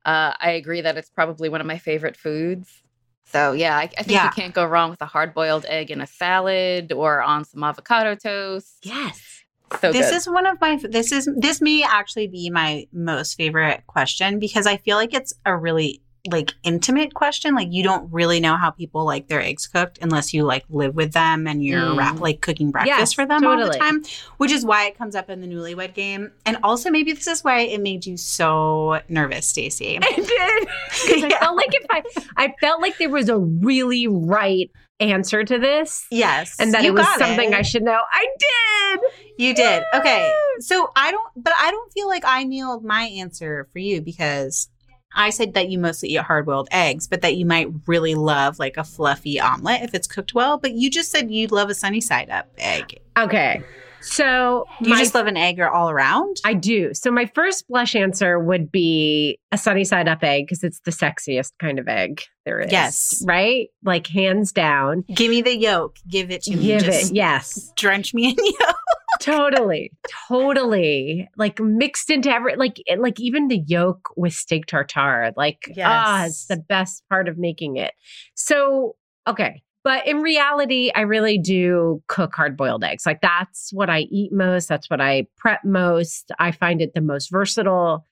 Uh, 0.04 0.34
I 0.40 0.50
agree 0.50 0.80
that 0.80 0.96
it's 0.98 1.08
probably 1.10 1.48
one 1.48 1.60
of 1.60 1.66
my 1.66 1.78
favorite 1.78 2.16
foods. 2.16 2.82
So 3.24 3.52
yeah, 3.52 3.76
I, 3.78 3.82
I 3.84 4.02
think 4.02 4.10
Yeah. 4.10 4.24
you 4.24 4.30
can't 4.32 4.52
go 4.52 4.66
wrong 4.66 4.90
with 4.90 5.00
a 5.00 5.06
hard 5.06 5.32
boiled 5.32 5.64
egg 5.68 5.92
in 5.92 6.00
a 6.00 6.06
salad 6.08 6.92
or 6.92 7.22
on 7.22 7.44
some 7.44 7.62
avocado 7.62 8.16
toast. 8.16 8.78
Yes. 8.82 9.31
So 9.80 9.92
this 9.92 10.10
good. 10.10 10.16
is 10.16 10.28
one 10.28 10.46
of 10.46 10.60
my 10.60 10.80
this 10.82 11.12
is 11.12 11.28
this 11.36 11.60
may 11.60 11.82
actually 11.82 12.28
be 12.28 12.50
my 12.50 12.86
most 12.92 13.34
favorite 13.36 13.86
question 13.86 14.38
because 14.38 14.66
I 14.66 14.76
feel 14.76 14.96
like 14.96 15.14
it's 15.14 15.34
a 15.44 15.56
really 15.56 16.02
like 16.30 16.54
intimate 16.62 17.14
question. 17.14 17.54
Like 17.54 17.68
you 17.72 17.82
don't 17.82 18.12
really 18.12 18.38
know 18.38 18.56
how 18.56 18.70
people 18.70 19.04
like 19.04 19.26
their 19.26 19.40
eggs 19.40 19.66
cooked 19.66 19.98
unless 20.00 20.32
you 20.32 20.44
like 20.44 20.64
live 20.70 20.94
with 20.94 21.12
them 21.12 21.48
and 21.48 21.64
you're 21.64 21.80
Mm. 21.80 21.98
wrap, 21.98 22.20
like 22.20 22.40
cooking 22.40 22.70
breakfast 22.70 22.98
Yes, 22.98 23.12
for 23.12 23.26
them 23.26 23.44
all 23.44 23.56
the 23.58 23.72
time. 23.76 24.04
Which 24.36 24.52
is 24.52 24.64
why 24.64 24.84
it 24.86 24.96
comes 24.96 25.16
up 25.16 25.28
in 25.30 25.40
the 25.40 25.48
newlywed 25.48 25.94
game. 25.94 26.30
And 26.46 26.58
also 26.62 26.90
maybe 26.90 27.12
this 27.12 27.26
is 27.26 27.42
why 27.42 27.60
it 27.62 27.80
made 27.80 28.06
you 28.06 28.16
so 28.16 29.00
nervous, 29.08 29.52
Stacie. 29.52 29.98
I 30.02 30.14
did. 30.16 30.68
Because 31.08 31.24
I 31.24 31.38
felt 31.40 31.56
like 31.56 31.70
if 31.72 31.86
I, 31.90 32.02
I 32.36 32.54
felt 32.60 32.80
like 32.80 32.98
there 32.98 33.10
was 33.10 33.28
a 33.28 33.38
really 33.38 34.06
right 34.06 34.70
answer 35.00 35.42
to 35.42 35.58
this, 35.58 36.06
Yes. 36.12 36.54
and 36.60 36.72
that 36.72 36.84
you 36.84 36.90
it 36.90 36.94
was 36.94 37.04
got 37.04 37.18
something 37.18 37.52
it. 37.52 37.58
I 37.58 37.62
should 37.62 37.82
know. 37.82 37.98
I 38.12 38.26
did. 38.38 39.00
You 39.38 39.54
did. 39.54 39.82
Okay. 39.96 40.32
So 40.60 40.88
I 40.94 41.10
don't, 41.10 41.26
but 41.34 41.52
I 41.58 41.72
don't 41.72 41.92
feel 41.92 42.06
like 42.06 42.22
I 42.24 42.44
nailed 42.44 42.84
my 42.84 43.04
answer 43.04 43.68
for 43.72 43.80
you 43.80 44.00
because 44.00 44.68
I 45.14 45.30
said 45.30 45.54
that 45.54 45.68
you 45.68 45.78
mostly 45.78 46.10
eat 46.10 46.20
hard 46.20 46.46
boiled 46.46 46.68
eggs, 46.70 47.06
but 47.06 47.22
that 47.22 47.36
you 47.36 47.44
might 47.46 47.68
really 47.86 48.14
love 48.14 48.58
like 48.58 48.76
a 48.76 48.84
fluffy 48.84 49.38
omelet 49.40 49.82
if 49.82 49.94
it's 49.94 50.06
cooked 50.06 50.34
well. 50.34 50.58
But 50.58 50.72
you 50.72 50.90
just 50.90 51.10
said 51.10 51.30
you'd 51.30 51.52
love 51.52 51.70
a 51.70 51.74
sunny 51.74 52.00
side 52.00 52.30
up 52.30 52.48
egg. 52.58 52.98
Okay. 53.18 53.62
So 54.04 54.64
You 54.80 54.90
my- 54.90 54.98
just 54.98 55.14
love 55.14 55.28
an 55.28 55.36
egg 55.36 55.60
or 55.60 55.68
all 55.70 55.88
around? 55.88 56.38
I 56.44 56.54
do. 56.54 56.92
So 56.92 57.12
my 57.12 57.26
first 57.36 57.68
blush 57.68 57.94
answer 57.94 58.36
would 58.38 58.72
be 58.72 59.38
a 59.52 59.58
sunny 59.58 59.84
side 59.84 60.08
up 60.08 60.24
egg 60.24 60.46
because 60.46 60.64
it's 60.64 60.80
the 60.80 60.90
sexiest 60.90 61.52
kind 61.60 61.78
of 61.78 61.86
egg 61.86 62.22
there 62.44 62.58
is. 62.58 62.72
Yes. 62.72 63.22
Right? 63.24 63.68
Like 63.84 64.08
hands 64.08 64.50
down. 64.50 65.04
Give 65.14 65.30
me 65.30 65.40
the 65.42 65.56
yolk. 65.56 65.96
Give 66.08 66.32
it 66.32 66.42
to 66.42 66.56
me. 66.56 66.62
Give 66.66 66.88
it. 66.88 67.12
Yes. 67.12 67.72
Drench 67.76 68.12
me 68.12 68.30
in 68.30 68.36
yolk. 68.44 68.76
Totally. 69.20 69.90
Totally. 70.28 71.28
Like 71.36 71.60
mixed 71.60 72.10
into 72.10 72.30
every 72.30 72.56
like 72.56 72.82
like 72.98 73.20
even 73.20 73.48
the 73.48 73.62
yolk 73.66 74.08
with 74.16 74.32
steak 74.32 74.66
tartare. 74.66 75.32
Like 75.36 75.72
ah, 75.80 76.26
it's 76.26 76.46
the 76.46 76.56
best 76.56 77.02
part 77.08 77.28
of 77.28 77.38
making 77.38 77.76
it. 77.76 77.92
So 78.34 78.96
okay. 79.26 79.62
But 79.84 80.06
in 80.06 80.22
reality, 80.22 80.92
I 80.94 81.00
really 81.00 81.38
do 81.38 82.02
cook 82.06 82.34
hard 82.36 82.56
boiled 82.56 82.84
eggs. 82.84 83.04
Like 83.04 83.20
that's 83.20 83.72
what 83.72 83.90
I 83.90 84.00
eat 84.10 84.32
most. 84.32 84.68
That's 84.68 84.88
what 84.88 85.00
I 85.00 85.26
prep 85.36 85.64
most. 85.64 86.30
I 86.38 86.52
find 86.52 86.80
it 86.80 86.94
the 86.94 87.00
most 87.00 87.30
versatile. 87.30 88.06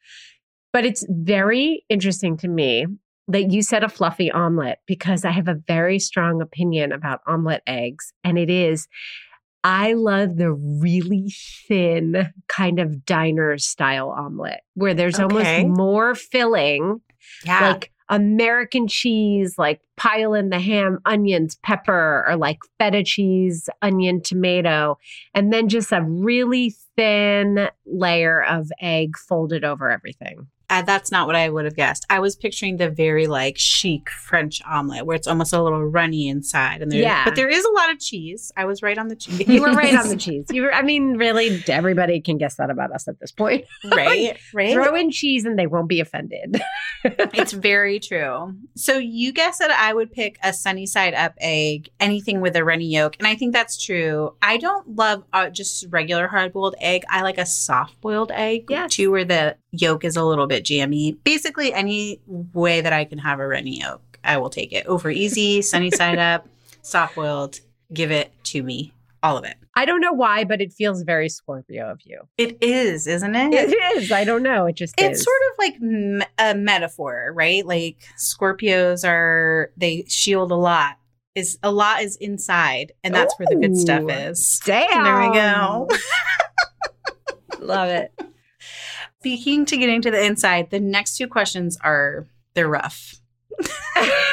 But 0.73 0.85
it's 0.85 1.05
very 1.09 1.85
interesting 1.89 2.37
to 2.39 2.49
me 2.49 2.87
that 3.29 3.53
you 3.53 3.63
said 3.63 3.85
a 3.85 3.89
fluffy 3.89 4.31
omelet 4.31 4.79
because 4.87 5.25
I 5.25 5.31
have 5.31 5.47
a 5.47 5.61
very 5.67 5.99
strong 6.01 6.43
opinion 6.43 6.91
about 6.91 7.21
omelet 7.27 7.63
eggs. 7.67 8.13
And 8.25 8.39
it 8.39 8.51
is, 8.51 8.89
I 9.63 9.93
love 9.93 10.37
the 10.37 10.53
really 10.53 11.33
thin 11.69 12.33
kind 12.49 12.79
of 12.79 13.05
diner 13.05 13.59
style 13.59 14.11
omelet 14.11 14.61
where 14.75 14.95
there's 14.95 15.21
Okay. 15.21 15.23
almost 15.63 15.79
more 15.79 16.15
filling 16.15 17.01
Yeah. 17.45 17.69
like 17.71 17.93
American 18.09 18.89
cheese, 18.89 19.55
like 19.57 19.81
pile 19.97 20.35
in 20.35 20.49
the 20.51 20.59
ham, 20.59 20.99
onions, 21.05 21.57
pepper, 21.63 22.25
or 22.27 22.37
like 22.37 22.59
feta 22.79 23.05
cheese, 23.05 23.69
onion, 23.83 24.21
tomato, 24.21 24.99
and 25.33 25.53
then 25.53 25.69
just 25.69 25.93
a 25.93 26.03
really 26.03 26.75
thin 26.97 27.69
layer 27.87 28.43
of 28.43 28.69
egg 28.81 29.17
folded 29.17 29.63
over 29.63 29.91
everything. 29.91 30.49
Uh, 30.71 30.83
that's 30.83 31.11
not 31.11 31.27
what 31.27 31.37
I 31.37 31.49
would 31.51 31.65
have 31.65 31.75
guessed. 31.77 32.07
I 32.09 32.21
was 32.21 32.37
picturing 32.37 32.77
the 32.77 32.89
very 32.89 33.27
like 33.27 33.59
chic 33.59 34.09
French 34.09 34.63
omelet 34.65 35.05
where 35.05 35.17
it's 35.17 35.27
almost 35.27 35.53
a 35.53 35.63
little 35.63 35.85
runny 35.85 36.29
inside, 36.29 36.81
and 36.81 36.91
there, 36.93 37.03
Yeah. 37.03 37.25
but 37.25 37.35
there 37.37 37.49
is 37.49 37.65
a 37.65 37.71
lot 37.73 37.91
of 37.91 37.99
cheese. 37.99 38.53
I 38.57 38.65
was 38.65 38.81
right 38.83 38.97
on 38.97 39.09
the 39.09 39.17
cheese. 39.17 39.47
You 39.49 39.61
were 39.63 39.73
right 39.73 39.95
on 39.97 40.09
the 40.09 40.17
cheese. 40.27 40.47
You 40.51 40.63
were, 40.63 40.73
I 40.73 40.83
mean, 40.83 41.17
really, 41.17 41.63
everybody 41.69 42.21
can 42.21 42.39
guess 42.39 42.55
that 42.57 42.71
about 42.71 42.93
us 42.93 43.09
at 43.09 43.19
this 43.21 43.33
point. 43.33 43.65
right, 43.93 44.39
right. 44.55 44.73
Throw 44.73 44.95
in 44.95 45.11
cheese 45.11 45.45
and 45.45 45.59
they 45.59 45.67
won't 45.67 45.89
be 45.89 46.01
offended. 46.01 46.63
It's 47.33 47.53
very 47.53 47.99
true. 47.99 48.55
So 48.77 48.99
you 48.99 49.33
guessed 49.33 49.59
that 49.61 49.71
I 49.71 49.95
would 49.95 50.13
pick 50.13 50.37
a 50.43 50.53
sunny 50.53 50.85
side 50.85 51.15
up 51.15 51.33
egg, 51.41 51.89
anything 51.99 52.43
with 52.43 52.55
a 52.57 52.63
runny 52.65 52.85
yolk, 52.87 53.17
and 53.19 53.27
I 53.27 53.37
think 53.37 53.55
that's 53.55 53.83
true. 53.83 54.35
I 54.43 54.59
don't 54.59 54.97
love 54.97 55.25
uh, 55.33 55.49
just 55.49 55.87
regular 55.89 56.29
hard 56.29 56.53
boiled 56.53 56.75
egg. 56.79 57.05
I 57.09 57.23
like 57.23 57.39
a 57.39 57.47
soft 57.47 57.99
boiled 58.03 58.31
egg 58.33 58.67
Yes. 58.69 58.95
too, 58.97 59.11
where 59.11 59.25
the 59.25 59.57
yolk 59.73 60.05
is 60.05 60.17
a 60.17 60.25
little 60.25 60.47
bit 60.47 60.60
jammy. 60.61 61.13
Basically, 61.25 61.73
any 61.73 62.21
way 62.27 62.81
that 62.81 62.93
I 62.93 63.05
can 63.05 63.19
have 63.19 63.41
a 63.41 63.47
runny 63.47 63.81
yolk, 63.81 64.19
I 64.25 64.37
will 64.39 64.51
take 64.51 64.73
it 64.73 64.87
over 64.87 65.11
easy, 65.11 65.63
sunny 65.63 65.91
side 65.95 66.19
up, 66.19 66.49
soft 66.83 67.15
boiled. 67.15 67.61
Give 67.93 68.13
it 68.13 68.33
to 68.45 68.63
me, 68.63 68.93
all 69.23 69.37
of 69.37 69.45
it. 69.45 69.57
I 69.75 69.85
don't 69.85 70.01
know 70.01 70.13
why, 70.13 70.45
but 70.45 70.61
it 70.61 70.73
feels 70.73 71.03
very 71.03 71.29
Scorpio 71.29 71.91
of 71.91 72.01
you. 72.05 72.21
It 72.37 72.59
is, 72.61 73.07
isn't 73.07 73.35
it? 73.35 73.55
It 73.55 73.97
is. 73.97 74.13
I 74.13 74.25
don't 74.25 74.43
know. 74.43 74.67
It 74.67 74.75
just 74.75 74.95
it's 74.99 75.21
is. 75.21 75.25
sort 75.25 75.41
of 75.51 75.59
like 75.59 75.81
me- 75.81 76.27
a 76.39 76.55
metaphor, 76.55 77.33
right? 77.35 77.65
Like 77.65 77.97
Scorpios 78.19 79.09
are 79.09 79.73
they 79.77 80.05
shield 80.09 80.51
a 80.51 80.57
lot. 80.57 80.97
Is 81.37 81.59
a 81.63 81.71
lot 81.71 82.03
is 82.03 82.17
inside, 82.17 82.93
and 83.05 83.15
that's 83.15 83.39
where 83.39 83.47
the 83.49 83.57
good 83.57 83.77
stuff 83.77 84.03
is. 84.11 84.61
Damn. 84.65 85.05
There 85.05 85.31
we 85.31 85.35
go. 85.35 85.89
Love 87.65 87.89
it. 87.89 88.13
Speaking 89.21 89.67
to 89.67 89.77
getting 89.77 90.03
to 90.03 90.11
the 90.11 90.25
inside, 90.25 90.71
the 90.71 90.81
next 90.81 91.17
two 91.17 91.29
questions 91.29 91.79
are 91.83 92.27
they're 92.55 92.69
rough. 92.69 93.17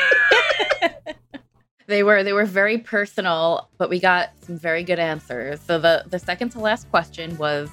They 1.87 2.03
were 2.03 2.21
they 2.21 2.33
were 2.33 2.45
very 2.45 2.77
personal, 2.77 3.69
but 3.77 3.89
we 3.89 3.99
got 4.01 4.31
some 4.41 4.59
very 4.59 4.83
good 4.83 4.99
answers. 4.99 5.61
So 5.61 5.79
the 5.79 6.03
the 6.05 6.19
second 6.19 6.49
to 6.49 6.59
last 6.59 6.89
question 6.91 7.37
was, 7.37 7.69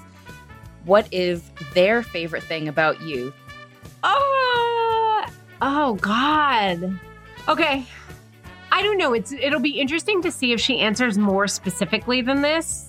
what 0.84 1.12
is 1.12 1.42
their 1.74 2.00
favorite 2.02 2.44
thing 2.44 2.68
about 2.68 3.00
you? 3.02 3.32
Oh, 4.04 5.26
oh 5.60 5.94
God. 5.94 6.98
Okay. 7.48 7.84
I 8.70 8.82
don't 8.82 8.98
know. 8.98 9.14
It's 9.14 9.32
it'll 9.32 9.60
be 9.60 9.80
interesting 9.80 10.22
to 10.22 10.30
see 10.30 10.52
if 10.52 10.60
she 10.60 10.78
answers 10.78 11.18
more 11.18 11.48
specifically 11.48 12.22
than 12.22 12.40
this, 12.40 12.88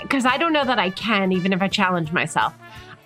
because 0.00 0.24
I 0.24 0.38
don't 0.38 0.54
know 0.54 0.64
that 0.64 0.78
I 0.78 0.88
can, 0.90 1.30
even 1.30 1.52
if 1.52 1.60
I 1.60 1.68
challenge 1.68 2.10
myself. 2.10 2.54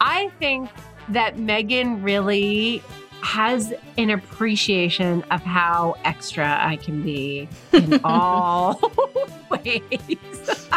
I 0.01 0.31
think 0.39 0.71
that 1.09 1.37
Meghan 1.37 2.03
really 2.03 2.83
has 3.21 3.73
an 3.97 4.11
appreciation 4.11 5.23
of 5.31 5.43
how 5.43 5.97
extra 6.05 6.59
I 6.61 6.77
can 6.77 7.03
be 7.03 7.49
in 7.73 8.01
all 8.05 8.81
ways. 9.51 9.91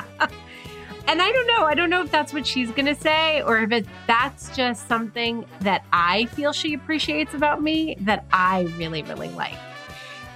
And 1.07 1.21
I 1.21 1.29
don't 1.31 1.47
know. 1.47 1.65
I 1.65 1.73
don't 1.73 1.89
know 1.89 2.03
if 2.03 2.11
that's 2.11 2.31
what 2.31 2.45
she's 2.47 2.71
going 2.71 2.85
to 2.85 2.95
say 2.95 3.41
or 3.41 3.59
if 3.59 3.71
it, 3.71 3.85
that's 4.07 4.55
just 4.55 4.87
something 4.87 5.45
that 5.59 5.83
I 5.91 6.25
feel 6.25 6.53
she 6.53 6.73
appreciates 6.73 7.33
about 7.33 7.61
me 7.61 7.97
that 8.01 8.23
I 8.31 8.61
really, 8.77 9.03
really 9.03 9.27
like. 9.29 9.57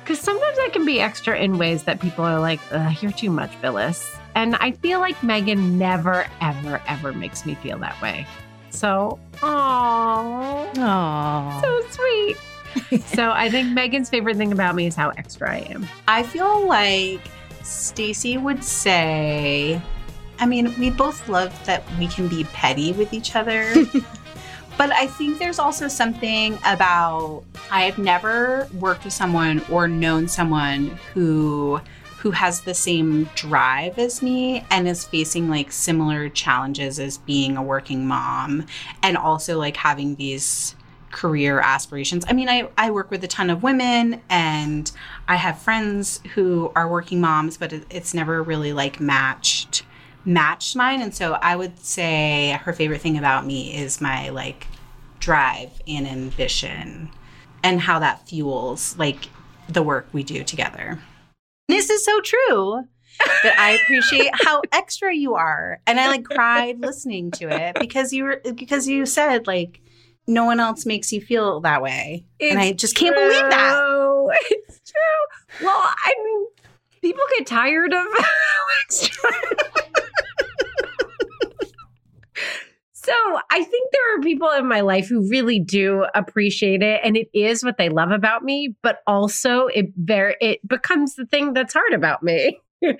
Because 0.03 0.19
sometimes 0.19 0.57
I 0.59 0.69
can 0.73 0.83
be 0.83 0.99
extra 0.99 1.37
in 1.39 1.57
ways 1.57 1.83
that 1.83 2.01
people 2.01 2.25
are 2.25 2.39
like, 2.39 2.59
Ugh, 2.71 2.93
you're 3.01 3.11
too 3.13 3.29
much, 3.29 3.59
Billis. 3.61 4.17
And 4.35 4.55
I 4.57 4.71
feel 4.71 4.99
like 4.99 5.15
Meghan 5.17 5.73
never, 5.73 6.25
ever, 6.41 6.81
ever 6.87 7.13
makes 7.13 7.45
me 7.45 7.55
feel 7.55 7.77
that 7.79 8.01
way. 8.01 8.27
So, 8.75 9.19
aww, 9.35 10.73
Aww. 10.73 11.61
so 11.61 11.81
sweet. 11.91 13.01
so 13.05 13.31
I 13.31 13.49
think 13.49 13.69
Meghan's 13.77 14.09
favorite 14.09 14.35
thing 14.35 14.51
about 14.51 14.75
me 14.75 14.85
is 14.85 14.95
how 14.95 15.09
extra 15.11 15.49
I 15.49 15.57
am. 15.69 15.87
I 16.09 16.23
feel 16.23 16.67
like 16.67 17.21
Stacie 17.61 18.41
would 18.41 18.63
say, 18.63 19.81
I 20.39 20.45
mean, 20.45 20.77
we 20.77 20.89
both 20.89 21.27
love 21.29 21.53
that 21.65 21.83
we 21.97 22.07
can 22.07 22.27
be 22.27 22.43
petty 22.45 22.91
with 22.91 23.13
each 23.13 23.35
other. 23.35 23.73
but 24.77 24.91
I 24.91 25.07
think 25.07 25.39
there's 25.39 25.57
also 25.57 25.87
something 25.87 26.57
about 26.65 27.43
I 27.71 27.83
have 27.83 27.97
never 27.97 28.67
worked 28.77 29.05
with 29.05 29.13
someone 29.13 29.63
or 29.71 29.87
known 29.87 30.27
someone 30.27 30.87
who 31.13 31.79
who 32.25 32.31
has 32.31 32.61
the 32.61 32.73
same 32.73 33.29
drive 33.35 33.99
as 33.99 34.23
me 34.23 34.65
and 34.71 34.87
is 34.87 35.03
facing 35.03 35.47
like 35.47 35.71
similar 35.71 36.27
challenges 36.27 36.99
as 36.99 37.19
being 37.19 37.55
a 37.55 37.61
working 37.61 38.07
mom 38.07 38.65
and 39.03 39.15
also 39.15 39.59
like 39.59 39.77
having 39.77 40.15
these 40.15 40.73
career 41.11 41.59
aspirations. 41.59 42.25
I 42.27 42.33
mean, 42.33 42.49
I, 42.49 42.67
I 42.79 42.89
work 42.89 43.11
with 43.11 43.23
a 43.23 43.27
ton 43.27 43.51
of 43.51 43.61
women 43.61 44.23
and 44.27 44.91
I 45.27 45.35
have 45.35 45.59
friends 45.59 46.19
who 46.33 46.71
are 46.75 46.89
working 46.89 47.21
moms, 47.21 47.57
but 47.57 47.71
it, 47.71 47.85
it's 47.91 48.15
never 48.15 48.41
really 48.41 48.73
like 48.73 48.99
matched 48.99 49.83
matched 50.25 50.75
mine. 50.75 51.03
And 51.03 51.13
so 51.13 51.33
I 51.33 51.55
would 51.55 51.77
say 51.77 52.59
her 52.63 52.73
favorite 52.73 53.01
thing 53.01 53.19
about 53.19 53.45
me 53.45 53.77
is 53.77 54.01
my 54.01 54.29
like 54.29 54.65
drive 55.19 55.79
and 55.87 56.07
ambition 56.07 57.11
and 57.61 57.81
how 57.81 57.99
that 57.99 58.27
fuels 58.27 58.97
like 58.97 59.25
the 59.69 59.83
work 59.83 60.07
we 60.11 60.23
do 60.23 60.43
together. 60.43 60.99
This 61.67 61.89
is 61.89 62.05
so 62.05 62.21
true 62.21 62.83
that 63.43 63.55
I 63.57 63.71
appreciate 63.83 64.29
how 64.43 64.61
extra 64.71 65.15
you 65.15 65.35
are. 65.35 65.79
And 65.87 65.99
I 65.99 66.07
like 66.07 66.25
cried 66.25 66.79
listening 66.79 67.31
to 67.31 67.49
it 67.49 67.77
because 67.79 68.13
you 68.13 68.23
were 68.25 68.41
because 68.55 68.87
you 68.87 69.05
said 69.05 69.47
like 69.47 69.81
no 70.27 70.45
one 70.45 70.59
else 70.59 70.85
makes 70.85 71.11
you 71.11 71.21
feel 71.21 71.59
that 71.61 71.81
way. 71.81 72.25
and 72.41 72.59
I 72.59 72.73
just 72.73 72.95
can't 72.95 73.15
believe 73.15 73.49
that. 73.49 73.71
true. 73.73 74.29
It's 74.67 74.91
true. 74.91 75.65
Well, 75.67 75.77
I 75.77 76.13
mean, 76.23 76.47
people 77.01 77.21
get 77.37 77.45
tired 77.47 77.93
of 77.93 78.05
how 78.17 78.65
extra. 78.83 79.29
So 83.05 83.13
I 83.51 83.63
think 83.63 83.91
there 83.91 84.17
are 84.17 84.21
people 84.21 84.49
in 84.57 84.67
my 84.67 84.81
life 84.81 85.07
who 85.07 85.29
really 85.29 85.59
do 85.59 86.07
appreciate 86.15 86.81
it 86.81 87.01
and 87.03 87.15
it 87.15 87.27
is 87.35 87.63
what 87.63 87.77
they 87.77 87.89
love 87.89 88.09
about 88.09 88.43
me, 88.43 88.75
but 88.81 89.01
also 89.05 89.67
it 89.67 89.87
very 89.95 90.35
it 90.41 90.67
becomes 90.67 91.13
the 91.13 91.27
thing 91.27 91.53
that's 91.53 91.73
hard 91.73 91.93
about 91.93 92.23
me. 92.23 92.59
and 92.81 92.97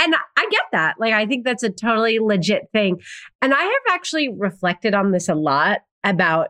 I 0.00 0.48
get 0.50 0.64
that. 0.72 0.96
Like 0.98 1.14
I 1.14 1.24
think 1.24 1.44
that's 1.44 1.62
a 1.62 1.70
totally 1.70 2.18
legit 2.18 2.68
thing. 2.72 3.00
And 3.40 3.54
I 3.54 3.62
have 3.62 3.94
actually 3.94 4.28
reflected 4.28 4.92
on 4.92 5.12
this 5.12 5.28
a 5.28 5.36
lot 5.36 5.82
about 6.02 6.48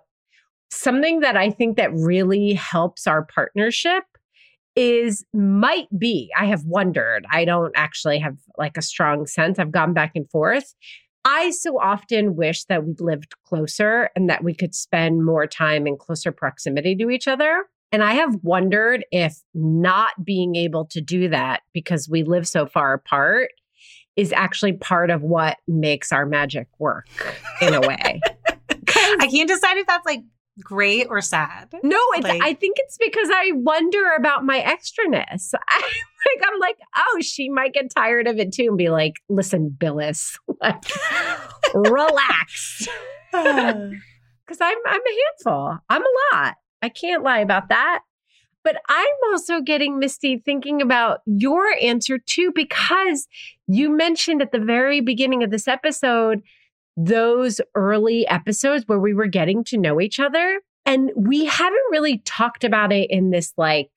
something 0.71 1.21
that 1.21 1.37
I 1.37 1.51
think 1.51 1.77
that 1.77 1.93
really 1.93 2.55
helps 2.55 3.07
our 3.07 3.27
partnership 3.27 4.05
is 4.77 5.27
might 5.35 5.89
be 5.99 6.31
I 6.39 6.47
have 6.47 6.65
wondered. 6.65 7.27
I 7.31 7.45
don't 7.45 7.73
actually 7.77 8.19
have 8.21 8.39
like 8.57 8.79
a 8.79 8.83
strong 8.83 9.27
sense. 9.27 9.59
I've 9.59 9.73
gone 9.73 9.93
back 9.93 10.13
and 10.15 10.31
forth 10.31 10.75
I 11.31 11.51
so 11.51 11.79
often 11.79 12.37
wish 12.37 12.65
that 12.65 12.87
we 12.87 12.95
lived 12.99 13.35
closer 13.45 14.09
and 14.17 14.31
that 14.31 14.43
we 14.43 14.55
could 14.55 14.75
spend 14.75 15.27
more 15.27 15.47
time 15.47 15.87
in 15.87 15.99
closer 15.99 16.33
proximity 16.33 16.97
to 16.97 17.11
each 17.11 17.29
other. 17.29 17.67
And 17.93 18.03
I 18.03 18.15
have 18.15 18.39
wondered 18.43 19.05
if 19.13 19.37
not 19.53 20.25
being 20.25 20.57
able 20.57 20.87
to 20.87 21.03
do 21.03 21.29
that 21.29 21.61
because 21.75 22.09
we 22.09 22.23
live 22.23 22.49
so 22.49 22.65
far 22.65 22.95
apart 22.95 23.51
is 24.17 24.33
actually 24.33 24.73
part 24.73 25.11
of 25.11 25.23
what 25.23 25.59
makes 25.69 26.13
our 26.13 26.25
magic 26.25 26.67
work 26.79 27.07
in 27.61 27.75
a 27.75 27.81
way. 27.83 28.21
I 28.89 29.29
can't 29.31 29.49
decide 29.49 29.77
if 29.77 29.87
that's 29.87 30.07
like 30.07 30.23
great 30.63 31.07
or 31.09 31.21
sad. 31.21 31.73
No, 31.83 31.99
it's, 32.15 32.25
like, 32.25 32.43
I 32.43 32.55
think 32.55 32.77
it's 32.81 32.99
because 32.99 33.29
I 33.33 33.53
wonder 33.55 34.13
about 34.17 34.45
my 34.45 34.61
extraness. 34.61 35.55
I, 35.69 35.77
like 35.79 36.47
I'm 36.47 36.61
like, 36.61 36.79
oh, 36.97 37.21
she 37.21 37.49
might 37.49 37.73
get 37.73 37.91
tired 37.95 38.27
of 38.27 38.39
it 38.39 38.53
too 38.53 38.67
and 38.69 38.79
be 38.79 38.91
like, 38.91 39.15
listen, 39.29 39.69
Billis, 39.71 40.39
like, 40.61 40.85
relax. 41.75 42.89
Because 43.33 44.59
I'm 44.61 44.79
I'm 44.87 45.01
a 45.01 45.17
handful. 45.45 45.79
I'm 45.89 46.03
a 46.03 46.37
lot. 46.37 46.55
I 46.83 46.89
can't 46.89 47.23
lie 47.23 47.41
about 47.41 47.69
that. 47.69 48.01
But 48.65 48.77
I'm 48.89 49.07
also 49.31 49.61
getting 49.61 49.99
misty 49.99 50.43
thinking 50.45 50.83
about 50.83 51.21
your 51.27 51.65
answer 51.81 52.19
too, 52.19 52.53
because 52.55 53.27
you 53.67 53.89
mentioned 53.89 54.43
at 54.43 54.53
the 54.53 54.59
very 54.59 55.01
beginning 55.01 55.43
of 55.43 55.51
this 55.51 55.69
episode 55.69 56.43
those 56.99 57.61
early 57.77 58.27
episodes 58.27 58.83
where 58.89 58.99
we 58.99 59.15
were 59.15 59.29
getting 59.29 59.63
to 59.63 59.79
know 59.79 60.01
each 60.01 60.19
other. 60.19 60.61
And 60.85 61.13
we 61.15 61.45
haven't 61.45 61.79
really 61.93 62.19
talked 62.25 62.65
about 62.65 62.93
it 62.93 63.09
in 63.09 63.31
this 63.31 63.53
like 63.57 63.91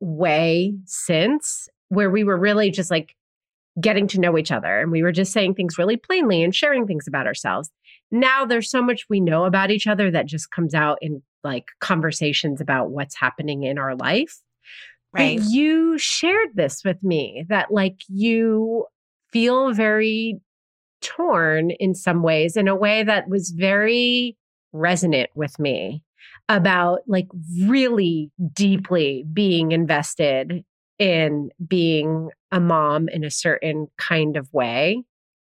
way 0.00 0.74
since, 0.84 1.68
where 1.90 2.10
we 2.10 2.24
were 2.24 2.36
really 2.36 2.70
just 2.72 2.90
like 2.90 3.14
getting 3.80 4.08
to 4.08 4.20
know 4.20 4.36
each 4.36 4.50
other 4.50 4.80
and 4.80 4.90
we 4.90 5.02
were 5.02 5.12
just 5.12 5.32
saying 5.32 5.54
things 5.54 5.78
really 5.78 5.96
plainly 5.96 6.42
and 6.42 6.54
sharing 6.54 6.88
things 6.88 7.06
about 7.06 7.26
ourselves. 7.26 7.70
Now 8.10 8.44
there's 8.44 8.68
so 8.68 8.82
much 8.82 9.06
we 9.08 9.20
know 9.20 9.44
about 9.44 9.70
each 9.70 9.86
other 9.86 10.10
that 10.10 10.26
just 10.26 10.50
comes 10.50 10.74
out 10.74 10.98
in 11.00 11.22
like 11.44 11.66
conversations 11.80 12.60
about 12.60 12.90
what's 12.90 13.14
happening 13.14 13.62
in 13.62 13.78
our 13.78 13.94
life. 13.94 14.40
Right. 15.12 15.38
But 15.38 15.46
you 15.50 15.98
shared 15.98 16.50
this 16.54 16.82
with 16.84 17.00
me 17.04 17.44
that 17.48 17.70
like 17.70 18.00
you 18.08 18.86
feel 19.32 19.72
very 19.72 20.40
torn 21.00 21.70
in 21.72 21.94
some 21.94 22.22
ways 22.22 22.56
in 22.56 22.68
a 22.68 22.76
way 22.76 23.02
that 23.02 23.28
was 23.28 23.50
very 23.50 24.36
resonant 24.72 25.30
with 25.34 25.58
me 25.58 26.02
about 26.48 27.00
like 27.06 27.28
really 27.62 28.30
deeply 28.52 29.24
being 29.32 29.72
invested 29.72 30.64
in 30.98 31.50
being 31.66 32.30
a 32.52 32.60
mom 32.60 33.08
in 33.08 33.24
a 33.24 33.30
certain 33.30 33.88
kind 33.96 34.36
of 34.36 34.52
way 34.52 35.02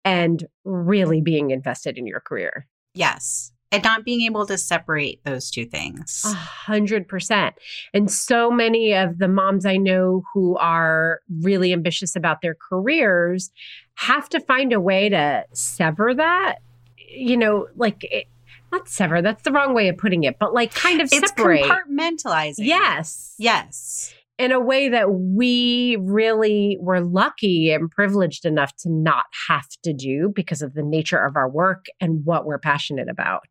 and 0.05 0.47
really 0.65 1.21
being 1.21 1.51
invested 1.51 1.97
in 1.97 2.07
your 2.07 2.21
career. 2.21 2.67
Yes. 2.95 3.53
And 3.73 3.85
not 3.85 4.05
being 4.05 4.23
able 4.23 4.47
to 4.47 4.59
separate 4.59 5.23
those 5.25 5.51
two 5.51 5.65
things. 5.65 6.23
A 6.25 6.35
hundred 6.35 7.07
percent. 7.07 7.55
And 7.95 8.11
so 8.11 8.51
many 8.51 8.95
of 8.95 9.19
the 9.19 9.29
moms 9.29 9.65
I 9.65 9.77
know 9.77 10.25
who 10.35 10.57
are 10.57 11.21
really 11.41 11.73
ambitious 11.73 12.17
about 12.17 12.43
their 12.43 12.57
careers 12.57 13.51
have 13.95 14.29
to 14.31 14.41
find 14.41 14.73
a 14.73 14.81
way 14.81 15.09
to 15.09 15.45
sever 15.53 16.15
that. 16.15 16.57
You 16.97 17.37
know, 17.37 17.69
like 17.77 18.05
it, 18.05 18.27
not 18.73 18.89
sever, 18.89 19.23
that's 19.23 19.43
the 19.43 19.53
wrong 19.53 19.73
way 19.75 19.89
of 19.89 19.99
putting 19.99 20.25
it, 20.25 20.39
but 20.39 20.53
like 20.53 20.75
kind 20.75 21.01
of 21.01 21.09
it's 21.13 21.29
separate. 21.29 21.65
compartmentalizing. 21.65 22.55
Yes. 22.59 23.35
Yes 23.39 24.15
in 24.41 24.53
a 24.53 24.59
way 24.59 24.89
that 24.89 25.13
we 25.13 25.99
really 26.01 26.79
were 26.81 27.03
lucky 27.03 27.71
and 27.71 27.91
privileged 27.91 28.47
enough 28.47 28.75
to 28.75 28.91
not 28.91 29.27
have 29.49 29.69
to 29.83 29.93
do 29.93 30.33
because 30.35 30.63
of 30.63 30.73
the 30.73 30.83
nature 30.83 31.23
of 31.23 31.37
our 31.37 31.47
work 31.47 31.85
and 32.01 32.25
what 32.25 32.47
we're 32.47 32.59
passionate 32.59 33.11
about. 33.11 33.45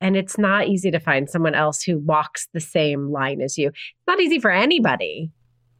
And 0.00 0.16
it's 0.16 0.36
not 0.36 0.66
easy 0.66 0.90
to 0.90 0.98
find 0.98 1.30
someone 1.30 1.54
else 1.54 1.82
who 1.82 1.98
walks 2.00 2.48
the 2.52 2.58
same 2.58 3.12
line 3.12 3.40
as 3.40 3.56
you. 3.56 3.68
It's 3.68 4.06
not 4.08 4.20
easy 4.20 4.40
for 4.40 4.50
anybody. 4.50 5.30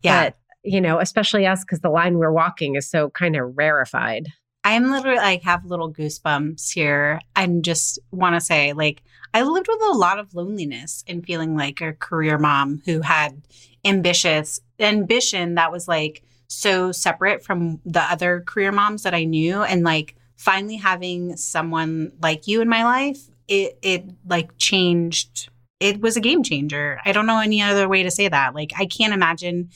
Yeah. 0.05 0.27
But, 0.27 0.39
you 0.63 0.81
know, 0.81 1.01
especially 1.01 1.45
us 1.45 1.65
because 1.65 1.81
the 1.81 1.91
line 1.91 2.17
we're 2.17 2.31
walking 2.31 2.77
is 2.77 2.89
so 2.89 3.11
kind 3.11 3.35
of 3.35 3.57
rarefied. 3.57 4.29
I'm 4.63 4.93
literally 4.93 5.19
like 5.19 5.43
have 5.43 5.65
little 5.65 5.93
goosebumps 5.93 6.71
here 6.73 7.21
and 7.35 7.65
just 7.65 7.99
want 8.13 8.37
to 8.37 8.41
say 8.41 8.73
like 8.73 9.03
I 9.35 9.43
lived 9.43 9.69
with 9.69 9.81
a 9.83 9.97
lot 9.97 10.19
of 10.19 10.35
loneliness 10.35 11.05
and 11.07 11.25
feeling 11.25 11.57
like 11.57 11.81
a 11.81 11.93
career 11.93 12.39
mom 12.39 12.83
who 12.85 13.01
had 13.01 13.43
ambitious 13.85 14.61
ambition 14.81 15.55
that 15.55 15.73
was 15.73 15.89
like 15.89 16.23
so 16.49 16.93
separate 16.93 17.45
from 17.45 17.81
the 17.85 18.01
other 18.01 18.41
career 18.41 18.73
moms 18.73 19.03
that 19.03 19.15
I 19.15 19.25
knew 19.25 19.63
and 19.63 19.83
like 19.83 20.17
finally 20.37 20.77
having 20.77 21.37
someone 21.37 22.13
like 22.23 22.47
you 22.47 22.61
in 22.61 22.69
my 22.69 22.85
life 22.85 23.29
it 23.49 23.79
it 23.83 24.05
like 24.27 24.57
changed 24.57 25.51
it 25.81 26.01
was 26.01 26.17
a 26.17 26.21
game 26.21 26.43
changer. 26.43 27.01
I 27.05 27.13
don't 27.13 27.27
know 27.27 27.41
any 27.41 27.63
other 27.63 27.89
way 27.89 28.03
to 28.03 28.11
say 28.11 28.29
that. 28.29 28.55
Like 28.55 28.73
I 28.77 28.87
can't 28.87 29.13
imagine 29.13 29.71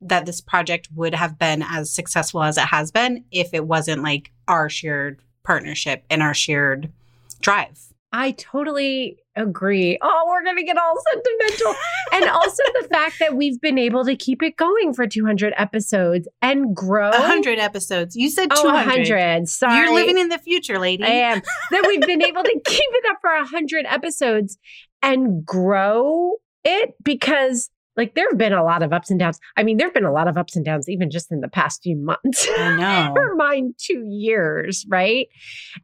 that 0.00 0.26
this 0.26 0.40
project 0.40 0.88
would 0.94 1.14
have 1.14 1.38
been 1.38 1.62
as 1.62 1.90
successful 1.90 2.42
as 2.42 2.58
it 2.58 2.66
has 2.66 2.90
been 2.90 3.24
if 3.30 3.54
it 3.54 3.66
wasn't 3.66 4.02
like 4.02 4.32
our 4.48 4.68
shared 4.68 5.20
partnership 5.42 6.04
and 6.10 6.22
our 6.22 6.34
shared 6.34 6.92
drive. 7.40 7.92
I 8.18 8.30
totally 8.30 9.18
agree. 9.36 9.98
Oh, 10.00 10.24
we're 10.26 10.42
going 10.42 10.56
to 10.56 10.62
get 10.62 10.78
all 10.78 10.94
sentimental. 11.12 11.74
and 12.12 12.24
also 12.30 12.62
the 12.80 12.88
fact 12.90 13.16
that 13.20 13.36
we've 13.36 13.60
been 13.60 13.76
able 13.76 14.06
to 14.06 14.16
keep 14.16 14.42
it 14.42 14.56
going 14.56 14.94
for 14.94 15.06
200 15.06 15.52
episodes 15.58 16.26
and 16.40 16.74
grow. 16.74 17.10
100 17.10 17.58
episodes. 17.58 18.16
You 18.16 18.30
said 18.30 18.48
200. 18.50 18.68
Oh, 18.68 18.72
100. 18.72 19.48
Sorry. 19.50 19.76
You're 19.76 19.94
living 19.94 20.16
in 20.16 20.30
the 20.30 20.38
future, 20.38 20.78
lady. 20.78 21.04
I 21.04 21.08
am. 21.08 21.42
that 21.70 21.84
we've 21.86 22.00
been 22.00 22.22
able 22.24 22.42
to 22.42 22.60
keep 22.64 22.90
it 22.90 23.04
up 23.10 23.18
for 23.20 23.34
100 23.34 23.84
episodes 23.86 24.56
and 25.02 25.44
grow 25.44 26.32
it 26.64 26.94
because 27.04 27.68
like 27.98 28.14
there 28.14 28.28
have 28.30 28.38
been 28.38 28.54
a 28.54 28.64
lot 28.64 28.82
of 28.82 28.94
ups 28.94 29.10
and 29.10 29.20
downs. 29.20 29.38
I 29.58 29.62
mean, 29.62 29.76
there 29.76 29.88
have 29.88 29.94
been 29.94 30.04
a 30.04 30.12
lot 30.12 30.26
of 30.26 30.38
ups 30.38 30.56
and 30.56 30.64
downs 30.64 30.88
even 30.88 31.10
just 31.10 31.30
in 31.30 31.40
the 31.40 31.48
past 31.48 31.82
few 31.82 31.96
months. 31.96 32.48
I 32.56 32.76
know. 32.76 33.14
Never 33.14 33.34
mind 33.34 33.74
two 33.78 34.04
years, 34.06 34.86
right? 34.88 35.26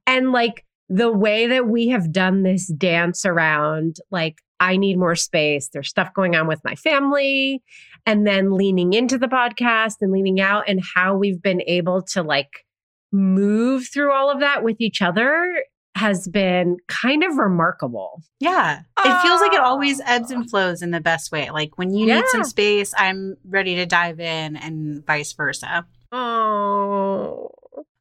And 0.06 0.32
like 0.32 0.64
the 0.94 1.10
way 1.10 1.46
that 1.46 1.68
we 1.68 1.88
have 1.88 2.12
done 2.12 2.42
this 2.42 2.66
dance 2.66 3.24
around, 3.24 3.96
like, 4.10 4.38
I 4.60 4.76
need 4.76 4.98
more 4.98 5.16
space. 5.16 5.68
There's 5.72 5.88
stuff 5.88 6.14
going 6.14 6.36
on 6.36 6.46
with 6.46 6.60
my 6.64 6.74
family. 6.74 7.62
And 8.04 8.26
then 8.26 8.52
leaning 8.52 8.92
into 8.92 9.16
the 9.16 9.28
podcast 9.28 9.96
and 10.00 10.12
leaning 10.12 10.40
out, 10.40 10.64
and 10.68 10.80
how 10.94 11.16
we've 11.16 11.40
been 11.40 11.62
able 11.68 12.02
to 12.02 12.22
like 12.22 12.64
move 13.12 13.86
through 13.92 14.12
all 14.12 14.30
of 14.30 14.40
that 14.40 14.64
with 14.64 14.80
each 14.80 15.00
other 15.00 15.64
has 15.94 16.26
been 16.26 16.78
kind 16.88 17.22
of 17.22 17.36
remarkable. 17.36 18.22
Yeah. 18.40 18.80
It 18.98 19.22
feels 19.22 19.40
like 19.40 19.52
it 19.52 19.60
always 19.60 20.00
ebbs 20.06 20.30
and 20.30 20.48
flows 20.48 20.82
in 20.82 20.90
the 20.90 21.00
best 21.00 21.30
way. 21.30 21.50
Like 21.50 21.76
when 21.76 21.92
you 21.92 22.06
yeah. 22.06 22.16
need 22.16 22.28
some 22.28 22.44
space, 22.44 22.92
I'm 22.96 23.36
ready 23.48 23.76
to 23.76 23.86
dive 23.86 24.18
in 24.18 24.56
and 24.56 25.06
vice 25.06 25.32
versa. 25.32 25.86
Oh. 26.10 27.50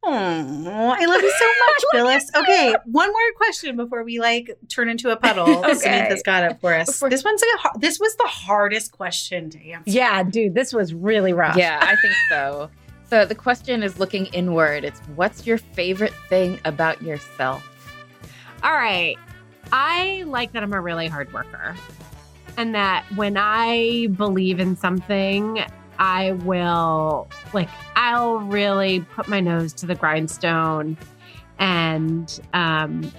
Oh, 0.04 0.96
I 0.98 1.06
love 1.06 1.22
you 1.22 1.34
so 1.40 1.46
much, 1.68 1.84
Billis. 1.94 2.32
Okay, 2.36 2.76
one 2.86 3.12
more 3.12 3.32
question 3.38 3.76
before 3.78 4.04
we 4.04 4.20
like 4.20 4.58
turn 4.68 4.90
into 4.90 5.10
a 5.12 5.16
puddle. 5.16 5.48
okay. 5.66 5.74
Samantha's 5.76 6.24
got 6.24 6.44
it 6.44 6.60
for 6.60 6.74
us. 6.74 6.88
Before- 6.88 7.10
this 7.10 7.24
one's 7.24 7.42
a, 7.44 7.80
this 7.80 8.00
was 8.00 8.16
the 8.16 8.28
hardest 8.28 8.92
question 8.94 9.50
to 9.52 9.60
answer. 9.70 9.92
Yeah, 9.92 10.24
dude, 10.24 10.56
this 10.56 10.74
was 10.74 10.94
really 10.94 11.34
rough. 11.34 11.56
Yeah, 11.56 11.80
I 11.82 11.96
think 11.98 12.14
so. 12.30 12.70
So 13.10 13.26
the 13.26 13.36
question 13.36 13.84
is 13.84 14.00
looking 14.00 14.26
inward. 14.28 14.84
It's 14.86 15.00
what's 15.16 15.46
your 15.46 15.58
favorite 15.58 16.14
thing 16.30 16.60
about 16.66 17.02
yourself? 17.02 17.68
All 18.64 18.72
right. 18.74 19.18
I 19.74 20.24
like 20.28 20.54
that 20.54 20.64
I'm 20.64 20.74
a 20.74 20.82
really 20.82 21.08
hard 21.08 21.32
worker. 21.34 21.76
And 22.58 22.74
that 22.76 23.06
when 23.16 23.38
I 23.38 24.08
believe 24.16 24.60
in 24.60 24.76
something, 24.76 25.64
I 26.02 26.32
will 26.32 27.28
like 27.54 27.70
I'll 27.96 28.40
really 28.40 29.02
put 29.02 29.28
my 29.28 29.40
nose 29.40 29.72
to 29.74 29.86
the 29.86 29.94
grindstone 29.94 30.98
and 31.60 32.42
um 32.54 33.12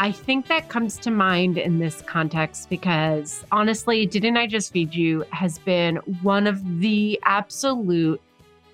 I 0.00 0.12
think 0.12 0.48
that 0.48 0.68
comes 0.68 0.98
to 0.98 1.10
mind 1.10 1.56
in 1.56 1.78
this 1.78 2.02
context 2.02 2.68
because 2.68 3.42
honestly, 3.50 4.04
Didn't 4.04 4.36
I 4.36 4.46
Just 4.46 4.72
Feed 4.72 4.94
You 4.94 5.24
has 5.30 5.58
been 5.60 5.96
one 6.20 6.46
of 6.46 6.80
the 6.80 7.18
absolute 7.24 8.20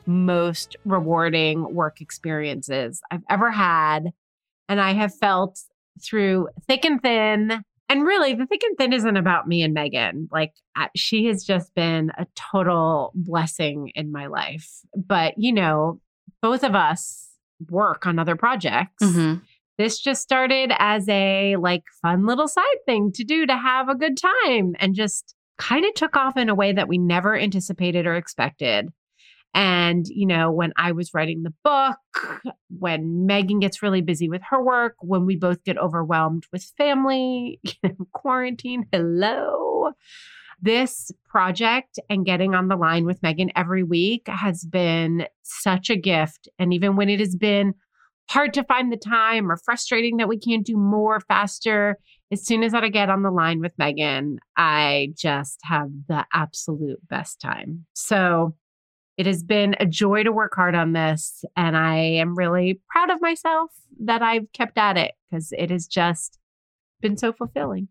most 0.07 0.76
rewarding 0.85 1.72
work 1.72 2.01
experiences 2.01 3.01
I've 3.12 3.22
ever 3.28 3.53
had. 3.53 4.12
And 4.68 4.81
I 4.81 4.93
have 4.93 5.14
felt 5.14 5.61
through 6.03 6.49
thick 6.66 6.85
and 6.85 7.01
thin. 7.01 7.62
And 7.91 8.05
really, 8.05 8.34
the 8.34 8.47
thick 8.47 8.62
and 8.62 8.78
thin 8.78 8.93
isn't 8.93 9.16
about 9.16 9.49
me 9.49 9.62
and 9.62 9.76
Meghan. 9.76 10.28
Like, 10.30 10.53
she 10.95 11.26
has 11.26 11.45
just 11.45 11.74
been 11.74 12.12
a 12.16 12.26
total 12.36 13.11
blessing 13.16 13.91
in 13.97 14.12
my 14.12 14.28
life. 14.28 14.70
But, 14.97 15.34
you 15.36 15.53
know, 15.53 16.01
both 16.41 16.62
of 16.62 16.76
us 16.76 17.28
work 17.68 18.07
on 18.07 18.20
other 18.20 18.36
projects. 18.36 19.03
Mm-hmm. 19.03 19.41
This 19.76 19.99
just 19.99 20.22
started 20.22 20.72
as 20.78 21.09
a 21.09 21.57
like 21.57 21.82
fun 22.01 22.26
little 22.26 22.47
side 22.47 22.64
thing 22.86 23.11
to 23.12 23.24
do 23.24 23.45
to 23.47 23.57
have 23.57 23.88
a 23.88 23.97
good 23.97 24.16
time 24.16 24.74
and 24.78 24.95
just 24.95 25.34
kind 25.59 25.84
of 25.84 25.93
took 25.95 26.16
off 26.16 26.36
in 26.36 26.49
a 26.49 26.55
way 26.55 26.72
that 26.72 26.86
we 26.86 26.97
never 26.97 27.36
anticipated 27.36 28.07
or 28.07 28.14
expected. 28.14 28.88
And, 29.53 30.07
you 30.09 30.26
know, 30.26 30.51
when 30.51 30.72
I 30.76 30.92
was 30.92 31.12
writing 31.12 31.42
the 31.42 31.55
book, 31.64 32.55
when 32.68 33.26
Meghan 33.28 33.61
gets 33.61 33.82
really 33.82 34.01
busy 34.01 34.28
with 34.28 34.42
her 34.51 34.62
work, 34.62 34.94
when 35.01 35.26
we 35.26 35.36
both 35.36 35.64
get 35.64 35.78
overwhelmed 35.78 36.44
with 36.53 36.62
family, 36.78 37.61
quarantine, 38.12 38.86
hello. 38.92 39.90
This 40.62 41.11
project 41.28 41.98
and 42.09 42.24
getting 42.24 42.55
on 42.55 42.68
the 42.68 42.76
line 42.76 43.07
with 43.07 43.20
Meghan 43.22 43.51
every 43.57 43.82
week 43.82 44.28
has 44.28 44.64
been 44.64 45.26
such 45.42 45.90
a 45.90 45.96
gift. 45.96 46.48
And 46.59 46.72
even 46.72 46.96
when 46.96 47.09
it 47.09 47.18
has 47.18 47.34
been 47.34 47.74
hard 48.30 48.55
to 48.55 48.64
find 48.64 48.92
the 48.92 48.96
time 48.96 49.51
or 49.51 49.57
frustrating 49.57 50.18
that 50.18 50.28
we 50.28 50.38
can't 50.38 50.64
do 50.64 50.76
more 50.76 51.18
faster, 51.20 51.96
as 52.30 52.46
soon 52.46 52.62
as 52.62 52.74
I 52.74 52.88
get 52.88 53.11
on 53.11 53.22
the 53.22 53.30
line 53.30 53.61
with 53.61 53.76
Meghan, 53.76 54.36
I 54.57 55.09
just 55.16 55.59
have 55.64 55.88
the 56.09 56.24
absolute 56.32 57.01
best 57.09 57.40
time. 57.40 57.86
So, 57.94 58.55
it 59.21 59.27
has 59.27 59.43
been 59.43 59.77
a 59.79 59.85
joy 59.85 60.23
to 60.23 60.33
work 60.33 60.55
hard 60.55 60.75
on 60.75 60.93
this. 60.95 61.45
And 61.55 61.77
I 61.77 61.99
am 61.99 62.35
really 62.35 62.81
proud 62.89 63.11
of 63.11 63.21
myself 63.21 63.71
that 64.03 64.23
I've 64.23 64.51
kept 64.55 64.79
at 64.79 64.97
it 64.97 65.12
because 65.31 65.53
it 65.59 65.71
has 65.71 65.87
just 65.87 66.39
been 67.03 67.18
so 67.18 67.31
fulfilling. 67.31 67.89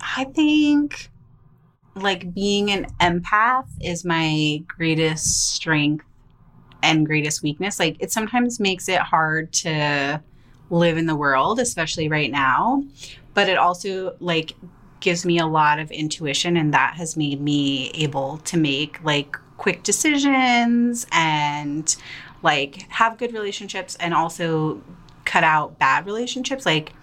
I 0.00 0.24
think 0.24 1.08
like 1.94 2.34
being 2.34 2.68
an 2.72 2.86
empath 3.00 3.68
is 3.80 4.04
my 4.04 4.64
greatest 4.66 5.54
strength 5.54 6.04
and 6.82 7.06
greatest 7.06 7.44
weakness. 7.44 7.78
Like 7.78 7.96
it 8.00 8.10
sometimes 8.10 8.58
makes 8.58 8.88
it 8.88 8.98
hard 8.98 9.52
to 9.52 10.20
live 10.68 10.98
in 10.98 11.06
the 11.06 11.14
world, 11.14 11.60
especially 11.60 12.08
right 12.08 12.32
now. 12.32 12.82
But 13.34 13.48
it 13.48 13.56
also 13.56 14.16
like 14.18 14.56
gives 14.98 15.24
me 15.24 15.38
a 15.38 15.46
lot 15.46 15.78
of 15.78 15.92
intuition 15.92 16.56
and 16.56 16.74
that 16.74 16.94
has 16.96 17.16
made 17.16 17.40
me 17.40 17.90
able 17.90 18.38
to 18.38 18.56
make 18.56 19.00
like 19.04 19.36
quick 19.60 19.82
decisions 19.82 21.06
and 21.12 21.94
like 22.42 22.90
have 22.90 23.18
good 23.18 23.34
relationships 23.34 23.94
and 24.00 24.14
also 24.14 24.80
cut 25.26 25.44
out 25.44 25.78
bad 25.78 26.06
relationships. 26.06 26.64
Like 26.64 26.94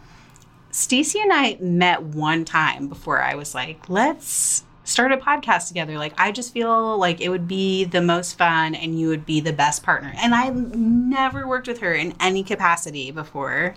Stacie 0.72 1.22
and 1.22 1.32
I 1.32 1.58
met 1.62 2.02
one 2.02 2.46
time 2.46 2.88
before 2.88 3.22
I 3.22 3.36
was 3.36 3.54
like, 3.54 3.88
let's 3.90 4.64
start 4.86 5.12
a 5.12 5.18
podcast 5.18 5.68
together. 5.68 6.00
Like 6.00 6.16
I 6.18 6.32
just 6.32 6.52
feel 6.52 6.98
like 6.98 7.22
it 7.22 7.30
would 7.30 7.48
be 7.48 7.84
the 7.84 8.02
most 8.02 8.40
fun 8.40 8.74
and 8.74 9.00
you 9.00 9.08
would 9.10 9.28
be 9.28 9.40
the 9.40 9.54
best 9.54 9.84
partner. 9.84 10.12
And 10.18 10.34
I 10.34 10.50
never 10.50 11.48
worked 11.48 11.68
with 11.68 11.82
her 11.82 11.94
in 11.94 12.16
any 12.20 12.44
capacity 12.44 13.12
before. 13.12 13.76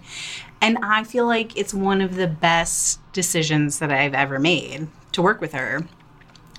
And 0.63 0.79
I 0.83 1.05
feel 1.05 1.27
like 1.27 1.55
it's 1.55 1.75
one 1.75 2.01
of 2.01 2.15
the 2.15 2.29
best 2.29 2.99
decisions 3.13 3.79
that 3.81 3.93
I've 3.93 4.15
ever 4.15 4.39
made 4.39 4.89
to 5.13 5.21
work 5.21 5.43
with 5.43 5.53
her 5.53 5.87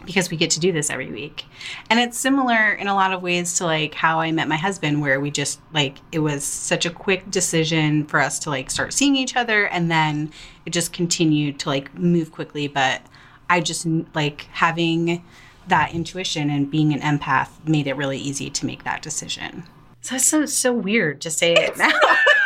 because 0.05 0.29
we 0.29 0.37
get 0.37 0.51
to 0.51 0.59
do 0.59 0.71
this 0.71 0.89
every 0.89 1.11
week. 1.11 1.45
And 1.89 1.99
it's 1.99 2.17
similar 2.17 2.73
in 2.73 2.87
a 2.87 2.95
lot 2.95 3.13
of 3.13 3.21
ways 3.21 3.57
to 3.57 3.65
like 3.65 3.93
how 3.93 4.19
I 4.19 4.31
met 4.31 4.47
my 4.47 4.57
husband 4.57 5.01
where 5.01 5.19
we 5.19 5.31
just 5.31 5.59
like 5.73 5.97
it 6.11 6.19
was 6.19 6.43
such 6.43 6.85
a 6.85 6.89
quick 6.89 7.29
decision 7.29 8.05
for 8.05 8.19
us 8.19 8.39
to 8.39 8.49
like 8.49 8.69
start 8.71 8.93
seeing 8.93 9.15
each 9.15 9.35
other 9.35 9.67
and 9.67 9.89
then 9.89 10.31
it 10.65 10.71
just 10.71 10.93
continued 10.93 11.59
to 11.59 11.69
like 11.69 11.93
move 11.95 12.31
quickly 12.31 12.67
but 12.67 13.01
I 13.49 13.59
just 13.59 13.85
like 14.13 14.47
having 14.51 15.23
that 15.67 15.93
intuition 15.93 16.49
and 16.49 16.69
being 16.71 16.93
an 16.93 17.01
empath 17.01 17.49
made 17.67 17.87
it 17.87 17.95
really 17.95 18.17
easy 18.17 18.49
to 18.49 18.65
make 18.65 18.83
that 18.83 19.01
decision. 19.01 19.63
So 20.01 20.15
it's 20.15 20.25
so, 20.25 20.45
so 20.45 20.73
weird 20.73 21.21
to 21.21 21.29
say 21.29 21.53
it 21.53 21.77
now. 21.77 21.91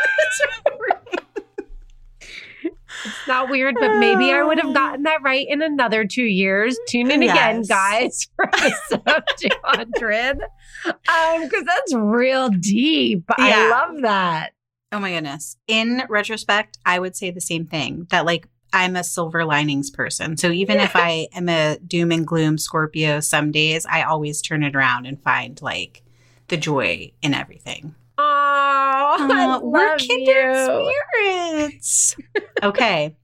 It's 3.05 3.27
not 3.27 3.49
weird, 3.49 3.75
but 3.79 3.97
maybe 3.97 4.31
I 4.31 4.43
would 4.43 4.59
have 4.59 4.73
gotten 4.73 5.03
that 5.03 5.21
right 5.23 5.45
in 5.47 5.61
another 5.61 6.05
two 6.05 6.23
years. 6.23 6.77
Tune 6.87 7.11
in 7.11 7.21
yes. 7.21 7.35
again, 7.35 7.61
guys, 7.63 8.27
for 8.35 8.49
episode 8.53 9.23
200. 9.37 10.41
Um, 10.85 11.43
because 11.43 11.63
that's 11.65 11.93
real 11.93 12.49
deep. 12.49 13.23
Yeah. 13.37 13.45
I 13.45 13.69
love 13.69 14.01
that. 14.01 14.51
Oh 14.91 14.99
my 14.99 15.11
goodness. 15.13 15.57
In 15.67 16.03
retrospect, 16.09 16.77
I 16.85 16.99
would 16.99 17.15
say 17.15 17.31
the 17.31 17.41
same 17.41 17.65
thing 17.65 18.07
that 18.11 18.25
like 18.25 18.47
I'm 18.73 18.95
a 18.95 19.03
silver 19.03 19.45
linings 19.45 19.89
person. 19.89 20.37
So 20.37 20.51
even 20.51 20.79
if 20.79 20.95
I 20.95 21.27
am 21.33 21.47
a 21.47 21.77
doom 21.79 22.11
and 22.11 22.27
gloom 22.27 22.57
Scorpio 22.57 23.19
some 23.21 23.51
days, 23.51 23.85
I 23.85 24.03
always 24.03 24.41
turn 24.41 24.63
it 24.63 24.75
around 24.75 25.05
and 25.05 25.21
find 25.21 25.61
like 25.61 26.03
the 26.49 26.57
joy 26.57 27.11
in 27.21 27.33
everything. 27.33 27.95
Oh, 28.17 29.59
we're 29.63 29.97
kindred 29.97 31.83
spirits. 31.83 32.15
okay. 32.63 33.15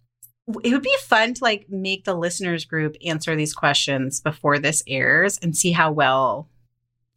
It 0.64 0.74
would 0.74 0.82
be 0.82 0.98
fun 1.02 1.34
to 1.36 1.44
like 1.44 1.68
make 1.70 2.04
the 2.04 2.14
listeners 2.14 2.66
group 2.66 2.96
answer 3.06 3.36
these 3.36 3.54
questions 3.54 4.20
before 4.20 4.60
this 4.60 4.84
airs 4.88 5.38
and 5.42 5.56
see 5.56 5.72
how 5.72 5.92
well 5.92 6.50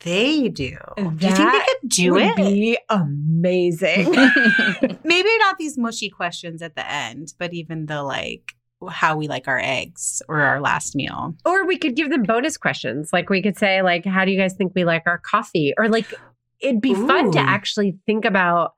they 0.00 0.48
do. 0.48 0.76
That 0.96 1.18
do 1.18 1.26
you 1.26 1.34
think 1.34 1.52
they 1.52 1.58
could 1.58 1.88
do 1.88 2.12
would 2.12 2.22
it? 2.22 2.36
Be 2.36 2.78
amazing. 2.90 4.10
Maybe 5.04 5.38
not 5.38 5.58
these 5.58 5.78
mushy 5.78 6.10
questions 6.10 6.62
at 6.62 6.76
the 6.76 6.88
end, 6.88 7.32
but 7.38 7.54
even 7.54 7.86
the 7.86 8.02
like 8.02 8.54
how 8.90 9.16
we 9.16 9.28
like 9.28 9.48
our 9.48 9.58
eggs 9.58 10.20
or 10.28 10.40
our 10.42 10.60
last 10.60 10.94
meal. 10.94 11.34
Or 11.46 11.66
we 11.66 11.78
could 11.78 11.96
give 11.96 12.10
them 12.10 12.22
bonus 12.22 12.58
questions. 12.58 13.10
Like 13.12 13.30
we 13.30 13.42
could 13.42 13.56
say 13.56 13.82
like 13.82 14.04
how 14.04 14.24
do 14.24 14.30
you 14.30 14.38
guys 14.38 14.54
think 14.54 14.72
we 14.74 14.84
like 14.84 15.04
our 15.06 15.18
coffee? 15.18 15.72
Or 15.78 15.88
like 15.88 16.12
it'd 16.60 16.80
be 16.80 16.92
Ooh. 16.92 17.06
fun 17.06 17.32
to 17.32 17.38
actually 17.38 17.96
think 18.06 18.24
about 18.24 18.74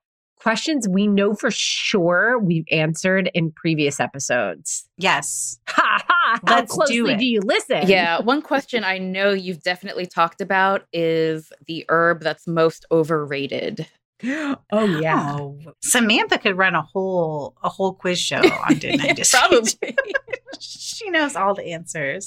questions 0.46 0.86
we 0.86 1.06
know 1.06 1.34
for 1.34 1.50
sure 1.50 2.38
we've 2.38 2.66
answered 2.70 3.30
in 3.34 3.50
previous 3.50 4.00
episodes. 4.00 4.88
Yes. 4.96 5.58
Ha 5.68 6.02
ha. 6.08 6.40
How 6.46 6.56
Let's 6.56 6.72
closely 6.72 6.96
do, 6.96 7.16
do, 7.18 7.24
you 7.24 7.40
listen? 7.40 7.86
Yeah. 7.86 8.20
One 8.20 8.42
question 8.42 8.82
I 8.82 8.98
know 8.98 9.32
you've 9.32 9.62
definitely 9.62 10.06
talked 10.06 10.40
about 10.40 10.84
is 10.92 11.52
the 11.66 11.84
herb 11.88 12.22
that's 12.22 12.46
most 12.46 12.86
overrated. 12.90 13.86
Oh 14.72 14.84
yeah. 14.84 15.36
Oh, 15.38 15.58
Samantha 15.82 16.38
could 16.38 16.56
run 16.56 16.74
a 16.74 16.80
whole 16.80 17.54
a 17.62 17.68
whole 17.68 17.92
quiz 17.92 18.18
show 18.18 18.40
on 18.68 18.78
Didn't 18.78 19.02
I 19.02 19.12
Just 19.12 19.32
Probably. 19.32 19.96
she 20.58 21.10
knows 21.10 21.36
all 21.36 21.54
the 21.54 21.72
answers. 21.72 22.26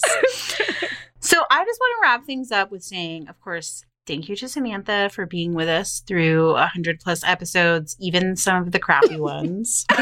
so 1.20 1.44
I 1.50 1.66
just 1.66 1.80
want 1.80 1.96
to 1.96 2.02
wrap 2.04 2.26
things 2.26 2.52
up 2.52 2.72
with 2.72 2.84
saying, 2.84 3.28
of 3.28 3.42
course, 3.42 3.86
thank 4.10 4.28
you 4.28 4.36
to 4.36 4.50
Samantha 4.50 5.08
for 5.14 5.28
being 5.28 5.54
with 5.54 5.70
us 5.70 6.00
through 6.00 6.54
100 6.54 7.00
plus 7.00 7.24
episodes, 7.24 7.96
even 8.00 8.36
some 8.36 8.64
of 8.64 8.72
the 8.72 8.80
crappy 8.80 9.20
ones. 9.20 9.86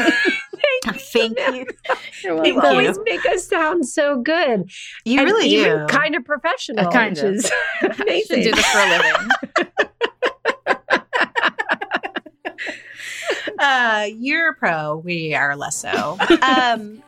thank 0.86 1.38
you. 1.38 1.66
you 2.24 2.60
always 2.60 2.98
make 3.04 3.24
us 3.26 3.46
sound 3.46 3.86
so 3.86 4.20
good. 4.22 4.70
You 5.04 5.20
and 5.20 5.30
really 5.30 5.50
do. 5.50 5.86
Kind 5.90 6.14
of 6.14 6.24
professional. 6.24 6.88
Uh, 6.88 6.90
kind 6.90 7.18
of. 7.18 7.34
Is 7.34 7.52
amazing. 7.82 8.44
do 8.44 8.52
this 8.52 8.66
for 8.66 8.78
a 8.78 8.88
living. 8.88 9.28
uh, 13.58 14.06
you're 14.16 14.52
a 14.52 14.54
pro. 14.54 14.96
We 14.96 15.34
are 15.34 15.54
less 15.54 15.76
so. 15.76 16.16
Um, 16.40 17.02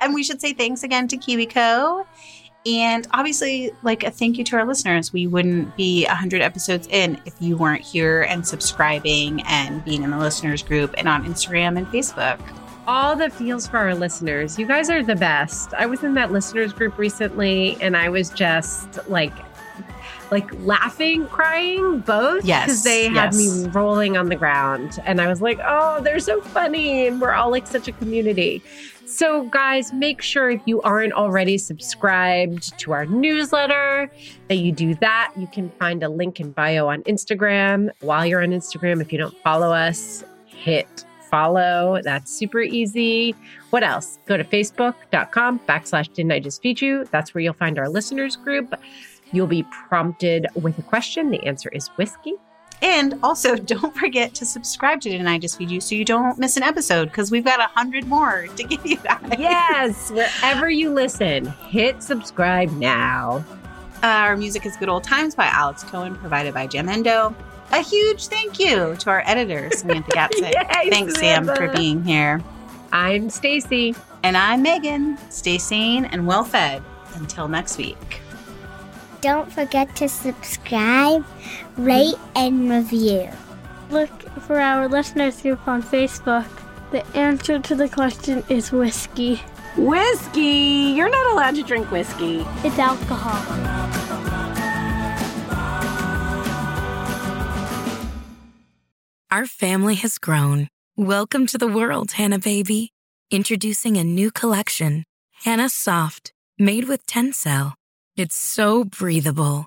and 0.00 0.14
we 0.14 0.24
should 0.24 0.40
say 0.40 0.54
thanks 0.54 0.82
again 0.82 1.06
to 1.08 1.18
KiwiCo 1.18 2.06
and 2.66 3.06
obviously, 3.12 3.72
like 3.82 4.02
a 4.04 4.10
thank 4.10 4.36
you 4.36 4.44
to 4.44 4.56
our 4.56 4.66
listeners. 4.66 5.12
We 5.12 5.26
wouldn't 5.26 5.74
be 5.76 6.04
100 6.04 6.42
episodes 6.42 6.86
in 6.88 7.18
if 7.24 7.34
you 7.40 7.56
weren't 7.56 7.82
here 7.82 8.22
and 8.22 8.46
subscribing 8.46 9.42
and 9.46 9.82
being 9.84 10.02
in 10.02 10.10
the 10.10 10.18
listeners 10.18 10.62
group 10.62 10.94
and 10.98 11.08
on 11.08 11.24
Instagram 11.24 11.78
and 11.78 11.86
Facebook. 11.86 12.38
All 12.86 13.16
the 13.16 13.30
feels 13.30 13.66
for 13.66 13.78
our 13.78 13.94
listeners. 13.94 14.58
You 14.58 14.66
guys 14.66 14.90
are 14.90 15.02
the 15.02 15.16
best. 15.16 15.72
I 15.74 15.86
was 15.86 16.02
in 16.02 16.12
that 16.14 16.32
listeners 16.32 16.72
group 16.72 16.98
recently 16.98 17.78
and 17.80 17.96
I 17.96 18.08
was 18.10 18.28
just 18.30 19.08
like, 19.08 19.32
like 20.30 20.50
laughing, 20.60 21.26
crying, 21.28 22.00
both. 22.00 22.44
Yes. 22.44 22.66
Because 22.66 22.84
they 22.84 23.08
had 23.08 23.32
yes. 23.32 23.64
me 23.64 23.70
rolling 23.70 24.16
on 24.16 24.28
the 24.28 24.36
ground. 24.36 24.98
And 25.04 25.20
I 25.20 25.28
was 25.28 25.40
like, 25.40 25.60
oh, 25.64 26.00
they're 26.02 26.20
so 26.20 26.40
funny. 26.40 27.06
And 27.06 27.20
we're 27.20 27.32
all 27.32 27.50
like 27.50 27.66
such 27.66 27.88
a 27.88 27.92
community. 27.92 28.62
So, 29.10 29.42
guys, 29.42 29.92
make 29.92 30.22
sure 30.22 30.50
if 30.50 30.60
you 30.66 30.80
aren't 30.82 31.12
already 31.14 31.58
subscribed 31.58 32.78
to 32.78 32.92
our 32.92 33.06
newsletter 33.06 34.08
that 34.48 34.54
you 34.54 34.70
do 34.70 34.94
that. 34.94 35.32
You 35.36 35.48
can 35.48 35.68
find 35.80 36.04
a 36.04 36.08
link 36.08 36.38
in 36.38 36.52
bio 36.52 36.86
on 36.88 37.02
Instagram. 37.02 37.90
While 38.02 38.24
you're 38.24 38.40
on 38.40 38.50
Instagram, 38.50 39.00
if 39.00 39.12
you 39.12 39.18
don't 39.18 39.36
follow 39.42 39.72
us, 39.72 40.22
hit 40.46 41.04
follow. 41.28 42.00
That's 42.04 42.30
super 42.30 42.60
easy. 42.60 43.34
What 43.70 43.82
else? 43.82 44.20
Go 44.26 44.36
to 44.36 44.44
facebook.com 44.44 45.58
backslash 45.68 46.12
didn't 46.14 46.30
I 46.30 46.38
just 46.38 46.62
feed 46.62 46.80
you? 46.80 47.04
That's 47.10 47.34
where 47.34 47.42
you'll 47.42 47.54
find 47.54 47.80
our 47.80 47.88
listeners 47.88 48.36
group. 48.36 48.72
You'll 49.32 49.48
be 49.48 49.64
prompted 49.88 50.46
with 50.54 50.78
a 50.78 50.82
question. 50.82 51.30
The 51.30 51.44
answer 51.44 51.68
is 51.70 51.88
whiskey. 51.96 52.34
And 52.82 53.18
also, 53.22 53.56
don't 53.74 53.94
forget 53.96 54.34
to 54.34 54.46
subscribe 54.46 55.00
to 55.02 55.10
Didn't 55.10 55.26
I 55.26 55.38
Just 55.38 55.58
Feed 55.58 55.70
You 55.70 55.80
so 55.80 55.94
you 55.94 56.04
don't 56.04 56.38
miss 56.38 56.56
an 56.56 56.62
episode 56.62 57.06
because 57.06 57.30
we've 57.30 57.44
got 57.44 57.60
a 57.60 57.68
hundred 57.74 58.06
more 58.06 58.46
to 58.56 58.62
give 58.62 58.84
you 58.84 58.96
guys. 58.98 59.36
Yes, 59.38 60.10
wherever 60.42 60.68
you 60.70 60.90
listen, 60.90 61.46
hit 61.68 62.02
subscribe 62.02 62.70
now. 62.72 63.44
Uh, 64.02 64.06
our 64.06 64.36
music 64.36 64.64
is 64.64 64.76
Good 64.76 64.88
Old 64.88 65.04
Times 65.04 65.34
by 65.34 65.46
Alex 65.46 65.82
Cohen, 65.84 66.16
provided 66.16 66.54
by 66.54 66.66
Jamendo. 66.66 67.34
A 67.72 67.82
huge 67.82 68.28
thank 68.28 68.58
you 68.58 68.96
to 68.96 69.10
our 69.10 69.22
editor, 69.26 69.70
Samantha 69.72 70.10
Gatzik. 70.16 70.52
Yay, 70.54 70.90
Thanks, 70.90 71.18
Sam, 71.18 71.46
for 71.46 71.68
being 71.68 72.02
here. 72.02 72.42
I'm 72.92 73.28
Stacie. 73.28 73.96
And 74.22 74.36
I'm 74.36 74.64
Meghan. 74.64 75.18
Stay 75.32 75.58
sane 75.58 76.04
and 76.06 76.26
well 76.26 76.44
fed. 76.44 76.82
Until 77.14 77.48
next 77.48 77.78
week. 77.78 78.20
Don't 79.20 79.52
forget 79.52 79.94
to 79.96 80.08
subscribe, 80.08 81.24
rate, 81.84 82.16
and 82.36 82.70
review. 82.70 83.28
Look 83.90 84.10
for 84.42 84.60
our 84.60 84.88
listeners 84.88 85.40
group 85.40 85.66
on 85.66 85.82
Facebook. 85.82 86.46
The 86.92 87.06
answer 87.16 87.58
to 87.58 87.74
the 87.74 87.88
question 87.88 88.44
is 88.48 88.72
whiskey. 88.72 89.40
Whiskey! 89.76 90.92
You're 90.96 91.08
not 91.08 91.32
allowed 91.32 91.54
to 91.54 91.62
drink 91.62 91.90
whiskey. 91.90 92.44
It's 92.64 92.78
alcohol. 92.78 93.40
Our 99.30 99.46
family 99.46 99.94
has 99.94 100.18
grown. 100.18 100.68
Welcome 100.96 101.46
to 101.46 101.56
the 101.58 101.68
world, 101.68 102.12
Hanna 102.12 102.40
Baby. 102.40 102.92
Introducing 103.30 103.96
a 103.96 104.02
new 104.02 104.32
collection, 104.32 105.04
Hanna 105.44 105.68
Soft, 105.68 106.32
made 106.58 106.88
with 106.88 107.06
Tencel. 107.06 107.74
It's 108.16 108.34
so 108.34 108.82
breathable, 108.82 109.66